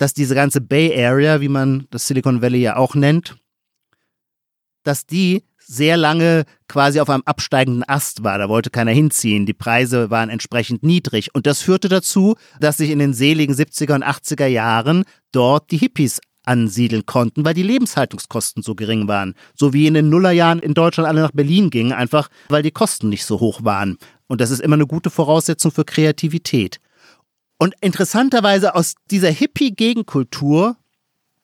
dass 0.00 0.14
diese 0.14 0.34
ganze 0.34 0.62
Bay 0.62 1.04
Area, 1.04 1.42
wie 1.42 1.50
man 1.50 1.86
das 1.90 2.06
Silicon 2.06 2.40
Valley 2.40 2.62
ja 2.62 2.76
auch 2.76 2.94
nennt, 2.94 3.36
dass 4.82 5.04
die 5.04 5.44
sehr 5.58 5.98
lange 5.98 6.44
quasi 6.68 7.00
auf 7.00 7.10
einem 7.10 7.22
absteigenden 7.26 7.84
Ast 7.86 8.24
war. 8.24 8.38
Da 8.38 8.48
wollte 8.48 8.70
keiner 8.70 8.92
hinziehen. 8.92 9.44
Die 9.44 9.52
Preise 9.52 10.08
waren 10.08 10.30
entsprechend 10.30 10.82
niedrig. 10.82 11.34
Und 11.34 11.46
das 11.46 11.60
führte 11.60 11.90
dazu, 11.90 12.36
dass 12.60 12.78
sich 12.78 12.88
in 12.88 12.98
den 12.98 13.12
seligen 13.12 13.54
70er 13.54 13.94
und 13.94 14.02
80er 14.02 14.46
Jahren 14.46 15.04
dort 15.32 15.70
die 15.70 15.76
Hippies 15.76 16.18
ansiedeln 16.44 17.04
konnten, 17.04 17.44
weil 17.44 17.52
die 17.52 17.62
Lebenshaltungskosten 17.62 18.62
so 18.62 18.74
gering 18.74 19.06
waren. 19.06 19.34
So 19.54 19.74
wie 19.74 19.86
in 19.86 19.92
den 19.92 20.08
Nullerjahren 20.08 20.60
in 20.60 20.72
Deutschland 20.72 21.10
alle 21.10 21.20
nach 21.20 21.32
Berlin 21.32 21.68
gingen, 21.68 21.92
einfach 21.92 22.30
weil 22.48 22.62
die 22.62 22.70
Kosten 22.70 23.10
nicht 23.10 23.26
so 23.26 23.38
hoch 23.38 23.64
waren. 23.64 23.98
Und 24.28 24.40
das 24.40 24.50
ist 24.50 24.60
immer 24.60 24.76
eine 24.76 24.86
gute 24.86 25.10
Voraussetzung 25.10 25.70
für 25.70 25.84
Kreativität. 25.84 26.80
Und 27.62 27.74
interessanterweise 27.82 28.74
aus 28.74 28.94
dieser 29.10 29.28
Hippie-Gegenkultur, 29.28 30.78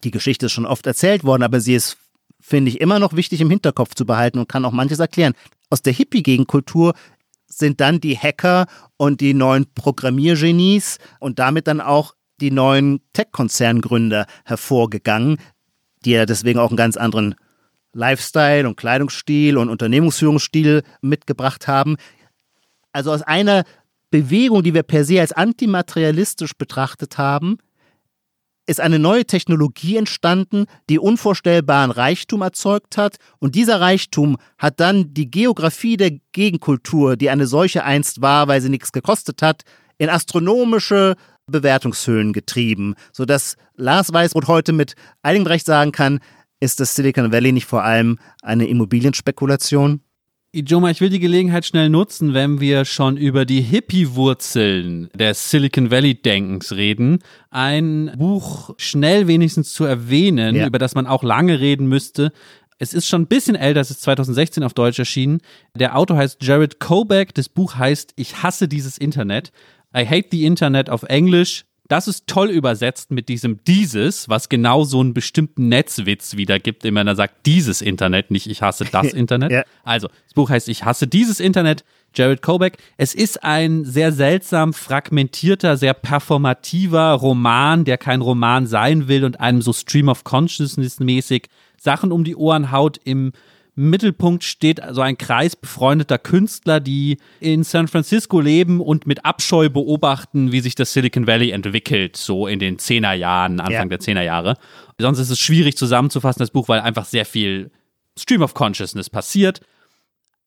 die 0.03 0.11
Geschichte 0.11 0.47
ist 0.47 0.53
schon 0.53 0.64
oft 0.64 0.87
erzählt 0.87 1.25
worden, 1.25 1.43
aber 1.43 1.61
sie 1.61 1.75
ist, 1.75 1.99
finde 2.41 2.71
ich, 2.71 2.81
immer 2.81 2.99
noch 2.99 3.14
wichtig 3.17 3.43
im 3.43 3.51
Hinterkopf 3.51 3.95
zu 3.95 4.07
behalten 4.07 4.39
und 4.39 4.49
kann 4.49 4.64
auch 4.64 4.73
manches 4.73 4.99
erklären. 4.99 5.35
Aus 5.69 5.83
der 5.83 5.93
Hippie-Gegenkultur 5.93 6.95
sind 7.47 7.83
dann 7.83 8.01
die 8.01 8.17
Hacker 8.17 8.64
und 8.97 9.21
die 9.21 9.35
neuen 9.35 9.67
Programmiergenies 9.75 10.97
und 11.21 11.39
damit 11.39 11.67
dann 11.67 11.83
auch 11.83 12.14
die 12.41 12.51
neuen 12.51 13.03
Tech-Konzerngründer 13.12 14.27
hervorgegangen, 14.47 15.37
die 16.07 16.12
ja 16.12 16.25
deswegen 16.25 16.59
auch 16.59 16.71
einen 16.71 16.79
ganz 16.79 16.97
anderen 16.97 17.35
Lifestyle 17.93 18.67
und 18.67 18.79
Kleidungsstil 18.79 19.59
und 19.59 19.69
Unternehmensführungsstil 19.69 20.83
mitgebracht 21.03 21.69
haben. 21.69 21.97
Also 22.93 23.12
aus 23.12 23.21
einer 23.21 23.64
Bewegung, 24.17 24.62
die 24.62 24.73
wir 24.73 24.83
per 24.83 25.05
se 25.05 25.21
als 25.21 25.33
antimaterialistisch 25.33 26.53
betrachtet 26.57 27.19
haben, 27.19 27.59
ist 28.67 28.81
eine 28.81 28.99
neue 28.99 29.27
Technologie 29.27 29.99
entstanden, 29.99 30.64
die 30.89 30.99
unvorstellbaren 30.99 31.91
Reichtum 31.91 32.41
erzeugt 32.41 32.97
hat. 32.97 33.17
Und 33.41 33.55
dieser 33.55 33.81
Reichtum 33.83 34.39
hat 34.57 34.81
dann 34.81 35.12
die 35.12 35.31
Geografie 35.31 35.99
der 35.99 36.12
Gegenkultur, 36.33 37.17
die 37.17 37.29
eine 37.29 37.47
solche 37.47 37.85
einst 37.85 38.23
war, 38.23 38.49
weil 38.49 38.62
sie 38.62 38.71
nichts 38.71 38.91
gekostet 38.91 39.43
hat, 39.43 39.64
in 39.99 40.09
astronomische 40.09 41.14
Bewertungshöhen 41.47 42.33
getrieben, 42.33 42.95
sodass 43.12 43.57
Lars 43.75 44.14
Weißroth 44.14 44.49
heute 44.49 44.73
mit 44.73 44.95
einigem 45.23 45.47
Recht 45.47 45.67
sagen 45.67 45.93
kann, 45.93 46.21
ist 46.59 46.81
das 46.81 46.95
Silicon 46.95 47.33
Valley 47.33 47.53
nicht 47.53 47.67
vor 47.67 47.85
allem 47.85 48.19
eine 48.43 48.67
Immobilienspekulation? 48.67 50.01
Ijoma, 50.57 50.89
ich 50.89 51.03
will 51.03 51.11
die 51.11 51.21
Gelegenheit 51.21 51.67
schnell 51.67 51.91
nutzen, 51.91 52.33
wenn 52.33 52.61
wir 52.61 52.87
schon 52.87 53.19
über 53.19 53.45
die 53.45 53.61
Hippie-Wurzeln 53.61 55.11
des 55.13 55.51
Silicon 55.51 55.91
Valley-Denkens 55.91 56.73
reden, 56.73 57.19
ein 57.51 58.11
Buch 58.17 58.71
schnell 58.79 59.27
wenigstens 59.27 59.75
zu 59.75 59.85
erwähnen, 59.85 60.57
ja. 60.57 60.67
über 60.67 60.79
das 60.79 60.95
man 60.95 61.07
auch 61.07 61.23
lange 61.23 61.61
reden 61.61 61.89
müsste. 61.89 62.33
Es 62.79 62.95
ist 62.95 63.07
schon 63.07 63.23
ein 63.23 63.27
bisschen 63.27 63.55
älter, 63.55 63.81
es 63.81 63.91
ist 63.91 64.01
2016 64.01 64.63
auf 64.63 64.73
Deutsch 64.73 64.99
erschienen. 64.99 65.43
Der 65.75 65.95
Autor 65.95 66.17
heißt 66.17 66.43
Jared 66.43 66.81
Kobeck, 66.81 67.35
das 67.35 67.51
Buch 67.51 67.75
heißt 67.75 68.15
Ich 68.17 68.43
hasse 68.43 68.67
dieses 68.67 68.97
Internet. 68.97 69.53
I 69.95 70.07
hate 70.07 70.29
the 70.33 70.47
Internet 70.47 70.89
auf 70.89 71.03
Englisch. 71.03 71.66
Das 71.89 72.09
ist 72.09 72.26
toll 72.26 72.51
übersetzt 72.51 73.11
mit 73.11 73.28
diesem 73.28 73.62
dieses, 73.64 74.28
was 74.28 74.49
genau 74.49 74.84
so 74.84 75.01
einen 75.01 75.14
bestimmten 75.14 75.68
Netzwitz 75.68 76.37
wiedergibt, 76.37 76.84
indem 76.84 76.95
man 76.95 77.07
da 77.07 77.14
sagt, 77.14 77.47
dieses 77.47 77.82
Internet, 77.82 78.30
nicht 78.30 78.47
ich 78.49 78.62
hasse 78.62 78.84
das 78.84 79.07
Internet. 79.12 79.53
ja. 79.53 79.64
Also, 79.84 80.09
das 80.09 80.34
Buch 80.34 80.51
heißt 80.51 80.68
Ich 80.68 80.84
hasse 80.84 81.07
dieses 81.07 81.41
Internet, 81.41 81.84
Jared 82.14 82.43
Kobeck. 82.43 82.78
Es 82.97 83.14
ist 83.14 83.45
ein 83.45 83.84
sehr 83.84 84.11
seltsam 84.11 84.72
fragmentierter, 84.72 85.76
sehr 85.76 85.95
performativer 85.95 87.12
Roman, 87.12 87.84
der 87.84 87.99
kein 87.99 88.22
Roman 88.22 88.66
sein 88.66 89.07
will 89.07 89.24
und 89.24 89.41
einem 89.41 89.61
so 89.62 89.72
Stream 89.72 90.09
of 90.09 90.24
Consciousness 90.24 90.99
mäßig 90.99 91.49
Sachen 91.78 92.11
um 92.11 92.24
die 92.24 92.37
Ohren 92.37 92.72
haut 92.72 92.99
im 93.05 93.32
Mittelpunkt 93.77 94.43
steht 94.43 94.81
so 94.91 95.03
ein 95.03 95.18
Kreis 95.18 95.55
befreundeter 95.55 96.18
Künstler, 96.18 96.81
die 96.81 97.18
in 97.41 97.62
San 97.62 97.89
Francisco 97.89 98.41
leben 98.41 98.81
und 98.81 99.07
mit 99.07 99.24
Abscheu 99.27 99.68
beobachten, 99.68 100.51
wie 100.51 100.61
sich 100.61 100.74
das 100.74 100.95
Silicon 100.95 101.27
Valley 101.27 101.51
entwickelt, 101.51 102.16
so 102.16 102.47
in 102.47 102.59
den 102.59 102.79
Zehnerjahren, 102.79 103.61
Anfang 103.61 103.72
ja. 103.72 103.85
der 103.85 104.01
Zehnerjahre. 104.01 104.57
Sonst 104.99 105.18
ist 105.18 105.31
es 105.31 105.39
schwierig 105.39 105.77
zusammenzufassen, 105.77 106.41
das 106.41 106.51
Buch, 106.51 106.68
weil 106.68 106.81
einfach 106.81 107.05
sehr 107.05 107.27
viel 107.27 107.70
Stream 108.18 108.41
of 108.41 108.55
Consciousness 108.55 109.11
passiert. 109.11 109.61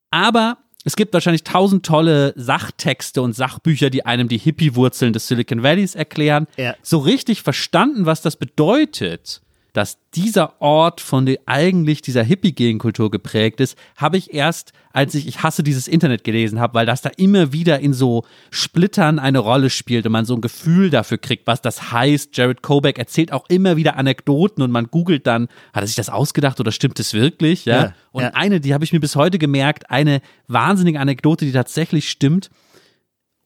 Aber 0.09 0.57
es 0.85 0.95
gibt 0.95 1.13
wahrscheinlich 1.13 1.43
tausend 1.43 1.85
tolle 1.85 2.33
Sachtexte 2.35 3.21
und 3.21 3.33
Sachbücher, 3.33 3.91
die 3.91 4.05
einem 4.07 4.27
die 4.27 4.39
Hippie-Wurzeln 4.39 5.13
des 5.13 5.27
Silicon 5.27 5.61
Valleys 5.61 5.93
erklären. 5.93 6.47
Ja. 6.57 6.75
So 6.81 6.97
richtig 6.97 7.43
verstanden, 7.43 8.07
was 8.07 8.21
das 8.23 8.37
bedeutet, 8.37 9.41
dass 9.73 9.97
dieser 10.15 10.61
Ort 10.61 11.01
von 11.01 11.25
der, 11.25 11.39
eigentlich 11.45 12.01
dieser 12.01 12.23
Hippie-Gegenkultur 12.23 13.11
geprägt 13.11 13.59
ist, 13.59 13.77
habe 13.95 14.17
ich 14.17 14.33
erst, 14.33 14.73
als 14.91 15.13
ich 15.15 15.27
Ich 15.27 15.43
hasse 15.43 15.61
dieses 15.63 15.87
Internet 15.87 16.23
gelesen 16.23 16.59
habe, 16.59 16.73
weil 16.73 16.85
das 16.85 17.01
da 17.01 17.09
immer 17.17 17.53
wieder 17.53 17.79
in 17.79 17.93
so 17.93 18.25
Splittern 18.49 19.19
eine 19.19 19.39
Rolle 19.39 19.69
spielt 19.69 20.05
und 20.05 20.11
man 20.11 20.25
so 20.25 20.35
ein 20.35 20.41
Gefühl 20.41 20.89
dafür 20.89 21.19
kriegt, 21.19 21.45
was 21.45 21.61
das 21.61 21.91
heißt. 21.91 22.35
Jared 22.35 22.63
Kobeck 22.63 22.97
erzählt 22.97 23.31
auch 23.31 23.45
immer 23.49 23.77
wieder 23.77 23.97
Anekdoten 23.97 24.63
und 24.63 24.71
man 24.71 24.87
googelt 24.87 25.27
dann, 25.27 25.47
hat 25.73 25.83
er 25.83 25.87
sich 25.87 25.95
das 25.95 26.09
ausgedacht 26.09 26.59
oder 26.59 26.71
stimmt 26.71 26.99
es 26.99 27.13
wirklich? 27.13 27.65
Ja. 27.65 27.77
ja 27.77 27.93
und 28.11 28.23
ja. 28.23 28.31
eine, 28.33 28.59
die 28.59 28.73
habe 28.73 28.83
ich 28.83 28.93
mir 28.93 28.99
bis 28.99 29.15
heute 29.15 29.37
gemerkt, 29.37 29.89
eine 29.91 30.21
wahnsinnige 30.47 30.99
Anekdote, 30.99 31.45
die 31.45 31.51
tatsächlich 31.51 32.09
stimmt 32.09 32.49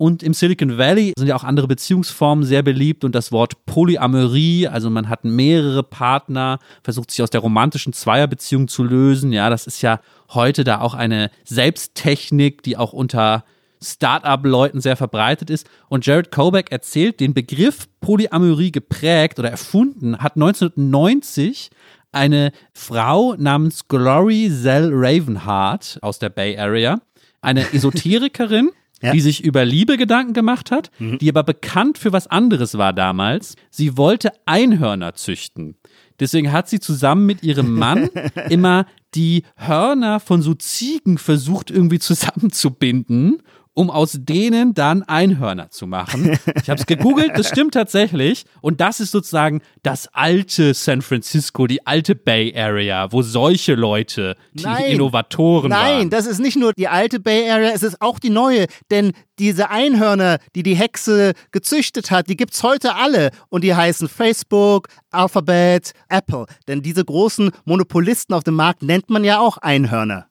und 0.04 0.22
im 0.22 0.34
Silicon 0.34 0.78
Valley 0.78 1.14
sind 1.18 1.30
ja 1.30 1.36
auch 1.38 1.46
andere 1.46 1.66
Beziehungsformen 1.66 2.44
sehr 2.44 2.62
beliebt 2.62 3.06
und 3.06 3.16
das 3.16 3.32
Wort 3.32 3.66
Polyamorie, 3.66 4.68
also 4.68 4.90
man 4.90 5.08
hat 5.08 5.24
mehrere 5.24 5.82
Partner, 5.82 6.60
versucht 6.84 7.10
sich 7.10 7.24
aus 7.24 7.30
der 7.30 7.40
romantischen 7.40 7.94
Zweierbeziehung 7.94 8.68
zu 8.68 8.84
lösen. 8.84 9.32
Ja, 9.32 9.50
das 9.50 9.66
ist 9.66 9.82
ja 9.82 10.02
heute 10.34 10.66
da 10.66 10.82
auch 10.82 10.94
eine 10.94 11.32
Selbsttechnik, 11.46 12.64
die 12.64 12.76
auch 12.76 12.92
unter 12.92 13.46
Startup-Leuten 13.82 14.82
sehr 14.82 14.98
verbreitet 14.98 15.50
ist. 15.50 15.70
Und 15.88 16.06
Jared 16.06 16.32
Kobeck 16.32 16.70
erzählt, 16.70 17.22
den 17.22 17.34
Begriff 17.34 17.88
Polyamorie 18.02 18.74
geprägt 18.74 19.40
oder 19.40 19.52
erfunden 19.52 20.18
hat 20.18 20.36
1990 20.36 21.70
eine 22.12 22.52
Frau 22.74 23.36
namens 23.38 23.88
Glory 23.88 24.52
Zell 24.52 24.90
Ravenheart 24.92 26.00
aus 26.02 26.20
der 26.20 26.28
Bay 26.28 26.58
Area, 26.58 27.00
eine 27.40 27.72
Esoterikerin 27.72 28.72
ja. 29.04 29.12
die 29.12 29.22
sich 29.22 29.44
über 29.44 29.66
Liebe 29.66 29.98
Gedanken 29.98 30.34
gemacht 30.34 30.72
hat, 30.72 30.90
mhm. 30.98 31.18
die 31.20 31.30
aber 31.30 31.44
bekannt 31.44 31.98
für 31.98 32.14
was 32.14 32.28
anderes 32.28 32.78
war 32.78 32.94
damals. 32.94 33.56
Sie 33.70 33.98
wollte 33.98 34.32
Einhörner 34.46 35.14
züchten. 35.14 35.76
Deswegen 36.20 36.52
hat 36.52 36.70
sie 36.70 36.80
zusammen 36.80 37.26
mit 37.26 37.44
ihrem 37.44 37.74
Mann 37.74 38.10
immer 38.50 38.86
die 39.14 39.44
Hörner 39.56 40.20
von 40.20 40.42
so 40.42 40.54
Ziegen 40.54 41.18
versucht 41.18 41.70
irgendwie 41.70 42.00
zusammenzubinden 42.00 43.44
um 43.74 43.90
aus 43.90 44.18
denen 44.20 44.74
dann 44.74 45.04
Einhörner 45.04 45.70
zu 45.70 45.88
machen. 45.88 46.38
Ich 46.62 46.70
habe 46.70 46.80
es 46.80 46.86
gegoogelt, 46.86 47.32
das 47.36 47.50
stimmt 47.50 47.74
tatsächlich. 47.74 48.46
Und 48.62 48.82
das 48.82 49.00
ist 49.00 49.12
sozusagen 49.12 49.62
das 49.82 50.08
alte 50.14 50.74
San 50.74 51.02
Francisco, 51.02 51.68
die 51.68 51.86
alte 51.86 52.16
Bay 52.16 52.54
Area, 52.56 53.12
wo 53.12 53.22
solche 53.22 53.76
Leute, 53.76 54.36
die 54.54 54.64
nein, 54.64 54.92
Innovatoren 54.92 55.70
nein, 55.70 55.80
waren. 55.80 55.98
Nein, 56.00 56.10
das 56.10 56.26
ist 56.26 56.40
nicht 56.40 56.58
nur 56.58 56.74
die 56.74 56.88
alte 56.88 57.20
Bay 57.20 57.50
Area, 57.50 57.72
es 57.74 57.84
ist 57.84 58.02
auch 58.02 58.20
die 58.20 58.30
neue. 58.30 58.68
Denn 58.92 59.12
diese 59.40 59.70
Einhörner, 59.70 60.38
die 60.56 60.64
die 60.64 60.76
Hexe 60.76 61.34
gezüchtet 61.52 62.12
hat, 62.12 62.30
die 62.30 62.38
gibt's 62.38 62.62
heute 62.62 62.96
alle. 62.96 63.32
Und 63.50 63.64
die 63.64 63.74
heißen 63.74 64.08
Facebook, 64.08 64.88
Alphabet, 65.10 65.94
Apple. 66.10 66.46
Denn 66.68 66.82
diese 66.82 67.04
großen 67.04 67.52
Monopolisten 67.66 68.34
auf 68.36 68.44
dem 68.44 68.56
Markt 68.56 68.84
nennt 68.84 69.10
man 69.10 69.24
ja 69.24 69.40
auch 69.40 69.58
Einhörner. 69.58 70.28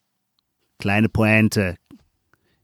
Kleine 0.78 1.09
Pointe, 1.09 1.76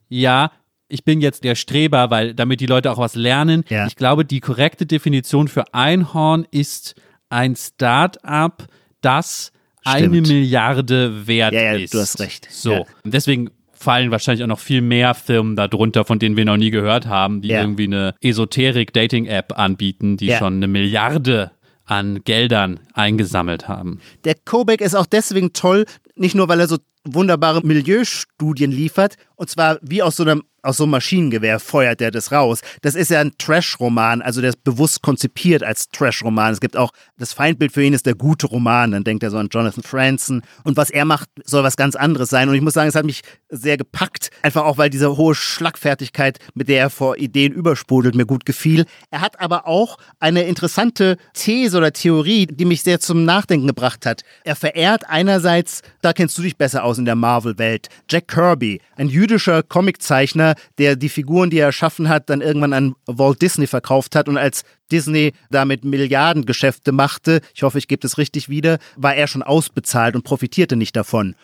ja, 0.08 0.50
ich 0.88 1.04
bin 1.04 1.20
jetzt 1.20 1.44
der 1.44 1.54
Streber, 1.54 2.10
weil 2.10 2.34
damit 2.34 2.60
die 2.60 2.66
Leute 2.66 2.90
auch 2.90 2.98
was 2.98 3.14
lernen. 3.14 3.64
Ja. 3.68 3.86
Ich 3.86 3.96
glaube, 3.96 4.24
die 4.24 4.40
korrekte 4.40 4.86
Definition 4.86 5.48
für 5.48 5.74
Einhorn 5.74 6.46
ist 6.50 6.94
ein 7.28 7.56
Start-up, 7.56 8.64
das 9.00 9.52
Stimmt. 9.82 9.96
eine 9.96 10.08
Milliarde 10.22 11.26
wert 11.26 11.52
Ja, 11.52 11.60
ja, 11.60 11.72
ist. 11.74 11.92
du 11.94 11.98
hast 12.00 12.20
recht. 12.20 12.48
So. 12.50 12.72
Ja. 12.72 12.78
Und 13.04 13.12
deswegen 13.14 13.50
fallen 13.72 14.10
wahrscheinlich 14.10 14.42
auch 14.42 14.48
noch 14.48 14.58
viel 14.58 14.80
mehr 14.80 15.14
Firmen 15.14 15.54
darunter, 15.54 16.04
von 16.04 16.18
denen 16.18 16.36
wir 16.36 16.44
noch 16.44 16.56
nie 16.56 16.70
gehört 16.70 17.06
haben, 17.06 17.42
die 17.42 17.48
Ja. 17.48 17.60
irgendwie 17.60 17.84
eine 17.84 18.14
Esoterik-Dating-App 18.20 19.58
anbieten, 19.58 20.16
die 20.16 20.32
schon 20.32 20.54
eine 20.54 20.68
Milliarde 20.68 21.52
an 21.84 22.22
Geldern 22.24 22.80
eingesammelt 22.92 23.68
haben. 23.68 24.00
Der 24.24 24.34
Kobeck 24.44 24.80
ist 24.80 24.94
auch 24.94 25.06
deswegen 25.06 25.52
toll, 25.52 25.86
nicht 26.16 26.34
nur, 26.34 26.48
weil 26.48 26.60
er 26.60 26.68
so 26.68 26.78
wunderbare 27.04 27.62
Milieustudien 27.64 28.70
liefert, 28.70 29.16
und 29.38 29.48
zwar 29.48 29.78
wie 29.80 30.02
aus 30.02 30.16
so 30.16 30.24
einem 30.24 30.42
aus 30.62 30.78
so 30.78 30.84
einem 30.84 30.90
Maschinengewehr 30.90 31.60
feuert 31.60 32.00
er 32.00 32.10
das 32.10 32.32
raus. 32.32 32.60
Das 32.82 32.94
ist 32.94 33.10
ja 33.10 33.20
ein 33.20 33.32
Trash-Roman, 33.38 34.22
also 34.22 34.40
der 34.40 34.50
ist 34.50 34.64
bewusst 34.64 35.02
konzipiert 35.02 35.62
als 35.62 35.88
Trash-Roman. 35.88 36.52
Es 36.52 36.60
gibt 36.60 36.76
auch, 36.76 36.90
das 37.16 37.32
Feindbild 37.32 37.72
für 37.72 37.82
ihn 37.82 37.94
ist 37.94 38.06
der 38.06 38.14
gute 38.14 38.48
Roman, 38.48 38.90
dann 38.90 39.04
denkt 39.04 39.22
er 39.22 39.30
so 39.30 39.38
an 39.38 39.48
Jonathan 39.50 39.82
Franzen. 39.82 40.42
Und 40.64 40.76
was 40.76 40.90
er 40.90 41.04
macht, 41.04 41.28
soll 41.44 41.62
was 41.62 41.76
ganz 41.76 41.94
anderes 41.94 42.28
sein. 42.28 42.48
Und 42.48 42.54
ich 42.56 42.60
muss 42.60 42.74
sagen, 42.74 42.88
es 42.88 42.96
hat 42.96 43.06
mich 43.06 43.22
sehr 43.48 43.76
gepackt, 43.76 44.30
einfach 44.42 44.64
auch, 44.64 44.78
weil 44.78 44.90
diese 44.90 45.16
hohe 45.16 45.34
Schlagfertigkeit, 45.34 46.38
mit 46.54 46.68
der 46.68 46.80
er 46.80 46.90
vor 46.90 47.16
Ideen 47.16 47.52
übersprudelt, 47.52 48.14
mir 48.14 48.26
gut 48.26 48.44
gefiel. 48.44 48.84
Er 49.10 49.20
hat 49.20 49.40
aber 49.40 49.66
auch 49.66 49.96
eine 50.18 50.42
interessante 50.42 51.16
These 51.34 51.78
oder 51.78 51.92
Theorie, 51.92 52.46
die 52.46 52.64
mich 52.64 52.82
sehr 52.82 53.00
zum 53.00 53.24
Nachdenken 53.24 53.68
gebracht 53.68 54.04
hat. 54.04 54.22
Er 54.44 54.56
verehrt 54.56 55.08
einerseits, 55.08 55.82
da 56.02 56.12
kennst 56.12 56.36
du 56.36 56.42
dich 56.42 56.56
besser 56.56 56.84
aus 56.84 56.98
in 56.98 57.04
der 57.04 57.14
Marvel-Welt, 57.14 57.88
Jack 58.10 58.28
Kirby, 58.28 58.80
ein 58.96 59.08
jüdischer 59.08 59.27
Comiczeichner, 59.68 60.54
der 60.78 60.96
die 60.96 61.08
Figuren, 61.08 61.50
die 61.50 61.58
er 61.58 61.66
erschaffen 61.66 62.08
hat, 62.08 62.30
dann 62.30 62.40
irgendwann 62.40 62.72
an 62.72 62.94
Walt 63.06 63.42
Disney 63.42 63.66
verkauft 63.66 64.16
hat 64.16 64.28
und 64.28 64.36
als 64.36 64.64
Disney 64.90 65.32
damit 65.50 65.84
Milliardengeschäfte 65.84 66.92
machte, 66.92 67.40
ich 67.54 67.62
hoffe, 67.62 67.78
ich 67.78 67.88
gebe 67.88 68.00
das 68.00 68.18
richtig 68.18 68.48
wieder, 68.48 68.78
war 68.96 69.14
er 69.14 69.26
schon 69.26 69.42
ausbezahlt 69.42 70.14
und 70.14 70.22
profitierte 70.24 70.76
nicht 70.76 70.96
davon. 70.96 71.34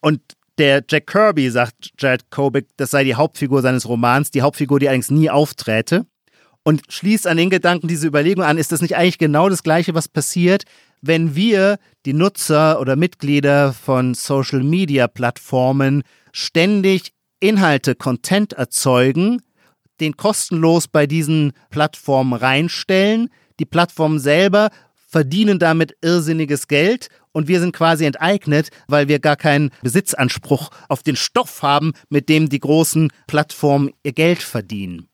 Und 0.00 0.20
der 0.58 0.82
Jack 0.88 1.06
Kirby 1.06 1.50
sagt 1.50 1.92
Jared 1.98 2.30
Kobeck, 2.30 2.66
das 2.76 2.90
sei 2.90 3.04
die 3.04 3.14
Hauptfigur 3.14 3.62
seines 3.62 3.88
Romans, 3.88 4.30
die 4.30 4.42
Hauptfigur, 4.42 4.78
die 4.78 4.88
allerdings 4.88 5.10
nie 5.10 5.30
aufträte. 5.30 6.06
Und 6.62 6.82
schließt 6.90 7.26
an 7.26 7.38
den 7.38 7.48
Gedanken 7.48 7.88
diese 7.88 8.06
Überlegung 8.06 8.44
an, 8.44 8.58
ist 8.58 8.70
das 8.70 8.82
nicht 8.82 8.94
eigentlich 8.94 9.16
genau 9.16 9.48
das 9.48 9.62
Gleiche, 9.62 9.94
was 9.94 10.08
passiert, 10.08 10.64
wenn 11.00 11.34
wir, 11.34 11.78
die 12.04 12.12
Nutzer 12.12 12.80
oder 12.80 12.96
Mitglieder 12.96 13.72
von 13.72 14.12
Social-Media-Plattformen, 14.12 16.02
ständig 16.32 17.12
Inhalte, 17.40 17.94
Content 17.94 18.52
erzeugen, 18.52 19.42
den 20.00 20.16
kostenlos 20.16 20.88
bei 20.88 21.06
diesen 21.06 21.52
Plattformen 21.70 22.32
reinstellen. 22.32 23.28
Die 23.58 23.66
Plattformen 23.66 24.18
selber 24.18 24.70
verdienen 25.08 25.58
damit 25.58 25.96
irrsinniges 26.02 26.68
Geld 26.68 27.08
und 27.32 27.48
wir 27.48 27.60
sind 27.60 27.74
quasi 27.74 28.04
enteignet, 28.04 28.70
weil 28.86 29.08
wir 29.08 29.18
gar 29.18 29.36
keinen 29.36 29.70
Besitzanspruch 29.82 30.70
auf 30.88 31.02
den 31.02 31.16
Stoff 31.16 31.62
haben, 31.62 31.92
mit 32.08 32.28
dem 32.28 32.48
die 32.48 32.60
großen 32.60 33.10
Plattformen 33.26 33.92
ihr 34.02 34.12
Geld 34.12 34.42
verdienen. 34.42 35.08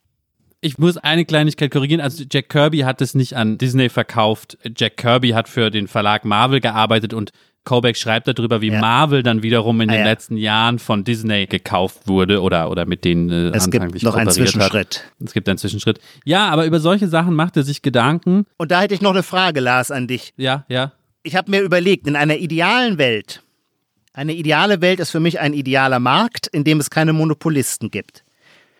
Ich 0.60 0.78
muss 0.78 0.96
eine 0.96 1.24
Kleinigkeit 1.24 1.70
korrigieren. 1.70 2.00
Also 2.00 2.24
Jack 2.30 2.48
Kirby 2.48 2.80
hat 2.80 3.00
es 3.00 3.14
nicht 3.14 3.34
an 3.34 3.58
Disney 3.58 3.88
verkauft. 3.88 4.58
Jack 4.76 4.96
Kirby 4.96 5.30
hat 5.30 5.48
für 5.48 5.70
den 5.70 5.86
Verlag 5.86 6.24
Marvel 6.24 6.60
gearbeitet 6.60 7.14
und 7.14 7.30
Kobeck 7.66 7.98
schreibt 7.98 8.26
darüber, 8.28 8.62
wie 8.62 8.68
Ja. 8.70 8.80
Marvel 8.80 9.22
dann 9.22 9.42
wiederum 9.42 9.82
in 9.82 9.90
Ah, 9.90 9.92
den 9.92 10.00
ja. 10.00 10.06
letzten 10.06 10.38
Jahren 10.38 10.78
von 10.78 11.04
Disney 11.04 11.44
gekauft 11.46 12.06
wurde 12.08 12.40
oder, 12.40 12.70
oder 12.70 12.86
mit 12.86 13.04
denen 13.04 13.28
äh, 13.30 13.54
Es 13.54 13.68
gibt 13.70 13.84
noch 14.02 14.14
einen 14.14 14.26
kooperiert 14.26 14.26
hat. 14.26 14.32
Zwischenschritt. 14.34 15.04
Es 15.22 15.32
gibt 15.34 15.48
einen 15.50 15.58
Zwischenschritt. 15.58 16.00
Ja, 16.24 16.48
aber 16.48 16.64
über 16.64 16.80
solche 16.80 17.08
Sachen 17.08 17.34
macht 17.34 17.58
er 17.58 17.62
sich 17.64 17.82
Gedanken. 17.82 18.46
Und 18.56 18.70
da 18.70 18.80
hätte 18.80 18.94
ich 18.94 19.02
noch 19.02 19.10
eine 19.12 19.22
Frage, 19.22 19.60
Lars, 19.60 19.90
an 19.90 20.06
dich. 20.06 20.32
Ja, 20.38 20.64
ja. 20.68 20.92
Ich 21.22 21.36
habe 21.36 21.50
mir 21.50 21.60
überlegt, 21.60 22.06
in 22.06 22.16
einer 22.16 22.36
idealen 22.36 22.96
Welt, 22.98 23.42
eine 24.14 24.32
ideale 24.32 24.80
Welt 24.80 25.00
ist 25.00 25.10
für 25.10 25.20
mich 25.20 25.40
ein 25.40 25.52
idealer 25.52 25.98
Markt, 25.98 26.46
in 26.46 26.64
dem 26.64 26.80
es 26.80 26.88
keine 26.88 27.12
Monopolisten 27.12 27.90
gibt. 27.90 28.22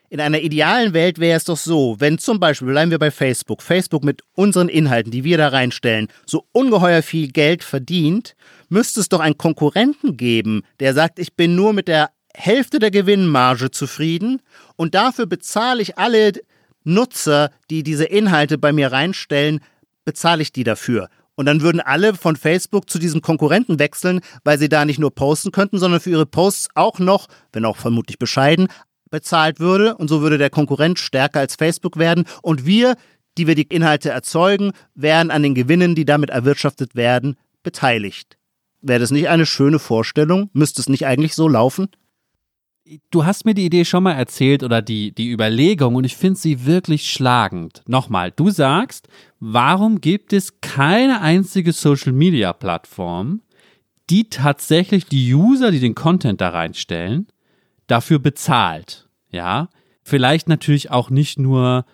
In 0.09 0.21
einer 0.21 0.39
idealen 0.39 0.93
Welt 0.93 1.19
wäre 1.19 1.37
es 1.37 1.45
doch 1.45 1.57
so, 1.57 1.97
wenn 1.99 2.19
zum 2.19 2.39
Beispiel, 2.39 2.69
bleiben 2.69 2.93
wir 2.93 2.99
bei 3.01 3.11
Facebook, 3.11 3.61
Facebook 3.61 4.05
mit 4.05 4.23
unseren 4.37 4.69
Inhalten, 4.69 5.11
die 5.11 5.25
wir 5.25 5.37
da 5.37 5.49
reinstellen, 5.49 6.07
so 6.25 6.45
ungeheuer 6.53 7.03
viel 7.03 7.33
Geld 7.33 7.65
verdient, 7.65 8.37
müsste 8.69 9.01
es 9.01 9.09
doch 9.09 9.21
einen 9.21 9.39
Konkurrenten 9.39 10.17
geben, 10.17 10.63
der 10.81 10.95
sagt, 10.95 11.19
ich 11.19 11.35
bin 11.35 11.55
nur 11.55 11.73
mit 11.73 11.89
der 11.89 12.11
Hälfte 12.35 12.79
der 12.79 12.91
Gewinnmarge 12.91 13.71
zufrieden 13.71 14.43
und 14.77 14.95
dafür 14.95 15.27
bezahle 15.27 15.83
ich 15.83 15.99
alle 15.99 16.33
Nutzer, 16.85 17.51
die 17.71 17.83
diese 17.83 18.05
Inhalte 18.05 18.59
bei 18.59 18.73
mir 18.73 18.93
reinstellen, 18.93 19.61
bezahle 20.05 20.43
ich 20.43 20.53
die 20.53 20.65
dafür. 20.65 21.09
Und 21.35 21.47
dann 21.47 21.61
würden 21.61 21.81
alle 21.81 22.15
von 22.15 22.37
Facebook 22.37 22.89
zu 22.89 22.99
diesem 22.99 23.21
Konkurrenten 23.21 23.79
wechseln, 23.79 24.21
weil 24.43 24.59
sie 24.59 24.71
da 24.71 24.85
nicht 24.85 24.99
nur 24.99 25.15
posten 25.15 25.53
könnten, 25.53 25.79
sondern 25.79 26.01
für 26.01 26.11
ihre 26.11 26.27
Posts 26.27 26.69
auch 26.75 26.99
noch, 26.99 27.27
wenn 27.53 27.67
auch 27.67 27.77
vermutlich 27.77 28.19
bescheiden, 28.19 28.69
bezahlt 29.11 29.61
würde. 29.61 29.97
Und 29.97 30.09
so 30.09 30.23
würde 30.23 30.39
der 30.39 30.49
Konkurrent 30.49 30.99
stärker 30.99 31.41
als 31.41 31.55
Facebook 31.55 31.99
werden. 31.99 32.25
Und 32.41 32.65
wir, 32.65 32.97
die 33.37 33.47
wir 33.47 33.55
die 33.55 33.63
Inhalte 33.63 34.11
erzeugen, 34.11 34.73
wären 34.95 35.31
an 35.31 35.43
den 35.43 35.55
Gewinnen, 35.55 35.95
die 35.95 36.07
damit 36.07 36.31
erwirtschaftet 36.31 36.95
werden, 36.95 37.37
beteiligt. 37.63 38.39
Wäre 38.81 39.01
das 39.01 39.11
nicht 39.11 39.29
eine 39.29 39.47
schöne 39.47 39.79
Vorstellung? 39.79 40.51
Müsste 40.53 40.81
es 40.81 40.89
nicht 40.89 41.07
eigentlich 41.07 41.35
so 41.35 41.49
laufen? 41.49 41.89
Du 43.11 43.25
hast 43.25 43.45
mir 43.45 43.55
die 43.55 43.67
Idee 43.67 43.85
schon 43.85 44.05
mal 44.05 44.13
erzählt 44.13 44.63
oder 44.63 44.81
die, 44.81 45.13
die 45.13 45.33
Überlegung 45.33 45.97
und 45.97 46.05
ich 46.05 46.17
finde 46.17 46.39
sie 46.39 46.67
wirklich 46.67 47.11
schlagend. 47.11 47.83
Nochmal, 47.89 48.31
du 48.31 48.51
sagst, 48.51 49.09
warum 49.41 50.01
gibt 50.01 50.33
es 50.33 50.61
keine 50.61 51.21
einzige 51.21 51.73
Social-Media-Plattform, 51.73 53.43
die 54.09 54.31
tatsächlich 54.31 55.07
die 55.07 55.35
User, 55.35 55.73
die 55.73 55.81
den 55.81 55.97
Content 55.97 56.41
da 56.41 56.51
reinstellen, 56.51 57.27
dafür 57.89 58.21
bezahlt? 58.21 59.09
Ja, 59.31 59.69
vielleicht 60.03 60.49
natürlich 60.49 60.93
auch 60.93 61.11
nicht 61.11 61.41
nur 61.41 61.87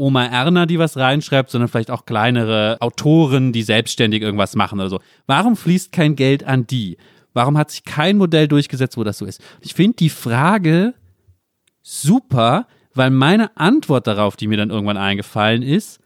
Oma 0.00 0.24
Erna, 0.24 0.64
die 0.66 0.78
was 0.78 0.96
reinschreibt, 0.96 1.50
sondern 1.50 1.68
vielleicht 1.68 1.90
auch 1.90 2.06
kleinere 2.06 2.78
Autoren, 2.80 3.52
die 3.52 3.62
selbstständig 3.62 4.22
irgendwas 4.22 4.56
machen 4.56 4.80
oder 4.80 4.88
so. 4.88 5.00
Warum 5.26 5.56
fließt 5.56 5.92
kein 5.92 6.16
Geld 6.16 6.42
an 6.44 6.66
die? 6.66 6.96
Warum 7.34 7.56
hat 7.58 7.70
sich 7.70 7.84
kein 7.84 8.16
Modell 8.16 8.48
durchgesetzt, 8.48 8.96
wo 8.96 9.04
das 9.04 9.18
so 9.18 9.26
ist? 9.26 9.40
Ich 9.60 9.74
finde 9.74 9.96
die 9.98 10.08
Frage 10.08 10.94
super, 11.82 12.66
weil 12.94 13.10
meine 13.10 13.56
Antwort 13.56 14.06
darauf, 14.06 14.36
die 14.36 14.46
mir 14.48 14.56
dann 14.56 14.70
irgendwann 14.70 14.96
eingefallen 14.96 15.62
ist, 15.62 16.00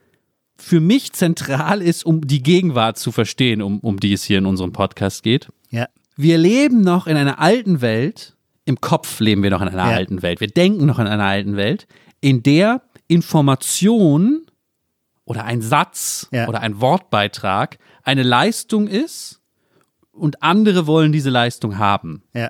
für 0.57 0.79
mich 0.79 1.13
zentral 1.13 1.81
ist, 1.81 2.05
um 2.05 2.27
die 2.27 2.41
Gegenwart 2.43 2.97
zu 2.97 3.11
verstehen, 3.11 3.61
um, 3.61 3.79
um 3.79 3.99
die 3.99 4.13
es 4.13 4.23
hier 4.23 4.37
in 4.37 4.45
unserem 4.45 4.71
Podcast 4.71 5.23
geht. 5.23 5.49
Ja. 5.69 5.87
Wir 6.15 6.37
leben 6.37 6.81
noch 6.81 7.07
in 7.07 7.17
einer 7.17 7.39
alten 7.39 7.81
Welt, 7.81 8.35
im 8.63 8.79
Kopf 8.79 9.19
leben 9.19 9.43
wir 9.43 9.49
noch 9.49 9.61
in 9.61 9.67
einer 9.67 9.89
Ja. 9.89 9.95
alten 9.95 10.21
Welt, 10.21 10.39
wir 10.39 10.47
denken 10.47 10.85
noch 10.85 10.99
in 10.99 11.07
einer 11.07 11.25
alten 11.25 11.57
Welt, 11.57 11.87
in 12.21 12.41
der 12.41 12.81
Information 13.07 14.45
oder 15.25 15.43
ein 15.45 15.61
Satz 15.61 16.27
Ja. 16.31 16.47
oder 16.47 16.61
ein 16.61 16.79
Wortbeitrag 16.81 17.77
eine 18.03 18.23
Leistung 18.23 18.87
ist 18.87 19.41
und 20.11 20.43
andere 20.43 20.87
wollen 20.87 21.11
diese 21.11 21.29
Leistung 21.29 21.77
haben. 21.77 22.23
Ja. 22.33 22.49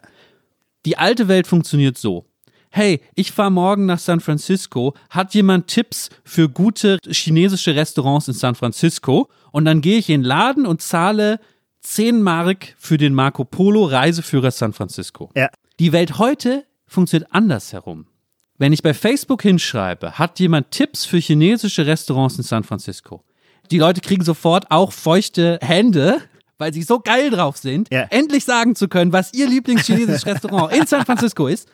Die 0.86 0.98
alte 0.98 1.28
Welt 1.28 1.48
funktioniert 1.48 1.98
so. 1.98 2.26
Hey, 2.70 3.02
ich 3.16 3.32
fahre 3.32 3.52
morgen 3.52 3.86
nach 3.86 4.00
San 4.00 4.20
Francisco. 4.20 4.94
Hat 5.10 5.34
jemand 5.34 5.68
Tipps 5.68 6.10
für 6.26 6.50
gute 6.50 7.00
chinesische 7.08 7.74
Restaurants 7.74 8.28
in 8.28 8.34
San 8.34 8.54
Francisco? 8.56 9.30
Und 9.52 9.64
dann 9.66 9.80
gehe 9.80 9.98
ich 9.98 10.10
in 10.10 10.22
den 10.22 10.28
Laden 10.28 10.66
und 10.66 10.82
zahle 10.82 11.40
10 11.82 12.22
Mark 12.22 12.76
für 12.78 12.98
den 12.98 13.14
Marco 13.14 13.46
Polo 13.46 13.86
Reiseführer 13.86 14.52
San 14.52 14.74
Francisco. 14.74 15.32
Ja. 15.36 15.50
Die 15.80 15.94
Welt 15.94 16.18
heute 16.18 16.66
funktioniert 16.86 17.32
andersherum. 17.34 18.08
Wenn 18.58 18.72
ich 18.74 18.82
bei 18.84 18.94
Facebook 18.94 19.42
hinschreibe, 19.42 20.18
hat 20.18 20.40
jemand 20.40 20.72
Tipps 20.72 21.06
für 21.06 21.18
chinesische 21.18 21.86
Restaurants 21.86 22.38
in 22.38 22.44
San 22.44 22.64
Francisco? 22.64 23.24
Die 23.72 23.80
Leute 23.80 24.00
kriegen 24.02 24.24
sofort 24.24 24.72
auch 24.72 24.92
feuchte 24.94 25.60
Hände, 25.62 26.22
weil 26.58 26.74
sie 26.74 26.84
so 26.84 27.00
geil 27.00 27.30
drauf 27.32 27.58
sind, 27.58 27.90
Ja. 27.92 28.04
endlich 28.12 28.46
sagen 28.46 28.76
zu 28.76 28.88
können, 28.88 29.12
was 29.12 29.34
ihr 29.34 29.48
Lieblingschinesisches 29.50 30.26
Restaurant 30.26 30.74
in 30.74 30.86
San 30.88 31.06
Francisco 31.06 31.48
ist. 31.48 31.68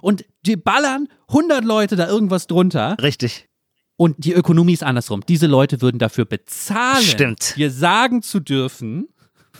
Und 0.00 0.24
die 0.46 0.56
ballern 0.56 1.08
100 1.28 1.64
Leute 1.64 1.96
da 1.96 2.06
irgendwas 2.06 2.46
drunter. 2.46 2.96
Richtig. 3.02 3.48
Und 3.96 4.14
die 4.24 4.32
Ökonomie 4.32 4.74
ist 4.74 4.84
andersrum. 4.84 5.22
Diese 5.28 5.48
Leute 5.48 5.80
würden 5.82 5.98
dafür 5.98 6.24
bezahlen, 6.24 7.02
Stimmt. 7.02 7.56
dir 7.56 7.72
sagen 7.72 8.22
zu 8.22 8.38
dürfen, 8.38 9.08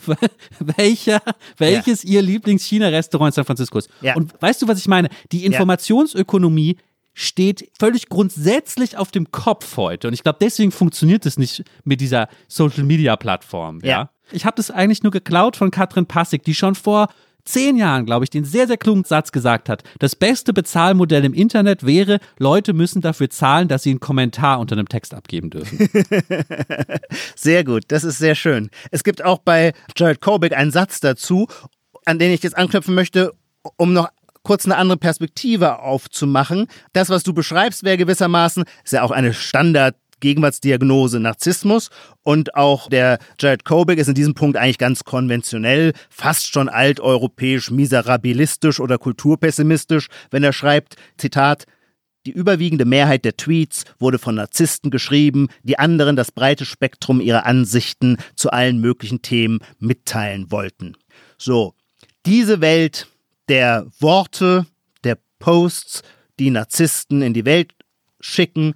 welcher, 0.59 1.21
welches 1.57 2.03
ihr 2.03 2.21
Lieblings-China-Restaurant 2.21 3.29
in 3.29 3.35
San 3.35 3.45
Francisco 3.45 3.77
ist. 3.77 3.89
Ja. 4.01 4.15
Und 4.15 4.33
weißt 4.41 4.61
du, 4.61 4.67
was 4.67 4.79
ich 4.79 4.87
meine? 4.87 5.09
Die 5.31 5.45
Informationsökonomie 5.45 6.77
steht 7.13 7.69
völlig 7.77 8.07
grundsätzlich 8.09 8.97
auf 8.97 9.11
dem 9.11 9.31
Kopf 9.31 9.77
heute. 9.77 10.07
Und 10.07 10.13
ich 10.13 10.23
glaube, 10.23 10.37
deswegen 10.41 10.71
funktioniert 10.71 11.25
es 11.25 11.37
nicht 11.37 11.63
mit 11.83 12.01
dieser 12.01 12.29
Social-Media-Plattform. 12.47 13.79
Ja. 13.83 13.89
Ja. 13.89 14.09
Ich 14.31 14.45
habe 14.45 14.55
das 14.55 14.71
eigentlich 14.71 15.03
nur 15.03 15.11
geklaut 15.11 15.57
von 15.57 15.71
Katrin 15.71 16.05
Passig, 16.05 16.43
die 16.43 16.53
schon 16.53 16.75
vor 16.75 17.09
zehn 17.45 17.77
Jahren, 17.77 18.05
glaube 18.05 18.25
ich, 18.25 18.29
den 18.29 18.45
sehr, 18.45 18.67
sehr 18.67 18.77
klugen 18.77 19.03
Satz 19.03 19.31
gesagt 19.31 19.69
hat. 19.69 19.83
Das 19.99 20.15
beste 20.15 20.53
Bezahlmodell 20.53 21.25
im 21.25 21.33
Internet 21.33 21.85
wäre, 21.85 22.19
Leute 22.37 22.73
müssen 22.73 23.01
dafür 23.01 23.29
zahlen, 23.29 23.67
dass 23.67 23.83
sie 23.83 23.91
einen 23.91 23.99
Kommentar 23.99 24.59
unter 24.59 24.75
einem 24.75 24.89
Text 24.89 25.13
abgeben 25.13 25.49
dürfen. 25.49 25.89
sehr 27.35 27.63
gut, 27.63 27.83
das 27.87 28.03
ist 28.03 28.17
sehr 28.17 28.35
schön. 28.35 28.69
Es 28.91 29.03
gibt 29.03 29.23
auch 29.23 29.39
bei 29.39 29.73
Jared 29.95 30.21
Kobeck 30.21 30.53
einen 30.53 30.71
Satz 30.71 30.99
dazu, 30.99 31.47
an 32.05 32.19
den 32.19 32.31
ich 32.31 32.43
jetzt 32.43 32.57
anknüpfen 32.57 32.95
möchte, 32.95 33.33
um 33.77 33.93
noch 33.93 34.09
kurz 34.43 34.65
eine 34.65 34.77
andere 34.77 34.97
Perspektive 34.97 35.79
aufzumachen. 35.79 36.67
Das, 36.93 37.09
was 37.09 37.23
du 37.23 37.33
beschreibst, 37.33 37.83
wäre 37.83 37.97
gewissermaßen, 37.97 38.63
ist 38.83 38.93
ja 38.93 39.03
auch 39.03 39.11
eine 39.11 39.33
Standard 39.33 39.95
Gegenwartsdiagnose 40.19 41.19
Narzissmus 41.19 41.89
und 42.23 42.55
auch 42.55 42.89
der 42.89 43.19
Jared 43.39 43.65
Kobeck 43.65 43.99
ist 43.99 44.07
in 44.07 44.15
diesem 44.15 44.33
Punkt 44.33 44.57
eigentlich 44.57 44.77
ganz 44.77 45.03
konventionell, 45.03 45.93
fast 46.09 46.47
schon 46.47 46.69
alteuropäisch, 46.69 47.71
miserabilistisch 47.71 48.79
oder 48.79 48.97
kulturpessimistisch, 48.97 50.07
wenn 50.31 50.43
er 50.43 50.53
schreibt, 50.53 50.95
Zitat, 51.17 51.65
die 52.25 52.31
überwiegende 52.31 52.85
Mehrheit 52.85 53.23
der 53.23 53.37
Tweets 53.37 53.85
wurde 53.97 54.19
von 54.19 54.35
Narzissten 54.35 54.91
geschrieben, 54.91 55.47
die 55.63 55.79
anderen 55.79 56.15
das 56.15 56.31
breite 56.31 56.65
Spektrum 56.65 57.21
ihrer 57.21 57.45
Ansichten 57.45 58.17
zu 58.35 58.51
allen 58.51 58.81
möglichen 58.81 59.21
Themen 59.21 59.59
mitteilen 59.79 60.51
wollten. 60.51 60.95
So, 61.37 61.73
diese 62.25 62.61
Welt 62.61 63.07
der 63.47 63.87
Worte, 63.99 64.65
der 65.03 65.17
Posts, 65.39 66.03
die 66.39 66.51
Narzissten 66.51 67.21
in 67.21 67.33
die 67.33 67.45
Welt 67.45 67.73
schicken, 68.19 68.75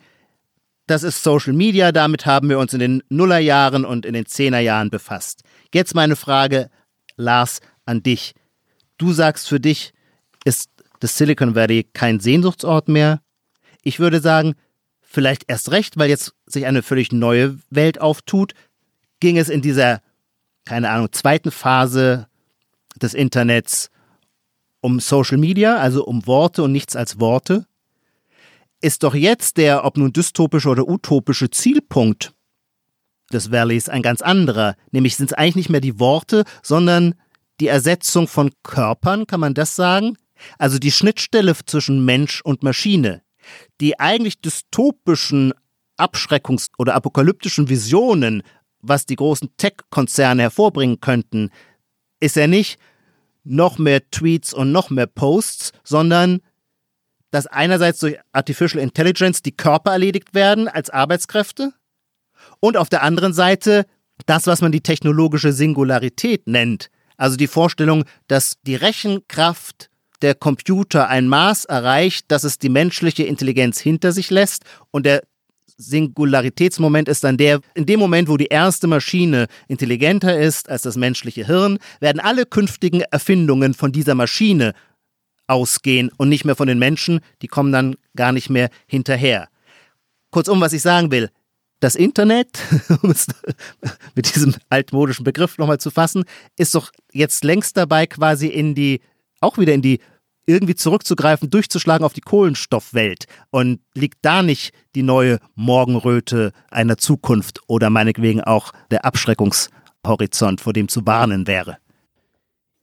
das 0.88 1.04
ist 1.04 1.24
Social 1.24 1.54
Media, 1.54 1.92
damit 1.92 2.26
haben 2.26 2.50
wir 2.50 2.60
uns 2.60 2.74
in 2.74 2.80
den 2.80 3.04
Nullerjahren 3.10 3.86
und 3.86 4.06
in 4.06 4.14
den 4.14 4.26
Zehnerjahren 4.26 4.90
befasst. 4.90 5.44
Jetzt 5.74 5.96
meine 5.96 6.16
Frage, 6.16 6.70
Lars, 7.16 7.62
an 7.86 8.04
dich. 8.04 8.34
Du 8.98 9.14
sagst 9.14 9.48
für 9.48 9.60
dich, 9.60 9.94
ist 10.46 10.70
das 11.00 11.18
Silicon 11.18 11.56
Valley 11.56 11.86
kein 11.94 12.20
Sehnsuchtsort 12.20 12.90
mehr? 12.90 13.22
Ich 13.82 14.00
würde 14.00 14.20
sagen, 14.20 14.56
vielleicht 15.02 15.46
erst 15.48 15.72
recht, 15.72 15.98
weil 15.98 16.10
jetzt 16.10 16.34
sich 16.46 16.66
eine 16.66 16.82
völlig 16.82 17.12
neue 17.12 17.58
Welt 17.70 18.02
auftut, 18.02 18.54
ging 19.20 19.38
es 19.38 19.50
in 19.50 19.62
dieser, 19.62 20.02
keine 20.66 20.90
Ahnung, 20.90 21.12
zweiten 21.12 21.52
Phase 21.52 22.28
des 23.02 23.14
Internets 23.14 23.90
um 24.82 25.00
Social 25.00 25.38
Media, 25.38 25.78
also 25.78 26.06
um 26.06 26.28
Worte 26.28 26.64
und 26.64 26.74
nichts 26.74 26.96
als 26.96 27.20
Worte 27.20 27.66
ist 28.84 29.04
doch 29.04 29.16
jetzt 29.16 29.58
der, 29.58 29.86
ob 29.86 29.98
nun 29.98 30.12
dystopische 30.12 30.68
oder 30.68 30.88
utopische 30.88 31.50
Zielpunkt 31.50 32.34
des 33.32 33.50
Valleys 33.50 33.88
ein 33.88 34.02
ganz 34.02 34.22
anderer. 34.22 34.76
Nämlich 34.92 35.16
sind 35.16 35.32
es 35.32 35.38
eigentlich 35.38 35.56
nicht 35.56 35.70
mehr 35.70 35.82
die 35.82 36.00
Worte, 36.00 36.44
sondern 36.62 37.16
die 37.62 37.68
Ersetzung 37.68 38.28
von 38.28 38.52
Körpern, 38.62 39.26
kann 39.26 39.40
man 39.40 39.54
das 39.54 39.78
sagen? 39.78 40.18
Also 40.58 40.80
die 40.80 40.92
Schnittstelle 40.92 41.56
zwischen 41.66 42.04
Mensch 42.04 42.42
und 42.42 42.64
Maschine. 42.64 43.22
Die 43.80 44.00
eigentlich 44.00 44.42
dystopischen 44.42 45.54
Abschreckungs- 45.98 46.70
oder 46.78 46.96
apokalyptischen 46.96 47.70
Visionen, 47.70 48.44
was 48.82 49.06
die 49.06 49.16
großen 49.16 49.56
Tech-Konzerne 49.56 50.42
hervorbringen 50.42 51.00
könnten, 51.00 51.52
ist 52.20 52.36
ja 52.36 52.48
nicht 52.48 52.80
noch 53.46 53.78
mehr 53.78 54.10
Tweets 54.10 54.54
und 54.54 54.74
noch 54.74 54.90
mehr 54.90 55.08
Posts, 55.08 55.72
sondern 55.86 56.42
dass 57.34 57.48
einerseits 57.48 58.00
durch 58.00 58.20
Artificial 58.32 58.82
Intelligence 58.82 59.42
die 59.42 59.58
Körper 59.58 59.92
erledigt 59.92 60.36
werden 60.36 60.68
als 60.68 60.92
Arbeitskräfte 60.92 61.74
und 62.60 62.78
auf 62.78 62.90
der 62.90 63.02
anderen 63.02 63.34
Seite 63.34 63.88
das, 64.28 64.46
was 64.46 64.62
man 64.62 64.72
die 64.72 64.82
technologische 64.82 65.52
Singularität 65.52 66.46
nennt. 66.46 66.92
Also 67.18 67.36
die 67.36 67.48
Vorstellung, 67.48 68.06
dass 68.28 68.58
die 68.62 68.76
Rechenkraft 68.76 69.90
der 70.22 70.36
Computer 70.36 71.10
ein 71.10 71.28
Maß 71.28 71.66
erreicht, 71.66 72.26
dass 72.28 72.44
es 72.44 72.60
die 72.60 72.70
menschliche 72.70 73.24
Intelligenz 73.24 73.80
hinter 73.80 74.12
sich 74.12 74.30
lässt 74.30 74.64
und 74.92 75.08
der 75.08 75.24
Singularitätsmoment 75.76 77.10
ist 77.10 77.24
dann 77.24 77.38
der, 77.38 77.62
in 77.74 77.88
dem 77.88 78.00
Moment, 78.00 78.30
wo 78.30 78.38
die 78.38 78.46
erste 78.46 78.86
Maschine 78.86 79.48
intelligenter 79.68 80.40
ist 80.40 80.70
als 80.70 80.84
das 80.84 80.98
menschliche 80.98 81.48
Hirn, 81.48 81.80
werden 82.00 82.20
alle 82.20 82.46
künftigen 82.46 83.02
Erfindungen 83.02 83.74
von 83.74 83.92
dieser 83.92 84.14
Maschine 84.14 84.74
ausgehen 85.48 86.10
und 86.18 86.30
nicht 86.30 86.46
mehr 86.46 86.56
von 86.56 86.68
den 86.68 86.80
Menschen, 86.80 87.20
die 87.42 87.48
kommen 87.48 87.72
dann 87.72 87.96
gar 88.16 88.32
nicht 88.32 88.50
mehr 88.50 88.70
hinterher. 88.88 89.50
Kurzum, 90.32 90.62
was 90.62 90.74
ich 90.74 90.82
sagen 90.82 91.12
will, 91.12 91.30
das 91.80 91.96
Internet, 91.96 92.60
um 93.04 93.12
es 93.12 93.28
mit 94.16 94.34
diesem 94.34 94.56
altmodischen 94.70 95.24
Begriff 95.24 95.58
nochmal 95.58 95.80
zu 95.80 95.92
fassen, 95.92 96.24
ist 96.58 96.76
doch 96.76 96.92
jetzt 97.12 97.44
längst 97.44 97.78
dabei, 97.78 98.08
quasi 98.08 98.48
in 98.48 98.74
die, 98.74 99.02
auch 99.42 99.58
wieder 99.58 99.74
in 99.74 99.82
die 99.82 100.00
irgendwie 100.46 100.76
zurückzugreifen, 100.76 101.50
durchzuschlagen 101.50 102.06
auf 102.06 102.14
die 102.14 102.22
Kohlenstoffwelt. 102.22 103.26
Und 103.50 103.80
liegt 103.94 104.20
da 104.22 104.44
nicht 104.44 104.74
die 104.96 105.04
neue 105.04 105.40
Morgenröte 105.56 106.52
einer 106.70 106.98
Zukunft 106.98 107.62
oder 107.68 107.90
meinetwegen 107.90 108.42
auch 108.42 108.74
der 108.92 109.06
Abschreckungshorizont, 109.06 110.62
vor 110.62 110.74
dem 110.74 110.88
zu 110.88 111.06
warnen 111.06 111.48
wäre? 111.48 111.78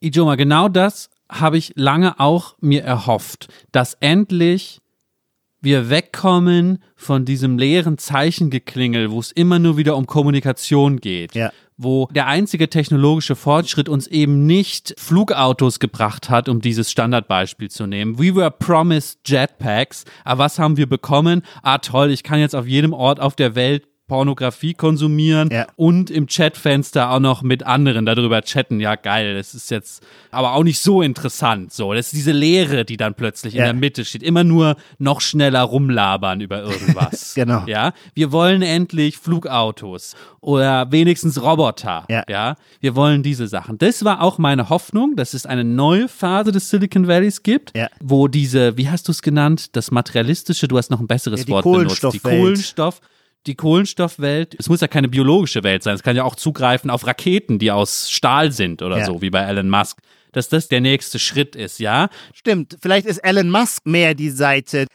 Ijoma, 0.00 0.36
genau 0.36 0.68
das 0.68 1.11
habe 1.31 1.59
ich 1.59 1.72
lange 1.76 2.20
auch 2.20 2.57
mir 2.61 2.83
erhofft, 2.83 3.49
dass 3.72 3.95
endlich 3.95 4.81
wir 5.62 5.91
wegkommen 5.91 6.83
von 6.97 7.24
diesem 7.24 7.59
leeren 7.59 7.99
Zeichengeklingel, 7.99 9.11
wo 9.11 9.20
es 9.20 9.31
immer 9.31 9.59
nur 9.59 9.76
wieder 9.76 9.97
um 9.97 10.07
Kommunikation 10.07 11.01
geht. 11.01 11.35
Ja. 11.35 11.53
Wo 11.76 12.09
der 12.12 12.26
einzige 12.26 12.68
technologische 12.68 13.37
Fortschritt 13.37 13.89
uns 13.89 14.07
eben 14.07 14.47
nicht 14.47 14.95
Flugautos 14.99 15.81
gebracht 15.81 16.28
hat, 16.28 16.49
um 16.49 16.61
dieses 16.61 16.91
Standardbeispiel 16.91 17.70
zu 17.70 17.87
nehmen. 17.87 18.18
We 18.18 18.35
were 18.35 18.51
promised 18.51 19.20
Jetpacks, 19.26 20.05
aber 20.24 20.45
was 20.45 20.59
haben 20.59 20.76
wir 20.76 20.89
bekommen? 20.89 21.43
Ah 21.62 21.78
toll, 21.78 22.11
ich 22.11 22.22
kann 22.22 22.39
jetzt 22.39 22.55
auf 22.55 22.66
jedem 22.66 22.93
Ort 22.93 23.20
auf 23.20 23.35
der 23.35 23.55
Welt 23.55 23.89
Pornografie 24.11 24.74
konsumieren 24.74 25.50
ja. 25.52 25.68
und 25.76 26.11
im 26.11 26.26
Chatfenster 26.26 27.12
auch 27.12 27.20
noch 27.20 27.42
mit 27.42 27.62
anderen 27.62 28.06
darüber 28.06 28.42
chatten. 28.42 28.80
Ja, 28.80 28.96
geil, 28.96 29.36
das 29.36 29.54
ist 29.54 29.70
jetzt 29.70 30.04
aber 30.32 30.54
auch 30.54 30.64
nicht 30.64 30.80
so 30.80 31.00
interessant. 31.00 31.72
So, 31.72 31.94
das 31.94 32.06
ist 32.06 32.14
diese 32.14 32.32
Leere, 32.32 32.84
die 32.84 32.96
dann 32.96 33.14
plötzlich 33.14 33.54
ja. 33.54 33.61
in 33.61 33.64
der 33.66 33.74
Mitte 33.74 34.04
steht. 34.04 34.24
Immer 34.24 34.42
nur 34.42 34.74
noch 34.98 35.20
schneller 35.20 35.62
rumlabern 35.62 36.40
über 36.40 36.61
irgendwas. 36.61 37.34
genau. 37.36 37.62
Ja, 37.68 37.92
wir 38.14 38.32
wollen 38.32 38.62
endlich 38.62 39.16
Flugautos 39.16 40.16
oder 40.40 40.90
wenigstens 40.90 41.40
Roboter. 41.40 42.04
Ja. 42.08 42.24
ja, 42.28 42.56
wir 42.80 42.96
wollen 42.96 43.22
diese 43.22 43.46
Sachen. 43.46 43.78
Das 43.78 44.04
war 44.04 44.22
auch 44.22 44.38
meine 44.38 44.70
Hoffnung, 44.70 45.14
dass 45.14 45.34
es 45.34 45.46
eine 45.46 45.62
neue 45.62 46.08
Phase 46.08 46.50
des 46.50 46.68
Silicon 46.68 47.06
Valleys 47.06 47.44
gibt, 47.44 47.76
ja. 47.76 47.86
wo 48.00 48.26
diese, 48.26 48.76
wie 48.76 48.90
hast 48.90 49.06
du 49.06 49.12
es 49.12 49.22
genannt, 49.22 49.76
das 49.76 49.92
materialistische, 49.92 50.66
du 50.66 50.78
hast 50.78 50.90
noch 50.90 50.98
ein 50.98 51.06
besseres 51.06 51.46
ja, 51.46 51.48
Wort 51.50 51.64
benutzt, 51.64 52.02
die 52.12 52.18
Kohlenstoff 52.18 53.00
die 53.47 53.55
Kohlenstoffwelt, 53.55 54.55
es 54.59 54.68
muss 54.68 54.80
ja 54.80 54.88
keine 54.88 55.09
biologische 55.09 55.62
Welt 55.62 55.82
sein, 55.82 55.95
es 55.95 56.03
kann 56.03 56.16
ja 56.16 56.24
auch 56.24 56.36
zugreifen 56.36 56.91
auf 56.91 57.07
Raketen, 57.07 57.59
die 57.59 57.70
aus 57.70 58.11
Stahl 58.11 58.53
sind 58.53 58.82
oder 58.82 58.99
ja. 58.99 59.07
so, 59.07 59.22
wie 59.22 59.30
bei 59.30 59.41
Elon 59.41 59.70
Musk, 59.70 59.99
dass 60.32 60.49
das 60.49 60.68
der 60.68 60.80
nächste 60.80 61.18
Schritt 61.18 61.57
ist, 61.57 61.78
ja? 61.78 62.09
Stimmt, 62.34 62.76
vielleicht 62.80 63.07
ist 63.07 63.18
Elon 63.18 63.51
Musk 63.51 63.86
mehr 63.86 64.14
die 64.14 64.30
Seite. 64.30 64.86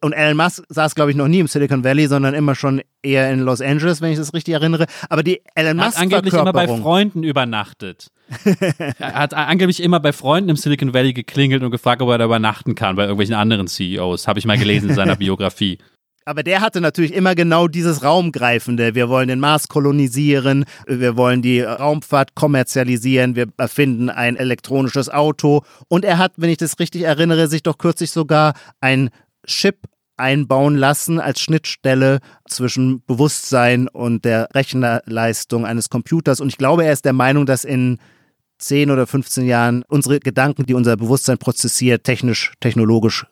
Und 0.00 0.14
Elon 0.14 0.38
Musk 0.38 0.64
saß, 0.70 0.94
glaube 0.94 1.10
ich, 1.10 1.16
noch 1.16 1.28
nie 1.28 1.40
im 1.40 1.46
Silicon 1.46 1.84
Valley, 1.84 2.06
sondern 2.06 2.32
immer 2.32 2.54
schon 2.54 2.80
eher 3.02 3.30
in 3.30 3.40
Los 3.40 3.60
Angeles, 3.60 4.00
wenn 4.00 4.12
ich 4.12 4.16
das 4.16 4.32
richtig 4.32 4.54
erinnere. 4.54 4.86
Aber 5.10 5.22
die 5.22 5.42
Elon 5.54 5.76
Musk 5.76 5.96
hat 5.96 6.02
angeblich 6.02 6.32
immer 6.32 6.54
bei 6.54 6.66
Freunden 6.66 7.22
übernachtet. 7.22 8.08
er 8.98 9.14
hat 9.14 9.34
angeblich 9.34 9.82
immer 9.82 10.00
bei 10.00 10.14
Freunden 10.14 10.48
im 10.48 10.56
Silicon 10.56 10.94
Valley 10.94 11.12
geklingelt 11.12 11.62
und 11.62 11.70
gefragt, 11.70 12.00
ob 12.00 12.08
er 12.08 12.16
da 12.16 12.24
übernachten 12.24 12.74
kann, 12.74 12.96
bei 12.96 13.02
irgendwelchen 13.02 13.34
anderen 13.34 13.66
CEOs. 13.66 14.26
Habe 14.26 14.38
ich 14.38 14.46
mal 14.46 14.56
gelesen 14.56 14.88
in 14.88 14.94
seiner 14.94 15.16
Biografie. 15.18 15.76
Aber 16.26 16.42
der 16.42 16.60
hatte 16.62 16.80
natürlich 16.80 17.12
immer 17.12 17.34
genau 17.34 17.68
dieses 17.68 18.02
Raumgreifende. 18.02 18.94
Wir 18.94 19.08
wollen 19.08 19.28
den 19.28 19.40
Mars 19.40 19.68
kolonisieren, 19.68 20.64
wir 20.86 21.16
wollen 21.16 21.42
die 21.42 21.60
Raumfahrt 21.60 22.34
kommerzialisieren, 22.34 23.36
wir 23.36 23.48
erfinden 23.58 24.08
ein 24.08 24.36
elektronisches 24.36 25.10
Auto. 25.10 25.62
Und 25.88 26.04
er 26.04 26.16
hat, 26.18 26.32
wenn 26.36 26.48
ich 26.48 26.56
das 26.56 26.78
richtig 26.78 27.02
erinnere, 27.02 27.48
sich 27.48 27.62
doch 27.62 27.76
kürzlich 27.76 28.10
sogar 28.10 28.54
ein 28.80 29.10
Chip 29.46 29.80
einbauen 30.16 30.76
lassen 30.76 31.20
als 31.20 31.40
Schnittstelle 31.40 32.20
zwischen 32.48 33.04
Bewusstsein 33.04 33.88
und 33.88 34.24
der 34.24 34.48
Rechnerleistung 34.54 35.66
eines 35.66 35.90
Computers. 35.90 36.40
Und 36.40 36.48
ich 36.48 36.56
glaube, 36.56 36.84
er 36.84 36.92
ist 36.92 37.04
der 37.04 37.12
Meinung, 37.12 37.44
dass 37.44 37.64
in 37.64 37.98
10 38.58 38.90
oder 38.90 39.06
15 39.06 39.44
Jahren 39.44 39.84
unsere 39.88 40.20
Gedanken, 40.20 40.64
die 40.64 40.74
unser 40.74 40.96
Bewusstsein 40.96 41.36
prozessiert, 41.36 42.04
technisch, 42.04 42.52
technologisch 42.60 43.26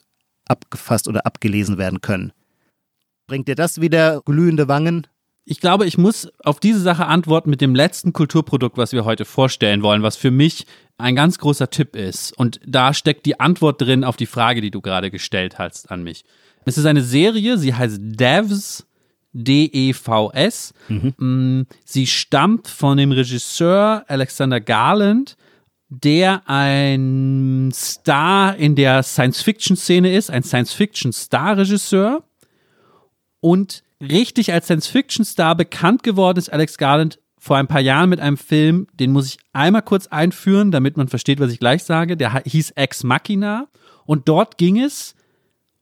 abgefasst 0.47 1.09
oder 1.09 1.24
abgelesen 1.24 1.78
werden 1.78 2.01
können. 2.01 2.32
Bringt 3.32 3.48
dir 3.48 3.54
das 3.54 3.80
wieder 3.80 4.20
glühende 4.26 4.68
Wangen? 4.68 5.06
Ich 5.46 5.58
glaube, 5.58 5.86
ich 5.86 5.96
muss 5.96 6.30
auf 6.44 6.60
diese 6.60 6.80
Sache 6.80 7.06
antworten 7.06 7.48
mit 7.48 7.62
dem 7.62 7.74
letzten 7.74 8.12
Kulturprodukt, 8.12 8.76
was 8.76 8.92
wir 8.92 9.06
heute 9.06 9.24
vorstellen 9.24 9.82
wollen, 9.82 10.02
was 10.02 10.16
für 10.16 10.30
mich 10.30 10.66
ein 10.98 11.16
ganz 11.16 11.38
großer 11.38 11.70
Tipp 11.70 11.96
ist. 11.96 12.36
Und 12.36 12.60
da 12.66 12.92
steckt 12.92 13.24
die 13.24 13.40
Antwort 13.40 13.80
drin 13.80 14.04
auf 14.04 14.18
die 14.18 14.26
Frage, 14.26 14.60
die 14.60 14.70
du 14.70 14.82
gerade 14.82 15.10
gestellt 15.10 15.58
hast 15.58 15.90
an 15.90 16.02
mich. 16.02 16.26
Es 16.66 16.76
ist 16.76 16.84
eine 16.84 17.00
Serie, 17.00 17.56
sie 17.56 17.72
heißt 17.72 18.00
Devs, 18.02 18.86
D-E-V-S. 19.32 20.74
Mhm. 20.88 21.14
Mm, 21.16 21.66
sie 21.86 22.06
stammt 22.06 22.68
von 22.68 22.98
dem 22.98 23.12
Regisseur 23.12 24.04
Alexander 24.08 24.60
Garland, 24.60 25.38
der 25.88 26.42
ein 26.50 27.70
Star 27.72 28.56
in 28.56 28.76
der 28.76 29.02
Science-Fiction-Szene 29.02 30.14
ist, 30.14 30.30
ein 30.30 30.42
Science-Fiction-Star-Regisseur. 30.42 32.22
Und 33.43 33.82
richtig 34.01 34.53
als 34.53 34.66
Science-Fiction-Star 34.66 35.57
bekannt 35.57 36.05
geworden 36.05 36.38
ist 36.38 36.53
Alex 36.53 36.78
Garland 36.78 37.18
vor 37.38 37.57
ein 37.57 37.66
paar 37.66 37.80
Jahren 37.80 38.09
mit 38.09 38.20
einem 38.20 38.36
Film, 38.36 38.86
den 38.95 39.11
muss 39.11 39.26
ich 39.26 39.38
einmal 39.53 39.82
kurz 39.82 40.07
einführen, 40.07 40.70
damit 40.70 40.97
man 40.97 41.09
versteht, 41.09 41.40
was 41.40 41.51
ich 41.51 41.59
gleich 41.59 41.82
sage. 41.82 42.16
Der 42.16 42.40
hieß 42.45 42.70
Ex 42.76 43.03
Machina. 43.03 43.66
Und 44.07 44.28
dort 44.28 44.59
ging 44.59 44.80
es 44.80 45.16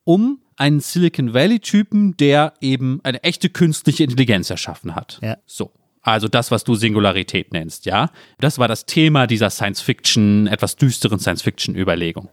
um 0.05 0.41
einen 0.57 0.81
Silicon 0.81 1.35
Valley-Typen, 1.35 2.17
der 2.17 2.55
eben 2.63 3.01
eine 3.03 3.23
echte 3.25 3.51
künstliche 3.51 4.05
Intelligenz 4.05 4.49
erschaffen 4.49 4.95
hat. 4.95 5.19
Ja. 5.23 5.37
So. 5.45 5.71
Also 6.01 6.29
das, 6.29 6.51
was 6.51 6.65
du 6.65 6.77
Singularität 6.77 7.53
nennst, 7.53 7.85
ja. 7.85 8.11
Das 8.39 8.59
war 8.59 8.67
das 8.67 8.87
Thema 8.87 9.27
dieser 9.27 9.51
Science-Fiction, 9.51 10.47
etwas 10.47 10.77
düsteren 10.77 11.19
Science-Fiction-Überlegung. 11.19 12.31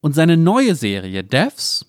Und 0.00 0.14
seine 0.14 0.36
neue 0.36 0.74
Serie, 0.74 1.24
Devs, 1.24 1.86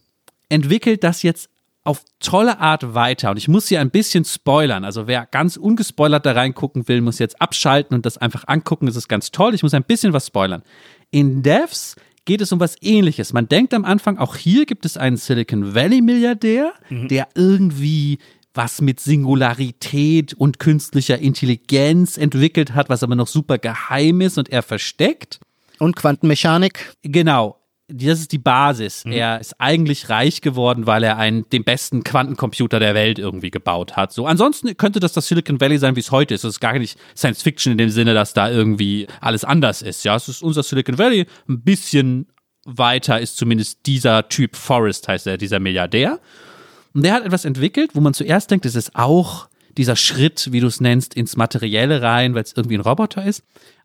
entwickelt 0.47 1.03
das 1.03 1.23
jetzt 1.23 1.49
auf 1.89 2.05
tolle 2.19 2.59
Art 2.59 2.93
weiter. 2.93 3.31
Und 3.31 3.37
ich 3.37 3.47
muss 3.47 3.67
hier 3.67 3.81
ein 3.81 3.89
bisschen 3.89 4.23
spoilern. 4.23 4.85
Also 4.85 5.07
wer 5.07 5.25
ganz 5.25 5.57
ungespoilert 5.57 6.23
da 6.23 6.33
reingucken 6.33 6.87
will, 6.87 7.01
muss 7.01 7.17
jetzt 7.17 7.41
abschalten 7.41 7.95
und 7.95 8.05
das 8.05 8.19
einfach 8.19 8.43
angucken. 8.45 8.85
Das 8.85 8.95
ist 8.95 9.07
ganz 9.07 9.31
toll. 9.31 9.55
Ich 9.55 9.63
muss 9.63 9.73
ein 9.73 9.83
bisschen 9.83 10.13
was 10.13 10.27
spoilern. 10.27 10.61
In 11.09 11.41
Devs 11.41 11.95
geht 12.25 12.41
es 12.41 12.51
um 12.51 12.59
was 12.59 12.75
ähnliches. 12.81 13.33
Man 13.33 13.49
denkt 13.49 13.73
am 13.73 13.85
Anfang, 13.85 14.19
auch 14.19 14.35
hier 14.35 14.67
gibt 14.67 14.85
es 14.85 14.97
einen 14.97 15.17
Silicon 15.17 15.73
Valley 15.73 16.01
Milliardär, 16.01 16.73
mhm. 16.89 17.07
der 17.07 17.27
irgendwie 17.33 18.19
was 18.53 18.81
mit 18.81 18.99
Singularität 18.99 20.35
und 20.35 20.59
künstlicher 20.59 21.17
Intelligenz 21.17 22.17
entwickelt 22.17 22.75
hat, 22.75 22.89
was 22.89 23.01
aber 23.01 23.15
noch 23.15 23.27
super 23.27 23.57
geheim 23.57 24.21
ist 24.21 24.37
und 24.37 24.49
er 24.49 24.61
versteckt. 24.61 25.39
Und 25.79 25.95
Quantenmechanik. 25.95 26.93
Genau. 27.01 27.58
Das 27.91 28.19
ist 28.19 28.31
die 28.31 28.37
Basis. 28.37 29.03
Mhm. 29.03 29.13
Er 29.13 29.41
ist 29.41 29.59
eigentlich 29.59 30.09
reich 30.09 30.41
geworden, 30.41 30.85
weil 30.85 31.03
er 31.03 31.17
einen, 31.17 31.49
den 31.49 31.63
besten 31.63 32.03
Quantencomputer 32.03 32.79
der 32.79 32.93
Welt 32.93 33.17
irgendwie 33.17 33.49
gebaut 33.49 33.95
hat. 33.97 34.13
So, 34.13 34.27
ansonsten 34.27 34.77
könnte 34.77 34.99
das 34.99 35.13
das 35.13 35.27
Silicon 35.27 35.59
Valley 35.59 35.79
sein, 35.79 35.95
wie 35.95 36.01
es 36.01 36.11
heute 36.11 36.35
ist. 36.35 36.43
Es 36.43 36.55
ist 36.55 36.59
gar 36.59 36.77
nicht 36.77 36.99
Science 37.17 37.41
Fiction 37.41 37.71
in 37.71 37.77
dem 37.79 37.89
Sinne, 37.89 38.13
dass 38.13 38.33
da 38.33 38.49
irgendwie 38.49 39.07
alles 39.21 39.43
anders 39.43 39.81
ist. 39.81 40.03
Ja, 40.05 40.15
es 40.15 40.29
ist 40.29 40.43
unser 40.43 40.61
Silicon 40.61 40.99
Valley. 40.99 41.25
Ein 41.47 41.61
bisschen 41.61 42.27
weiter 42.65 43.19
ist 43.19 43.37
zumindest 43.37 43.79
dieser 43.87 44.29
Typ 44.29 44.55
Forrest, 44.55 45.07
heißt 45.07 45.25
er, 45.25 45.37
dieser 45.37 45.59
Milliardär. 45.59 46.19
Und 46.93 47.03
der 47.03 47.13
hat 47.13 47.25
etwas 47.25 47.45
entwickelt, 47.45 47.91
wo 47.95 48.01
man 48.01 48.13
zuerst 48.13 48.51
denkt, 48.51 48.65
es 48.65 48.75
ist 48.75 48.95
auch 48.95 49.47
dieser 49.77 49.95
Schritt, 49.95 50.51
wie 50.51 50.59
du 50.59 50.67
es 50.67 50.81
nennst, 50.81 51.15
ins 51.15 51.37
Materielle 51.37 52.01
rein, 52.01 52.35
weil 52.35 52.43
es 52.43 52.53
irgendwie 52.55 52.77
ein 52.77 52.81
Roboter 52.81 53.25
ist. 53.25 53.43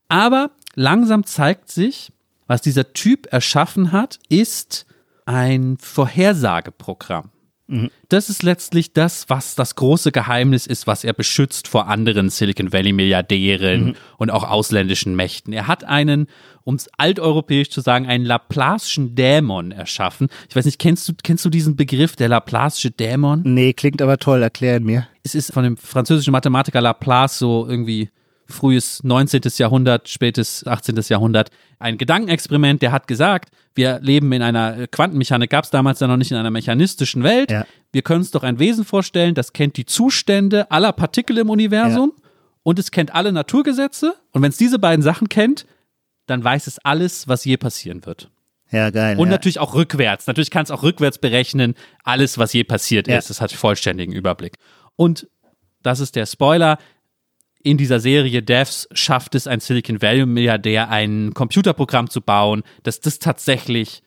Aber 0.08 0.50
langsam 0.74 1.24
zeigt 1.24 1.70
sich, 1.70 2.10
was 2.46 2.62
dieser 2.62 2.92
Typ 2.92 3.26
erschaffen 3.32 3.92
hat, 3.92 4.18
ist 4.28 4.86
ein 5.26 5.76
Vorhersageprogramm. 5.80 7.30
Mhm. 7.66 7.90
Das 8.10 8.28
ist 8.28 8.42
letztlich 8.42 8.92
das, 8.92 9.30
was 9.30 9.54
das 9.54 9.74
große 9.74 10.12
Geheimnis 10.12 10.66
ist, 10.66 10.86
was 10.86 11.02
er 11.02 11.14
beschützt 11.14 11.66
vor 11.66 11.88
anderen 11.88 12.28
Silicon 12.28 12.72
Valley 12.72 12.92
Milliardären 12.92 13.84
mhm. 13.84 13.94
und 14.18 14.30
auch 14.30 14.44
ausländischen 14.44 15.16
Mächten. 15.16 15.52
Er 15.54 15.66
hat 15.66 15.84
einen, 15.84 16.26
um 16.64 16.74
es 16.74 16.90
alteuropäisch 16.98 17.70
zu 17.70 17.80
sagen, 17.80 18.06
einen 18.06 18.26
Laplace'schen 18.26 19.14
Dämon 19.14 19.72
erschaffen. 19.72 20.28
Ich 20.48 20.56
weiß 20.56 20.66
nicht, 20.66 20.78
kennst 20.78 21.08
du, 21.08 21.14
kennst 21.22 21.44
du 21.44 21.48
diesen 21.48 21.74
Begriff, 21.76 22.16
der 22.16 22.28
Laplace'sche 22.28 22.90
Dämon? 22.90 23.42
Nee, 23.44 23.72
klingt 23.72 24.02
aber 24.02 24.18
toll, 24.18 24.42
erklär 24.42 24.80
mir. 24.80 25.08
Es 25.22 25.34
ist 25.34 25.52
von 25.52 25.64
dem 25.64 25.78
französischen 25.78 26.32
Mathematiker 26.32 26.82
Laplace 26.82 27.38
so 27.38 27.66
irgendwie 27.66 28.10
frühes 28.48 29.02
19. 29.02 29.42
Jahrhundert, 29.56 30.08
spätes 30.08 30.66
18. 30.66 30.96
Jahrhundert, 31.08 31.50
ein 31.78 31.98
Gedankenexperiment, 31.98 32.82
der 32.82 32.92
hat 32.92 33.06
gesagt, 33.06 33.50
wir 33.74 33.98
leben 34.00 34.32
in 34.32 34.42
einer 34.42 34.86
Quantenmechanik, 34.86 35.50
gab 35.50 35.64
es 35.64 35.70
damals 35.70 36.00
ja 36.00 36.06
noch 36.06 36.16
nicht 36.16 36.30
in 36.30 36.36
einer 36.36 36.50
mechanistischen 36.50 37.22
Welt. 37.22 37.50
Ja. 37.50 37.66
Wir 37.92 38.02
können 38.02 38.20
uns 38.20 38.30
doch 38.30 38.42
ein 38.42 38.58
Wesen 38.58 38.84
vorstellen, 38.84 39.34
das 39.34 39.52
kennt 39.52 39.76
die 39.76 39.86
Zustände 39.86 40.70
aller 40.70 40.92
Partikel 40.92 41.38
im 41.38 41.50
Universum 41.50 42.12
ja. 42.16 42.22
und 42.62 42.78
es 42.78 42.90
kennt 42.90 43.14
alle 43.14 43.32
Naturgesetze. 43.32 44.14
Und 44.32 44.42
wenn 44.42 44.50
es 44.50 44.56
diese 44.56 44.78
beiden 44.78 45.02
Sachen 45.02 45.28
kennt, 45.28 45.66
dann 46.26 46.42
weiß 46.42 46.66
es 46.66 46.78
alles, 46.78 47.28
was 47.28 47.44
je 47.44 47.56
passieren 47.56 48.06
wird. 48.06 48.30
Ja, 48.70 48.90
geil. 48.90 49.18
Und 49.18 49.28
ja. 49.28 49.32
natürlich 49.32 49.60
auch 49.60 49.74
rückwärts. 49.74 50.26
Natürlich 50.26 50.50
kann 50.50 50.64
es 50.64 50.70
auch 50.70 50.82
rückwärts 50.82 51.18
berechnen, 51.18 51.74
alles, 52.02 52.38
was 52.38 52.52
je 52.52 52.64
passiert 52.64 53.08
ist. 53.08 53.30
Das 53.30 53.40
hat 53.40 53.52
vollständigen 53.52 54.12
Überblick. 54.12 54.54
Und 54.96 55.28
das 55.82 56.00
ist 56.00 56.16
der 56.16 56.26
Spoiler 56.26 56.78
in 57.64 57.78
dieser 57.78 57.98
Serie 57.98 58.42
Devs 58.42 58.86
schafft 58.92 59.34
es 59.34 59.46
ein 59.46 59.58
Silicon 59.58 60.00
Valley 60.00 60.26
Milliardär, 60.26 60.90
ein 60.90 61.32
Computerprogramm 61.34 62.10
zu 62.10 62.20
bauen, 62.20 62.62
das 62.82 63.00
das 63.00 63.18
tatsächlich 63.18 64.02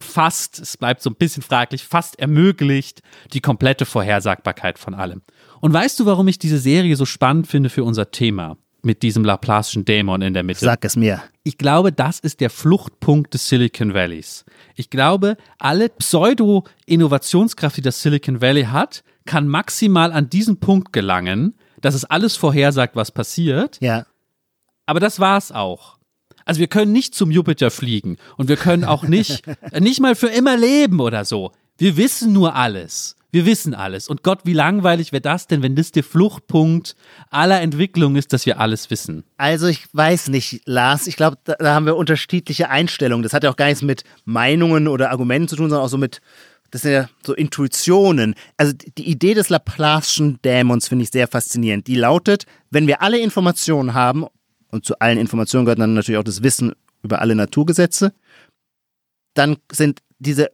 fast, 0.00 0.60
es 0.60 0.76
bleibt 0.76 1.02
so 1.02 1.10
ein 1.10 1.16
bisschen 1.16 1.42
fraglich, 1.42 1.84
fast 1.84 2.18
ermöglicht 2.18 3.02
die 3.32 3.40
komplette 3.40 3.84
Vorhersagbarkeit 3.84 4.78
von 4.78 4.94
allem. 4.94 5.22
Und 5.60 5.72
weißt 5.72 5.98
du, 6.00 6.06
warum 6.06 6.28
ich 6.28 6.38
diese 6.38 6.58
Serie 6.58 6.96
so 6.96 7.04
spannend 7.04 7.48
finde 7.48 7.68
für 7.68 7.84
unser 7.84 8.10
Thema? 8.10 8.56
Mit 8.82 9.02
diesem 9.02 9.24
Laplace'schen 9.24 9.84
Dämon 9.84 10.22
in 10.22 10.32
der 10.32 10.42
Mitte. 10.42 10.64
Sag 10.64 10.84
es 10.86 10.96
mir. 10.96 11.22
Ich 11.42 11.58
glaube, 11.58 11.92
das 11.92 12.18
ist 12.18 12.40
der 12.40 12.48
Fluchtpunkt 12.48 13.34
des 13.34 13.46
Silicon 13.46 13.92
Valleys. 13.92 14.46
Ich 14.74 14.88
glaube, 14.88 15.36
alle 15.58 15.90
Pseudo-Innovationskraft, 15.90 17.76
die 17.76 17.82
das 17.82 18.00
Silicon 18.00 18.40
Valley 18.40 18.64
hat, 18.64 19.02
kann 19.26 19.48
maximal 19.48 20.12
an 20.12 20.30
diesen 20.30 20.60
Punkt 20.60 20.94
gelangen, 20.94 21.56
dass 21.80 21.94
es 21.94 22.04
alles 22.04 22.36
vorhersagt, 22.36 22.96
was 22.96 23.10
passiert. 23.10 23.78
Ja. 23.80 24.06
Aber 24.86 25.00
das 25.00 25.20
war's 25.20 25.52
auch. 25.52 25.98
Also 26.44 26.60
wir 26.60 26.68
können 26.68 26.92
nicht 26.92 27.14
zum 27.14 27.30
Jupiter 27.30 27.70
fliegen 27.70 28.16
und 28.36 28.48
wir 28.48 28.56
können 28.56 28.84
auch 28.84 29.04
nicht, 29.04 29.44
nicht 29.78 30.00
mal 30.00 30.14
für 30.14 30.28
immer 30.28 30.56
leben 30.56 31.00
oder 31.00 31.24
so. 31.24 31.52
Wir 31.78 31.96
wissen 31.96 32.32
nur 32.32 32.56
alles. 32.56 33.16
Wir 33.32 33.46
wissen 33.46 33.74
alles. 33.74 34.08
Und 34.08 34.24
Gott, 34.24 34.40
wie 34.44 34.52
langweilig 34.52 35.12
wäre 35.12 35.20
das 35.20 35.46
denn, 35.46 35.62
wenn 35.62 35.76
das 35.76 35.92
der 35.92 36.02
Fluchtpunkt 36.02 36.96
aller 37.30 37.60
Entwicklung 37.60 38.16
ist, 38.16 38.32
dass 38.32 38.44
wir 38.44 38.58
alles 38.58 38.90
wissen? 38.90 39.24
Also 39.36 39.68
ich 39.68 39.84
weiß 39.92 40.28
nicht, 40.28 40.62
Lars. 40.64 41.06
Ich 41.06 41.16
glaube, 41.16 41.38
da, 41.44 41.54
da, 41.54 41.74
haben 41.74 41.86
wir 41.86 41.96
unterschiedliche 41.96 42.70
Einstellungen. 42.70 43.22
Das 43.22 43.32
hat 43.32 43.44
ja 43.44 43.50
auch 43.50 43.56
gar 43.56 43.66
nichts 43.66 43.82
mit 43.82 44.02
Meinungen 44.24 44.88
oder 44.88 45.10
Argumenten 45.10 45.48
zu 45.48 45.56
tun, 45.56 45.70
sondern 45.70 45.86
auch 45.86 45.90
so 45.90 45.98
mit 45.98 46.20
das 46.70 46.82
sind 46.82 46.92
ja 46.92 47.08
so 47.24 47.34
Intuitionen. 47.34 48.34
Also 48.56 48.72
die 48.72 49.08
Idee 49.08 49.34
des 49.34 49.50
Laplace'schen 49.50 50.40
Dämons 50.42 50.88
finde 50.88 51.04
ich 51.04 51.10
sehr 51.10 51.28
faszinierend. 51.28 51.86
Die 51.86 51.96
lautet, 51.96 52.46
wenn 52.70 52.86
wir 52.86 53.02
alle 53.02 53.18
Informationen 53.18 53.94
haben, 53.94 54.26
und 54.70 54.84
zu 54.84 54.98
allen 55.00 55.18
Informationen 55.18 55.64
gehört 55.64 55.80
dann 55.80 55.94
natürlich 55.94 56.18
auch 56.18 56.24
das 56.24 56.42
Wissen 56.42 56.74
über 57.02 57.20
alle 57.20 57.34
Naturgesetze, 57.34 58.12
dann 59.34 59.56
sind 59.72 60.00
diese 60.18 60.50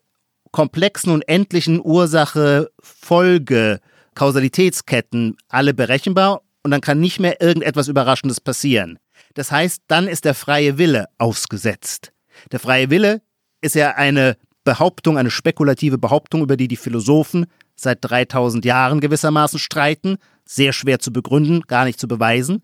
komplexen 0.53 1.13
und 1.13 1.23
endlichen 1.29 1.81
Ursache-Folge, 1.85 3.81
Kausalitätsketten 4.15 5.37
alle 5.49 5.75
berechenbar 5.75 6.41
und 6.63 6.71
dann 6.71 6.81
kann 6.81 6.99
nicht 6.99 7.21
mehr 7.21 7.43
irgendetwas 7.43 7.89
Überraschendes 7.89 8.41
passieren. 8.41 8.99
Das 9.35 9.51
heißt, 9.51 9.83
dann 9.87 10.09
ist 10.09 10.25
der 10.25 10.35
freie 10.35 10.79
Wille 10.79 11.09
ausgesetzt. 11.19 12.13
Der 12.53 12.61
freie 12.61 12.89
Wille 12.89 13.21
ist 13.61 13.75
ja 13.75 13.91
eine 13.97 14.39
Behauptung, 14.67 15.17
eine 15.17 15.31
spekulative 15.31 15.97
Behauptung, 15.97 16.43
über 16.43 16.59
die 16.59 16.69
die 16.69 16.77
Philosophen 16.77 17.47
seit 17.77 17.99
3000 18.03 18.65
Jahren 18.65 19.01
gewissermaßen 19.01 19.59
streiten, 19.59 20.19
sehr 20.45 20.75
schwer 20.75 20.99
zu 20.99 21.13
begründen, 21.13 21.63
gar 21.63 21.87
nicht 21.87 22.01
zu 22.01 22.09
beweisen. 22.09 22.63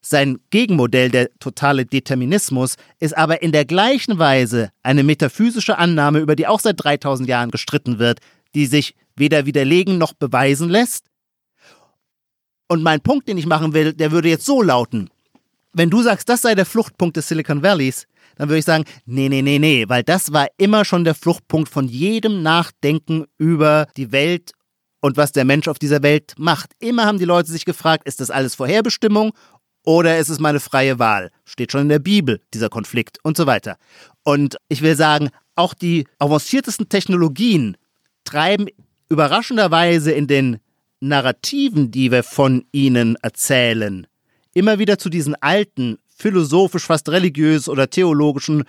Sein 0.00 0.38
Gegenmodell, 0.50 1.10
der 1.10 1.28
totale 1.38 1.84
Determinismus, 1.84 2.76
ist 2.98 3.16
aber 3.16 3.42
in 3.42 3.52
der 3.52 3.64
gleichen 3.64 4.18
Weise 4.18 4.70
eine 4.82 5.02
metaphysische 5.02 5.78
Annahme, 5.78 6.20
über 6.20 6.34
die 6.34 6.46
auch 6.46 6.60
seit 6.60 6.82
3000 6.82 7.28
Jahren 7.28 7.50
gestritten 7.50 7.98
wird, 7.98 8.20
die 8.54 8.66
sich 8.66 8.94
weder 9.14 9.46
widerlegen 9.46 9.98
noch 9.98 10.14
beweisen 10.14 10.68
lässt. 10.68 11.06
Und 12.66 12.82
mein 12.82 13.02
Punkt, 13.02 13.28
den 13.28 13.38
ich 13.38 13.46
machen 13.46 13.74
will, 13.74 13.92
der 13.92 14.10
würde 14.10 14.30
jetzt 14.30 14.46
so 14.46 14.62
lauten. 14.62 15.10
Wenn 15.74 15.90
du 15.90 16.02
sagst, 16.02 16.28
das 16.28 16.42
sei 16.42 16.54
der 16.54 16.66
Fluchtpunkt 16.66 17.16
des 17.16 17.28
Silicon 17.28 17.62
Valleys, 17.62 18.06
dann 18.36 18.48
würde 18.48 18.58
ich 18.58 18.64
sagen, 18.64 18.84
nee, 19.04 19.28
nee, 19.28 19.42
nee, 19.42 19.58
nee, 19.58 19.84
weil 19.88 20.02
das 20.02 20.32
war 20.32 20.48
immer 20.56 20.84
schon 20.84 21.04
der 21.04 21.14
Fluchtpunkt 21.14 21.68
von 21.68 21.88
jedem 21.88 22.42
Nachdenken 22.42 23.24
über 23.38 23.86
die 23.96 24.12
Welt 24.12 24.52
und 25.00 25.16
was 25.16 25.32
der 25.32 25.44
Mensch 25.44 25.68
auf 25.68 25.78
dieser 25.78 26.02
Welt 26.02 26.34
macht. 26.38 26.72
Immer 26.78 27.06
haben 27.06 27.18
die 27.18 27.24
Leute 27.24 27.50
sich 27.50 27.64
gefragt, 27.64 28.06
ist 28.06 28.20
das 28.20 28.30
alles 28.30 28.54
Vorherbestimmung 28.54 29.32
oder 29.84 30.18
ist 30.18 30.28
es 30.28 30.38
meine 30.38 30.60
freie 30.60 30.98
Wahl? 30.98 31.30
Steht 31.44 31.72
schon 31.72 31.82
in 31.82 31.88
der 31.88 31.98
Bibel, 31.98 32.40
dieser 32.54 32.68
Konflikt 32.68 33.18
und 33.22 33.36
so 33.36 33.46
weiter. 33.46 33.76
Und 34.22 34.56
ich 34.68 34.82
will 34.82 34.96
sagen, 34.96 35.30
auch 35.56 35.74
die 35.74 36.06
avanciertesten 36.18 36.88
Technologien 36.88 37.76
treiben 38.24 38.68
überraschenderweise 39.08 40.12
in 40.12 40.26
den 40.26 40.58
Narrativen, 41.00 41.90
die 41.90 42.12
wir 42.12 42.22
von 42.22 42.64
ihnen 42.70 43.16
erzählen, 43.16 44.06
immer 44.54 44.78
wieder 44.78 44.98
zu 44.98 45.10
diesen 45.10 45.34
alten 45.34 45.98
philosophisch, 46.16 46.84
fast 46.84 47.08
religiös 47.08 47.68
oder 47.68 47.88
theologischen 47.88 48.64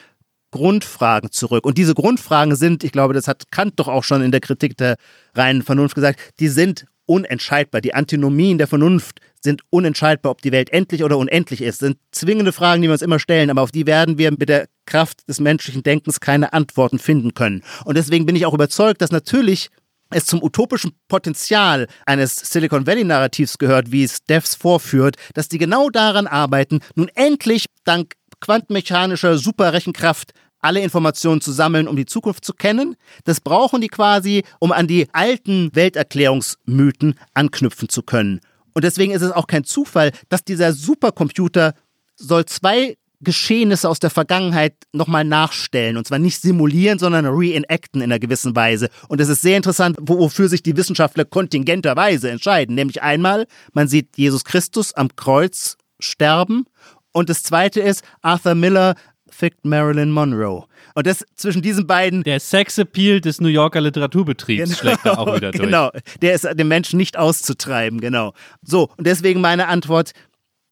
Grundfragen 0.52 1.32
zurück. 1.32 1.66
Und 1.66 1.78
diese 1.78 1.96
Grundfragen 1.96 2.56
sind, 2.56 2.84
ich 2.84 2.92
glaube, 2.92 3.14
das 3.14 3.28
hat 3.28 3.52
Kant 3.52 3.80
doch 3.80 3.88
auch 3.88 4.04
schon 4.04 4.22
in 4.22 4.32
der 4.32 4.40
Kritik 4.40 4.78
der 4.78 4.98
reinen 5.34 5.64
Vernunft 5.64 5.96
gesagt, 5.96 6.20
die 6.40 6.48
sind 6.48 6.86
unentscheidbar. 7.06 7.82
Die 7.82 7.94
Antinomien 7.94 8.58
der 8.58 8.68
Vernunft 8.68 9.20
sind 9.42 9.62
unentscheidbar, 9.72 10.32
ob 10.32 10.42
die 10.42 10.52
Welt 10.52 10.70
endlich 10.72 11.04
oder 11.04 11.18
unendlich 11.18 11.62
ist. 11.62 11.82
Das 11.82 11.88
sind 11.88 11.98
zwingende 12.12 12.54
Fragen, 12.54 12.82
die 12.82 12.88
wir 12.88 12.94
uns 12.94 13.02
immer 13.02 13.20
stellen, 13.20 13.50
aber 13.50 13.62
auf 13.62 13.72
die 13.72 13.86
werden 13.86 14.18
wir 14.18 14.32
mit 14.32 14.48
der 14.48 14.68
Kraft 14.86 15.28
des 15.28 15.40
menschlichen 15.40 15.84
Denkens 15.84 16.20
keine 16.20 16.54
Antworten 16.54 17.00
finden 17.00 17.34
können. 17.34 17.64
Und 17.84 17.98
deswegen 17.98 18.26
bin 18.26 18.36
ich 18.36 18.46
auch 18.46 18.54
überzeugt, 18.54 19.02
dass 19.02 19.12
natürlich 19.12 19.70
es 20.14 20.26
zum 20.26 20.42
utopischen 20.42 20.92
Potenzial 21.08 21.88
eines 22.06 22.36
Silicon 22.36 22.88
Valley-Narrativs 22.88 23.58
gehört, 23.58 23.92
wie 23.92 24.04
es 24.04 24.24
Devs 24.24 24.56
vorführt, 24.56 25.16
dass 25.34 25.50
die 25.50 25.58
genau 25.58 25.90
daran 25.90 26.28
arbeiten, 26.28 26.80
nun 26.96 27.10
endlich 27.16 27.66
dank 27.84 28.14
quantenmechanischer 28.40 29.38
Superrechenkraft 29.38 30.34
alle 30.60 30.80
Informationen 30.80 31.42
zu 31.42 31.52
sammeln, 31.52 31.88
um 31.88 31.96
die 31.96 32.06
Zukunft 32.06 32.46
zu 32.46 32.54
kennen. 32.54 32.96
Das 33.26 33.42
brauchen 33.42 33.82
die 33.82 33.90
quasi, 33.90 34.44
um 34.60 34.72
an 34.72 34.88
die 34.88 35.08
alten 35.12 35.70
Welterklärungsmythen 35.76 37.16
anknüpfen 37.34 37.90
zu 37.90 38.02
können. 38.02 38.40
Und 38.74 38.84
deswegen 38.84 39.12
ist 39.12 39.22
es 39.22 39.32
auch 39.32 39.48
kein 39.48 39.66
Zufall, 39.66 40.12
dass 40.30 40.44
dieser 40.44 40.74
Supercomputer 40.74 41.74
soll 42.16 42.46
zwei 42.46 42.96
Geschehnisse 43.24 43.90
aus 43.90 44.00
der 44.00 44.10
Vergangenheit 44.10 44.76
nochmal 44.92 45.24
nachstellen. 45.24 45.98
Und 45.98 46.08
zwar 46.08 46.20
nicht 46.20 46.42
simulieren, 46.42 47.00
sondern 47.00 47.26
reenacten 47.26 48.02
in 48.02 48.12
einer 48.12 48.20
gewissen 48.20 48.56
Weise. 48.56 48.90
Und 49.08 49.22
es 49.22 49.30
ist 49.30 49.42
sehr 49.42 49.58
interessant, 49.58 49.98
wofür 50.02 50.50
sich 50.50 50.64
die 50.64 50.78
Wissenschaftler 50.78 51.26
kontingenterweise 51.26 52.30
entscheiden. 52.30 52.76
Nämlich 52.76 53.02
einmal, 53.02 53.48
man 53.74 53.88
sieht 53.88 54.18
Jesus 54.18 54.44
Christus 54.44 54.94
am 54.94 55.16
Kreuz 55.16 55.78
sterben. 56.00 56.66
Und 57.12 57.30
das 57.30 57.44
zweite 57.44 57.80
ist, 57.80 58.04
Arthur 58.22 58.56
Miller 58.56 58.96
fickt 59.34 59.66
Marilyn 59.66 60.12
Monroe. 60.12 60.66
Und 60.96 61.08
das 61.08 61.26
zwischen 61.36 61.62
diesen 61.62 61.88
beiden. 61.88 62.24
Der 62.24 62.40
Sexappeal 62.40 63.20
des 63.20 63.42
New 63.42 63.48
Yorker 63.48 63.82
Literaturbetriebs 63.82 64.64
genau, 64.64 64.78
schlägt 64.78 65.06
da 65.06 65.18
auch 65.18 65.36
wieder 65.36 65.52
durch. 65.52 65.64
Genau, 65.64 65.92
der 66.22 66.34
ist 66.34 66.48
dem 66.54 66.68
Menschen 66.68 66.98
nicht 66.98 67.18
auszutreiben, 67.18 68.00
genau. 68.00 68.34
So, 68.62 68.90
und 68.98 69.08
deswegen 69.08 69.42
meine 69.42 69.68
Antwort. 69.68 70.12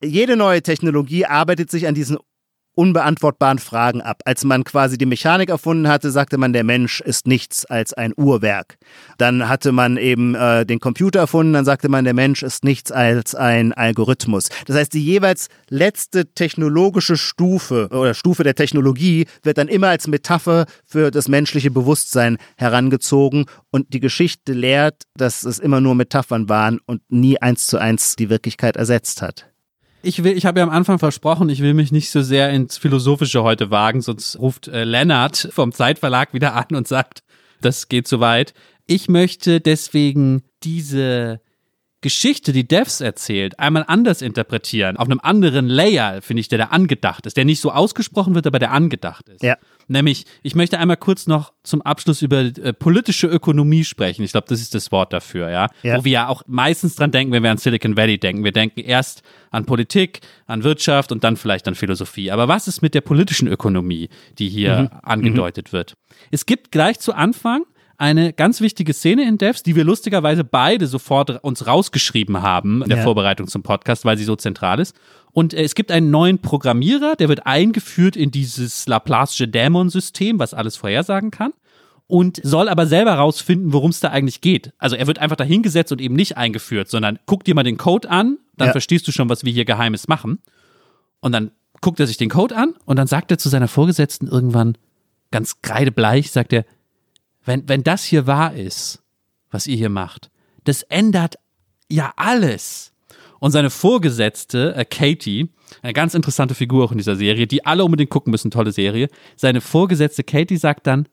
Jede 0.03 0.35
neue 0.35 0.63
Technologie 0.63 1.27
arbeitet 1.27 1.69
sich 1.69 1.87
an 1.87 1.93
diesen 1.93 2.17
unbeantwortbaren 2.75 3.59
Fragen 3.59 4.01
ab. 4.01 4.21
Als 4.25 4.43
man 4.43 4.63
quasi 4.63 4.97
die 4.97 5.05
Mechanik 5.05 5.49
erfunden 5.49 5.87
hatte, 5.87 6.11
sagte 6.11 6.37
man, 6.37 6.53
der 6.53 6.63
Mensch 6.63 7.01
ist 7.01 7.27
nichts 7.27 7.65
als 7.65 7.93
ein 7.93 8.13
Uhrwerk. 8.15 8.77
Dann 9.17 9.49
hatte 9.49 9.71
man 9.71 9.97
eben 9.97 10.35
äh, 10.35 10.65
den 10.65 10.79
Computer 10.79 11.19
erfunden, 11.19 11.53
dann 11.53 11.65
sagte 11.65 11.89
man, 11.89 12.05
der 12.05 12.13
Mensch 12.13 12.43
ist 12.43 12.63
nichts 12.63 12.91
als 12.91 13.35
ein 13.35 13.73
Algorithmus. 13.73 14.49
Das 14.65 14.75
heißt, 14.75 14.93
die 14.93 15.03
jeweils 15.03 15.47
letzte 15.69 16.33
technologische 16.33 17.17
Stufe 17.17 17.89
oder 17.91 18.13
Stufe 18.13 18.43
der 18.43 18.55
Technologie 18.55 19.25
wird 19.43 19.57
dann 19.57 19.67
immer 19.67 19.89
als 19.89 20.07
Metapher 20.07 20.65
für 20.85 21.11
das 21.11 21.27
menschliche 21.27 21.71
Bewusstsein 21.71 22.37
herangezogen 22.57 23.45
und 23.71 23.93
die 23.93 23.99
Geschichte 23.99 24.53
lehrt, 24.53 25.03
dass 25.15 25.43
es 25.43 25.59
immer 25.59 25.81
nur 25.81 25.95
Metaphern 25.95 26.49
waren 26.49 26.79
und 26.85 27.01
nie 27.09 27.41
eins 27.41 27.67
zu 27.67 27.77
eins 27.77 28.15
die 28.15 28.29
Wirklichkeit 28.29 28.77
ersetzt 28.77 29.21
hat. 29.21 29.50
Ich 30.03 30.23
will, 30.23 30.35
ich 30.35 30.45
habe 30.45 30.59
ja 30.59 30.65
am 30.65 30.71
Anfang 30.71 30.97
versprochen, 30.99 31.49
ich 31.49 31.61
will 31.61 31.73
mich 31.73 31.91
nicht 31.91 32.09
so 32.09 32.21
sehr 32.21 32.49
ins 32.49 32.77
Philosophische 32.77 33.43
heute 33.43 33.69
wagen, 33.69 34.01
sonst 34.01 34.39
ruft 34.39 34.67
äh, 34.67 34.83
Lennart 34.83 35.49
vom 35.51 35.71
Zeitverlag 35.71 36.33
wieder 36.33 36.55
an 36.55 36.75
und 36.75 36.87
sagt, 36.87 37.23
das 37.61 37.87
geht 37.87 38.07
zu 38.07 38.19
weit. 38.19 38.53
Ich 38.87 39.09
möchte 39.09 39.61
deswegen 39.61 40.43
diese 40.63 41.39
Geschichte, 42.01 42.51
die 42.51 42.67
Devs 42.67 42.99
erzählt, 42.99 43.59
einmal 43.59 43.85
anders 43.87 44.23
interpretieren, 44.23 44.97
auf 44.97 45.07
einem 45.07 45.19
anderen 45.21 45.67
Layer, 45.67 46.21
finde 46.21 46.41
ich, 46.41 46.47
der 46.47 46.57
da 46.57 46.65
angedacht 46.65 47.27
ist, 47.27 47.37
der 47.37 47.45
nicht 47.45 47.61
so 47.61 47.71
ausgesprochen 47.71 48.33
wird, 48.33 48.47
aber 48.47 48.57
der 48.57 48.71
angedacht 48.71 49.29
ist. 49.29 49.43
Ja. 49.43 49.57
Nämlich, 49.87 50.25
ich 50.41 50.55
möchte 50.55 50.79
einmal 50.79 50.97
kurz 50.97 51.27
noch 51.27 51.53
zum 51.63 51.81
Abschluss 51.81 52.21
über 52.21 52.39
äh, 52.39 52.73
politische 52.73 53.27
Ökonomie 53.27 53.83
sprechen. 53.83 54.23
Ich 54.23 54.31
glaube, 54.31 54.47
das 54.49 54.61
ist 54.61 54.73
das 54.73 54.91
Wort 54.91 55.13
dafür, 55.13 55.49
ja? 55.49 55.67
ja. 55.83 55.97
Wo 55.97 56.05
wir 56.05 56.11
ja 56.11 56.27
auch 56.27 56.43
meistens 56.47 56.95
dran 56.95 57.11
denken, 57.11 57.33
wenn 57.33 57.43
wir 57.43 57.51
an 57.51 57.57
Silicon 57.57 57.95
Valley 57.95 58.17
denken. 58.17 58.43
Wir 58.43 58.51
denken 58.51 58.79
erst 58.79 59.21
an 59.51 59.65
Politik, 59.65 60.21
an 60.47 60.63
Wirtschaft 60.63 61.11
und 61.11 61.23
dann 61.23 61.37
vielleicht 61.37 61.67
an 61.67 61.75
Philosophie. 61.75 62.31
Aber 62.31 62.47
was 62.47 62.67
ist 62.67 62.81
mit 62.81 62.95
der 62.95 63.01
politischen 63.01 63.47
Ökonomie, 63.47 64.09
die 64.39 64.49
hier 64.49 64.89
mhm. 64.93 64.99
angedeutet 65.03 65.67
mhm. 65.67 65.77
wird? 65.77 65.93
Es 66.31 66.45
gibt 66.45 66.71
gleich 66.71 66.99
zu 66.99 67.13
Anfang 67.13 67.63
eine 68.01 68.33
ganz 68.33 68.61
wichtige 68.61 68.93
Szene 68.93 69.27
in 69.27 69.37
Devs, 69.37 69.61
die 69.61 69.75
wir 69.75 69.83
lustigerweise 69.83 70.43
beide 70.43 70.87
sofort 70.87 71.43
uns 71.43 71.67
rausgeschrieben 71.67 72.41
haben 72.41 72.81
in 72.81 72.89
der 72.89 72.97
ja. 72.97 73.03
Vorbereitung 73.03 73.47
zum 73.47 73.61
Podcast, 73.61 74.05
weil 74.05 74.17
sie 74.17 74.23
so 74.23 74.35
zentral 74.35 74.79
ist. 74.79 74.95
Und 75.33 75.53
äh, 75.53 75.61
es 75.61 75.75
gibt 75.75 75.91
einen 75.91 76.09
neuen 76.09 76.39
Programmierer, 76.39 77.15
der 77.15 77.29
wird 77.29 77.45
eingeführt 77.45 78.15
in 78.15 78.31
dieses 78.31 78.87
Laplace'sche 78.87 79.45
Dämon-System, 79.45 80.39
was 80.39 80.55
alles 80.55 80.77
vorhersagen 80.77 81.29
kann. 81.29 81.53
Und 82.07 82.41
soll 82.43 82.69
aber 82.69 82.87
selber 82.87 83.13
rausfinden, 83.13 83.71
worum 83.71 83.91
es 83.91 83.99
da 83.99 84.09
eigentlich 84.09 84.41
geht. 84.41 84.73
Also 84.79 84.95
er 84.95 85.05
wird 85.05 85.19
einfach 85.19 85.37
dahingesetzt 85.37 85.91
und 85.91 86.01
eben 86.01 86.15
nicht 86.15 86.37
eingeführt, 86.37 86.89
sondern 86.89 87.19
guck 87.27 87.43
dir 87.43 87.53
mal 87.53 87.63
den 87.63 87.77
Code 87.77 88.09
an, 88.09 88.39
dann 88.57 88.69
ja. 88.69 88.71
verstehst 88.71 89.07
du 89.07 89.11
schon, 89.11 89.29
was 89.29 89.45
wir 89.45 89.53
hier 89.53 89.63
Geheimes 89.63 90.07
machen. 90.07 90.39
Und 91.19 91.33
dann 91.33 91.51
guckt 91.81 91.99
er 91.99 92.07
sich 92.07 92.17
den 92.17 92.29
Code 92.29 92.55
an 92.57 92.73
und 92.85 92.97
dann 92.97 93.07
sagt 93.07 93.29
er 93.29 93.37
zu 93.37 93.47
seiner 93.47 93.67
Vorgesetzten 93.67 94.27
irgendwann 94.27 94.75
ganz 95.29 95.61
kreidebleich, 95.61 96.31
sagt 96.31 96.51
er, 96.51 96.65
wenn, 97.45 97.67
wenn 97.67 97.83
das 97.83 98.03
hier 98.03 98.27
wahr 98.27 98.53
ist, 98.53 99.01
was 99.49 99.67
ihr 99.67 99.77
hier 99.77 99.89
macht, 99.89 100.29
das 100.63 100.83
ändert 100.83 101.35
ja 101.89 102.13
alles. 102.15 102.93
Und 103.39 103.51
seine 103.51 103.71
Vorgesetzte, 103.71 104.75
äh, 104.75 104.85
Katie, 104.85 105.49
eine 105.81 105.93
ganz 105.93 106.13
interessante 106.13 106.53
Figur 106.53 106.85
auch 106.85 106.91
in 106.91 106.99
dieser 106.99 107.15
Serie, 107.15 107.47
die 107.47 107.65
alle 107.65 107.83
unbedingt 107.83 108.11
gucken 108.11 108.31
müssen, 108.31 108.51
tolle 108.51 108.71
Serie. 108.71 109.07
Seine 109.35 109.61
Vorgesetzte 109.61 110.23
Katie 110.23 110.57
sagt 110.57 110.85
dann, 110.85 111.07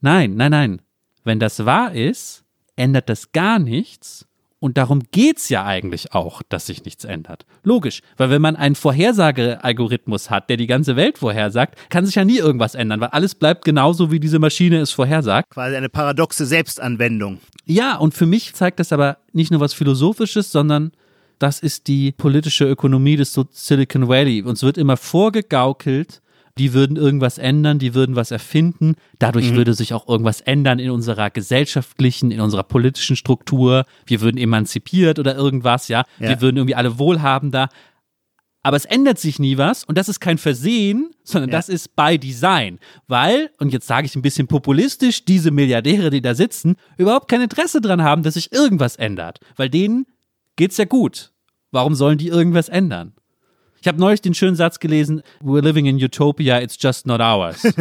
nein, 0.00 0.34
nein, 0.34 0.50
nein, 0.50 0.82
wenn 1.24 1.40
das 1.40 1.64
wahr 1.64 1.94
ist, 1.94 2.44
ändert 2.76 3.08
das 3.08 3.32
gar 3.32 3.58
nichts, 3.58 4.26
und 4.60 4.76
darum 4.76 5.00
geht's 5.10 5.48
ja 5.48 5.64
eigentlich 5.64 6.12
auch, 6.12 6.42
dass 6.48 6.66
sich 6.66 6.84
nichts 6.84 7.04
ändert. 7.04 7.46
Logisch, 7.64 8.02
weil 8.18 8.30
wenn 8.30 8.42
man 8.42 8.56
einen 8.56 8.74
Vorhersagealgorithmus 8.74 10.30
hat, 10.30 10.50
der 10.50 10.58
die 10.58 10.66
ganze 10.66 10.96
Welt 10.96 11.18
vorhersagt, 11.18 11.78
kann 11.88 12.04
sich 12.06 12.14
ja 12.14 12.24
nie 12.24 12.38
irgendwas 12.38 12.74
ändern, 12.74 13.00
weil 13.00 13.08
alles 13.08 13.34
bleibt 13.34 13.64
genauso, 13.64 14.12
wie 14.12 14.20
diese 14.20 14.38
Maschine 14.38 14.78
es 14.80 14.90
vorhersagt. 14.90 15.50
Quasi 15.50 15.76
eine 15.76 15.88
paradoxe 15.88 16.44
Selbstanwendung. 16.44 17.40
Ja, 17.64 17.96
und 17.96 18.14
für 18.14 18.26
mich 18.26 18.54
zeigt 18.54 18.80
das 18.80 18.92
aber 18.92 19.16
nicht 19.32 19.50
nur 19.50 19.60
was 19.60 19.72
Philosophisches, 19.72 20.52
sondern 20.52 20.92
das 21.38 21.60
ist 21.60 21.88
die 21.88 22.12
politische 22.12 22.66
Ökonomie 22.66 23.16
des 23.16 23.38
Silicon 23.52 24.08
Valley. 24.08 24.42
Uns 24.42 24.62
wird 24.62 24.76
immer 24.76 24.98
vorgegaukelt, 24.98 26.20
die 26.60 26.74
würden 26.74 26.98
irgendwas 26.98 27.38
ändern, 27.38 27.78
die 27.78 27.94
würden 27.94 28.16
was 28.16 28.30
erfinden. 28.30 28.96
Dadurch 29.18 29.52
mhm. 29.52 29.56
würde 29.56 29.72
sich 29.72 29.94
auch 29.94 30.06
irgendwas 30.06 30.42
ändern 30.42 30.78
in 30.78 30.90
unserer 30.90 31.30
gesellschaftlichen, 31.30 32.30
in 32.30 32.42
unserer 32.42 32.64
politischen 32.64 33.16
Struktur. 33.16 33.86
Wir 34.04 34.20
würden 34.20 34.36
emanzipiert 34.36 35.18
oder 35.18 35.34
irgendwas, 35.34 35.88
ja. 35.88 36.04
ja. 36.18 36.28
Wir 36.28 36.42
würden 36.42 36.58
irgendwie 36.58 36.74
alle 36.74 36.98
wohlhabender. 36.98 37.70
Aber 38.62 38.76
es 38.76 38.84
ändert 38.84 39.18
sich 39.18 39.38
nie 39.38 39.56
was 39.56 39.84
und 39.84 39.96
das 39.96 40.10
ist 40.10 40.20
kein 40.20 40.36
Versehen, 40.36 41.12
sondern 41.24 41.48
ja. 41.48 41.56
das 41.56 41.70
ist 41.70 41.96
by 41.96 42.18
Design. 42.18 42.78
Weil, 43.08 43.48
und 43.58 43.72
jetzt 43.72 43.86
sage 43.86 44.04
ich 44.04 44.14
ein 44.14 44.20
bisschen 44.20 44.46
populistisch, 44.46 45.24
diese 45.24 45.50
Milliardäre, 45.50 46.10
die 46.10 46.20
da 46.20 46.34
sitzen, 46.34 46.76
überhaupt 46.98 47.28
kein 47.28 47.40
Interesse 47.40 47.80
dran 47.80 48.02
haben, 48.02 48.22
dass 48.22 48.34
sich 48.34 48.52
irgendwas 48.52 48.96
ändert. 48.96 49.40
Weil 49.56 49.70
denen 49.70 50.04
geht's 50.56 50.76
ja 50.76 50.84
gut. 50.84 51.32
Warum 51.70 51.94
sollen 51.94 52.18
die 52.18 52.28
irgendwas 52.28 52.68
ändern? 52.68 53.14
Ich 53.80 53.88
habe 53.88 53.98
neulich 53.98 54.20
den 54.20 54.34
schönen 54.34 54.56
Satz 54.56 54.78
gelesen, 54.78 55.22
we're 55.42 55.62
living 55.62 55.86
in 55.86 55.96
utopia, 55.96 56.60
it's 56.60 56.76
just 56.78 57.06
not 57.06 57.20
ours. 57.20 57.62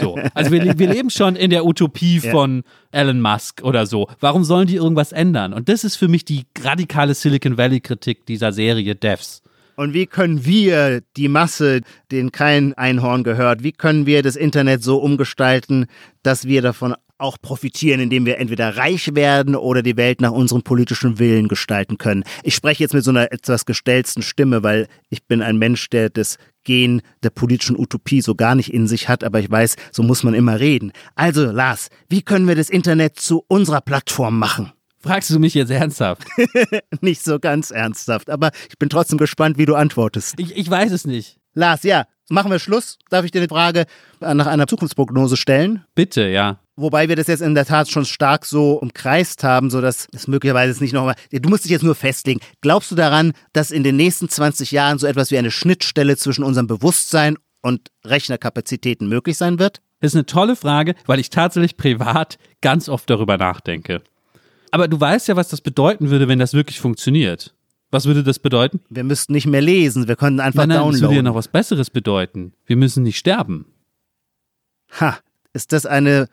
So. 0.00 0.16
Also 0.34 0.52
wir, 0.52 0.78
wir 0.78 0.88
leben 0.88 1.10
schon 1.10 1.34
in 1.34 1.50
der 1.50 1.64
Utopie 1.64 2.18
ja. 2.18 2.30
von 2.30 2.62
Elon 2.92 3.20
Musk 3.20 3.62
oder 3.62 3.86
so. 3.86 4.08
Warum 4.20 4.44
sollen 4.44 4.66
die 4.66 4.76
irgendwas 4.76 5.12
ändern? 5.12 5.52
Und 5.52 5.68
das 5.68 5.82
ist 5.82 5.96
für 5.96 6.08
mich 6.08 6.24
die 6.24 6.44
radikale 6.60 7.14
Silicon 7.14 7.58
Valley 7.58 7.80
Kritik 7.80 8.26
dieser 8.26 8.52
Serie 8.52 8.94
Devs. 8.94 9.42
Und 9.76 9.94
wie 9.94 10.06
können 10.06 10.44
wir 10.44 11.02
die 11.16 11.28
Masse, 11.28 11.80
denen 12.10 12.32
kein 12.32 12.74
Einhorn 12.74 13.22
gehört, 13.24 13.62
wie 13.62 13.72
können 13.72 14.06
wir 14.06 14.22
das 14.22 14.36
Internet 14.36 14.82
so 14.82 14.98
umgestalten, 14.98 15.86
dass 16.22 16.46
wir 16.46 16.62
davon 16.62 16.94
auch 17.18 17.36
profitieren, 17.40 18.00
indem 18.00 18.26
wir 18.26 18.38
entweder 18.38 18.76
reich 18.76 19.14
werden 19.14 19.56
oder 19.56 19.82
die 19.82 19.96
Welt 19.96 20.20
nach 20.20 20.30
unserem 20.30 20.62
politischen 20.62 21.18
Willen 21.18 21.48
gestalten 21.48 21.98
können. 21.98 22.24
Ich 22.42 22.54
spreche 22.54 22.82
jetzt 22.82 22.94
mit 22.94 23.04
so 23.04 23.10
einer 23.10 23.32
etwas 23.32 23.66
gestellten 23.66 24.22
Stimme, 24.22 24.62
weil 24.62 24.88
ich 25.10 25.26
bin 25.26 25.42
ein 25.42 25.58
Mensch, 25.58 25.90
der 25.90 26.10
das 26.10 26.38
Gen 26.64 27.02
der 27.22 27.30
politischen 27.30 27.78
Utopie 27.78 28.20
so 28.20 28.34
gar 28.34 28.54
nicht 28.54 28.72
in 28.72 28.86
sich 28.86 29.08
hat, 29.08 29.24
aber 29.24 29.40
ich 29.40 29.50
weiß, 29.50 29.76
so 29.90 30.02
muss 30.02 30.22
man 30.22 30.34
immer 30.34 30.60
reden. 30.60 30.92
Also, 31.14 31.50
Lars, 31.50 31.88
wie 32.08 32.22
können 32.22 32.46
wir 32.46 32.56
das 32.56 32.70
Internet 32.70 33.18
zu 33.18 33.44
unserer 33.48 33.80
Plattform 33.80 34.38
machen? 34.38 34.72
Fragst 35.00 35.30
du 35.30 35.38
mich 35.38 35.54
jetzt 35.54 35.70
ernsthaft? 35.70 36.24
nicht 37.00 37.22
so 37.22 37.38
ganz 37.38 37.70
ernsthaft, 37.70 38.30
aber 38.30 38.50
ich 38.68 38.78
bin 38.78 38.88
trotzdem 38.88 39.16
gespannt, 39.16 39.56
wie 39.56 39.66
du 39.66 39.76
antwortest. 39.76 40.34
Ich, 40.38 40.56
ich 40.56 40.68
weiß 40.68 40.92
es 40.92 41.06
nicht. 41.06 41.38
Lars, 41.54 41.84
ja, 41.84 42.04
machen 42.28 42.50
wir 42.50 42.58
Schluss. 42.58 42.98
Darf 43.08 43.24
ich 43.24 43.30
dir 43.30 43.40
eine 43.40 43.48
Frage 43.48 43.86
nach 44.20 44.46
einer 44.46 44.66
Zukunftsprognose 44.66 45.36
stellen? 45.36 45.84
Bitte, 45.94 46.28
ja. 46.28 46.60
Wobei 46.80 47.08
wir 47.08 47.16
das 47.16 47.26
jetzt 47.26 47.40
in 47.40 47.56
der 47.56 47.66
Tat 47.66 47.90
schon 47.90 48.04
stark 48.04 48.46
so 48.46 48.74
umkreist 48.74 49.42
haben, 49.42 49.68
sodass 49.68 50.06
es 50.12 50.28
möglicherweise 50.28 50.80
nicht 50.80 50.92
nochmal. 50.92 51.16
Du 51.32 51.48
musst 51.48 51.64
dich 51.64 51.72
jetzt 51.72 51.82
nur 51.82 51.96
festlegen. 51.96 52.38
Glaubst 52.60 52.92
du 52.92 52.94
daran, 52.94 53.32
dass 53.52 53.72
in 53.72 53.82
den 53.82 53.96
nächsten 53.96 54.28
20 54.28 54.70
Jahren 54.70 54.96
so 55.00 55.08
etwas 55.08 55.32
wie 55.32 55.38
eine 55.38 55.50
Schnittstelle 55.50 56.16
zwischen 56.16 56.44
unserem 56.44 56.68
Bewusstsein 56.68 57.36
und 57.62 57.88
Rechnerkapazitäten 58.04 59.08
möglich 59.08 59.36
sein 59.36 59.58
wird? 59.58 59.80
Das 59.98 60.12
ist 60.12 60.14
eine 60.14 60.26
tolle 60.26 60.54
Frage, 60.54 60.94
weil 61.06 61.18
ich 61.18 61.30
tatsächlich 61.30 61.76
privat 61.76 62.38
ganz 62.60 62.88
oft 62.88 63.10
darüber 63.10 63.36
nachdenke. 63.36 64.00
Aber 64.70 64.86
du 64.86 65.00
weißt 65.00 65.26
ja, 65.26 65.34
was 65.34 65.48
das 65.48 65.60
bedeuten 65.60 66.10
würde, 66.10 66.28
wenn 66.28 66.38
das 66.38 66.54
wirklich 66.54 66.78
funktioniert. 66.78 67.56
Was 67.90 68.06
würde 68.06 68.22
das 68.22 68.38
bedeuten? 68.38 68.78
Wir 68.88 69.02
müssten 69.02 69.32
nicht 69.32 69.48
mehr 69.48 69.62
lesen, 69.62 70.06
wir 70.06 70.14
können 70.14 70.38
einfach 70.38 70.60
nein, 70.60 70.68
nein, 70.68 70.78
downloaden. 70.78 71.00
Das 71.00 71.08
würde 71.08 71.16
ja 71.16 71.22
noch 71.22 71.34
was 71.34 71.48
Besseres 71.48 71.90
bedeuten. 71.90 72.52
Wir 72.66 72.76
müssen 72.76 73.02
nicht 73.02 73.18
sterben. 73.18 73.66
Ha, 75.00 75.18
ist 75.52 75.72
das 75.72 75.84
eine 75.84 76.28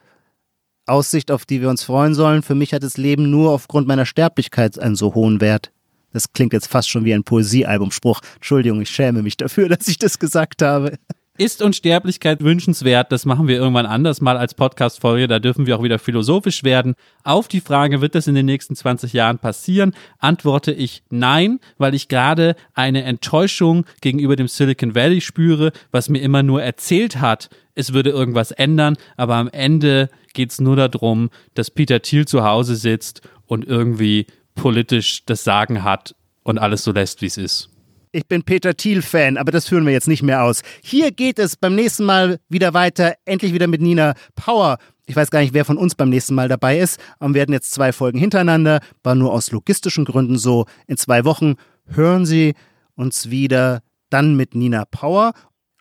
Aussicht, 0.86 1.32
auf 1.32 1.46
die 1.46 1.62
wir 1.62 1.70
uns 1.70 1.84
freuen 1.84 2.14
sollen? 2.14 2.42
Für 2.42 2.56
mich 2.56 2.74
hat 2.74 2.84
das 2.84 2.98
Leben 2.98 3.30
nur 3.30 3.52
aufgrund 3.52 3.88
meiner 3.88 4.06
Sterblichkeit 4.06 4.80
einen 4.80 4.96
so 4.96 5.14
hohen 5.16 5.42
Wert. 5.42 5.72
Das 6.14 6.32
klingt 6.32 6.54
jetzt 6.54 6.68
fast 6.68 6.90
schon 6.90 7.04
wie 7.04 7.14
ein 7.14 7.24
Poesiealbumspruch. 7.24 8.22
Entschuldigung, 8.36 8.82
ich 8.82 8.90
schäme 8.90 9.22
mich 9.22 9.38
dafür, 9.38 9.70
dass 9.70 9.88
ich 9.88 9.98
das 9.98 10.20
gesagt 10.20 10.62
habe. 10.62 10.98
Ist 11.38 11.62
Unsterblichkeit 11.62 12.42
wünschenswert? 12.42 13.12
Das 13.12 13.26
machen 13.26 13.50
wir 13.50 13.58
irgendwann 13.58 13.86
anders 13.86 14.22
mal 14.22 14.38
als 14.38 14.54
Podcast-Folge. 14.54 15.28
Da 15.28 15.40
dürfen 15.40 15.66
wir 15.66 15.78
auch 15.78 15.84
wieder 15.84 16.00
philosophisch 16.00 16.64
werden. 16.64 16.96
Auf 17.26 17.50
die 17.50 17.60
Frage, 17.60 18.00
wird 18.00 18.16
das 18.16 18.28
in 18.28 18.36
den 18.36 18.46
nächsten 18.46 18.74
20 18.74 19.12
Jahren 19.12 19.38
passieren, 19.40 19.94
antworte 20.18 20.72
ich 20.72 21.04
nein, 21.10 21.60
weil 21.78 21.94
ich 21.94 22.08
gerade 22.08 22.56
eine 22.74 23.04
Enttäuschung 23.04 23.86
gegenüber 24.00 24.38
dem 24.38 24.48
Silicon 24.48 24.96
Valley 24.96 25.20
spüre, 25.20 25.74
was 25.92 26.08
mir 26.08 26.20
immer 26.20 26.42
nur 26.42 26.64
erzählt 26.64 27.20
hat, 27.20 27.50
es 27.74 27.92
würde 27.92 28.12
irgendwas 28.12 28.52
ändern, 28.52 28.96
aber 29.18 29.36
am 29.36 29.50
Ende 29.50 30.10
geht 30.34 30.52
es 30.52 30.62
nur 30.62 30.78
darum, 30.78 31.30
dass 31.54 31.70
Peter 31.70 32.02
Thiel 32.02 32.26
zu 32.26 32.46
Hause 32.46 32.78
sitzt 32.78 33.22
und 33.46 33.68
irgendwie 33.68 34.28
politisch 34.56 35.26
das 35.26 35.44
Sagen 35.44 35.84
hat 35.84 36.16
und 36.44 36.60
alles 36.60 36.86
so 36.86 36.94
lässt, 36.94 37.22
wie 37.22 37.26
es 37.26 37.38
ist. 37.38 37.75
Ich 38.16 38.30
bin 38.30 38.44
Peter 38.44 38.74
Thiel-Fan, 38.74 39.36
aber 39.36 39.52
das 39.52 39.68
führen 39.68 39.86
wir 39.86 39.92
jetzt 39.92 40.08
nicht 40.08 40.24
mehr 40.24 40.42
aus. 40.42 40.62
Hier 40.82 41.12
geht 41.12 41.38
es 41.38 41.58
beim 41.58 41.76
nächsten 41.76 42.06
Mal 42.06 42.40
wieder 42.48 42.74
weiter, 42.74 43.16
endlich 43.26 43.54
wieder 43.54 43.68
mit 43.68 43.82
Nina 43.82 44.14
Power. 44.36 44.78
Ich 45.06 45.18
weiß 45.18 45.32
gar 45.32 45.42
nicht, 45.42 45.54
wer 45.54 45.66
von 45.66 45.78
uns 45.78 45.96
beim 45.96 46.08
nächsten 46.08 46.34
Mal 46.34 46.48
dabei 46.48 46.80
ist. 46.80 46.98
Wir 47.20 47.34
werden 47.34 47.52
jetzt 47.52 47.74
zwei 47.74 47.92
Folgen 47.92 48.18
hintereinander, 48.18 48.80
war 49.04 49.16
nur 49.16 49.34
aus 49.34 49.52
logistischen 49.52 50.06
Gründen 50.06 50.38
so. 50.38 50.66
In 50.88 50.96
zwei 50.96 51.26
Wochen 51.26 51.56
hören 51.88 52.26
Sie 52.26 52.54
uns 52.96 53.32
wieder, 53.32 53.82
dann 54.10 54.38
mit 54.38 54.56
Nina 54.56 54.86
Power. 54.86 55.34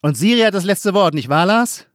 Und 0.03 0.17
Siri 0.17 0.41
hat 0.41 0.55
das 0.55 0.65
letzte 0.65 0.93
Wort, 0.93 1.15
nicht 1.15 1.29
wahr, 1.29 1.47
Lars? 1.47 1.87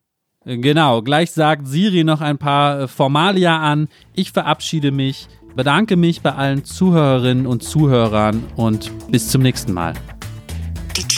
Genau, 0.46 1.02
gleich 1.02 1.32
sagt 1.32 1.68
Siri 1.68 2.06
noch 2.06 2.22
ein 2.22 2.38
paar 2.38 2.80
äh, 2.80 2.88
Formalia 2.88 3.60
an. 3.60 3.90
Ich 4.14 4.32
verabschiede 4.32 4.94
mich, 4.94 5.28
bedanke 5.58 5.98
mich 5.98 6.22
bei 6.22 6.32
allen 6.32 6.64
Zuhörerinnen 6.64 7.46
und 7.46 7.62
Zuhörern 7.62 8.46
und 8.56 8.90
bis 9.12 9.28
zum 9.28 9.42
nächsten 9.42 9.74
Mal. 9.74 9.96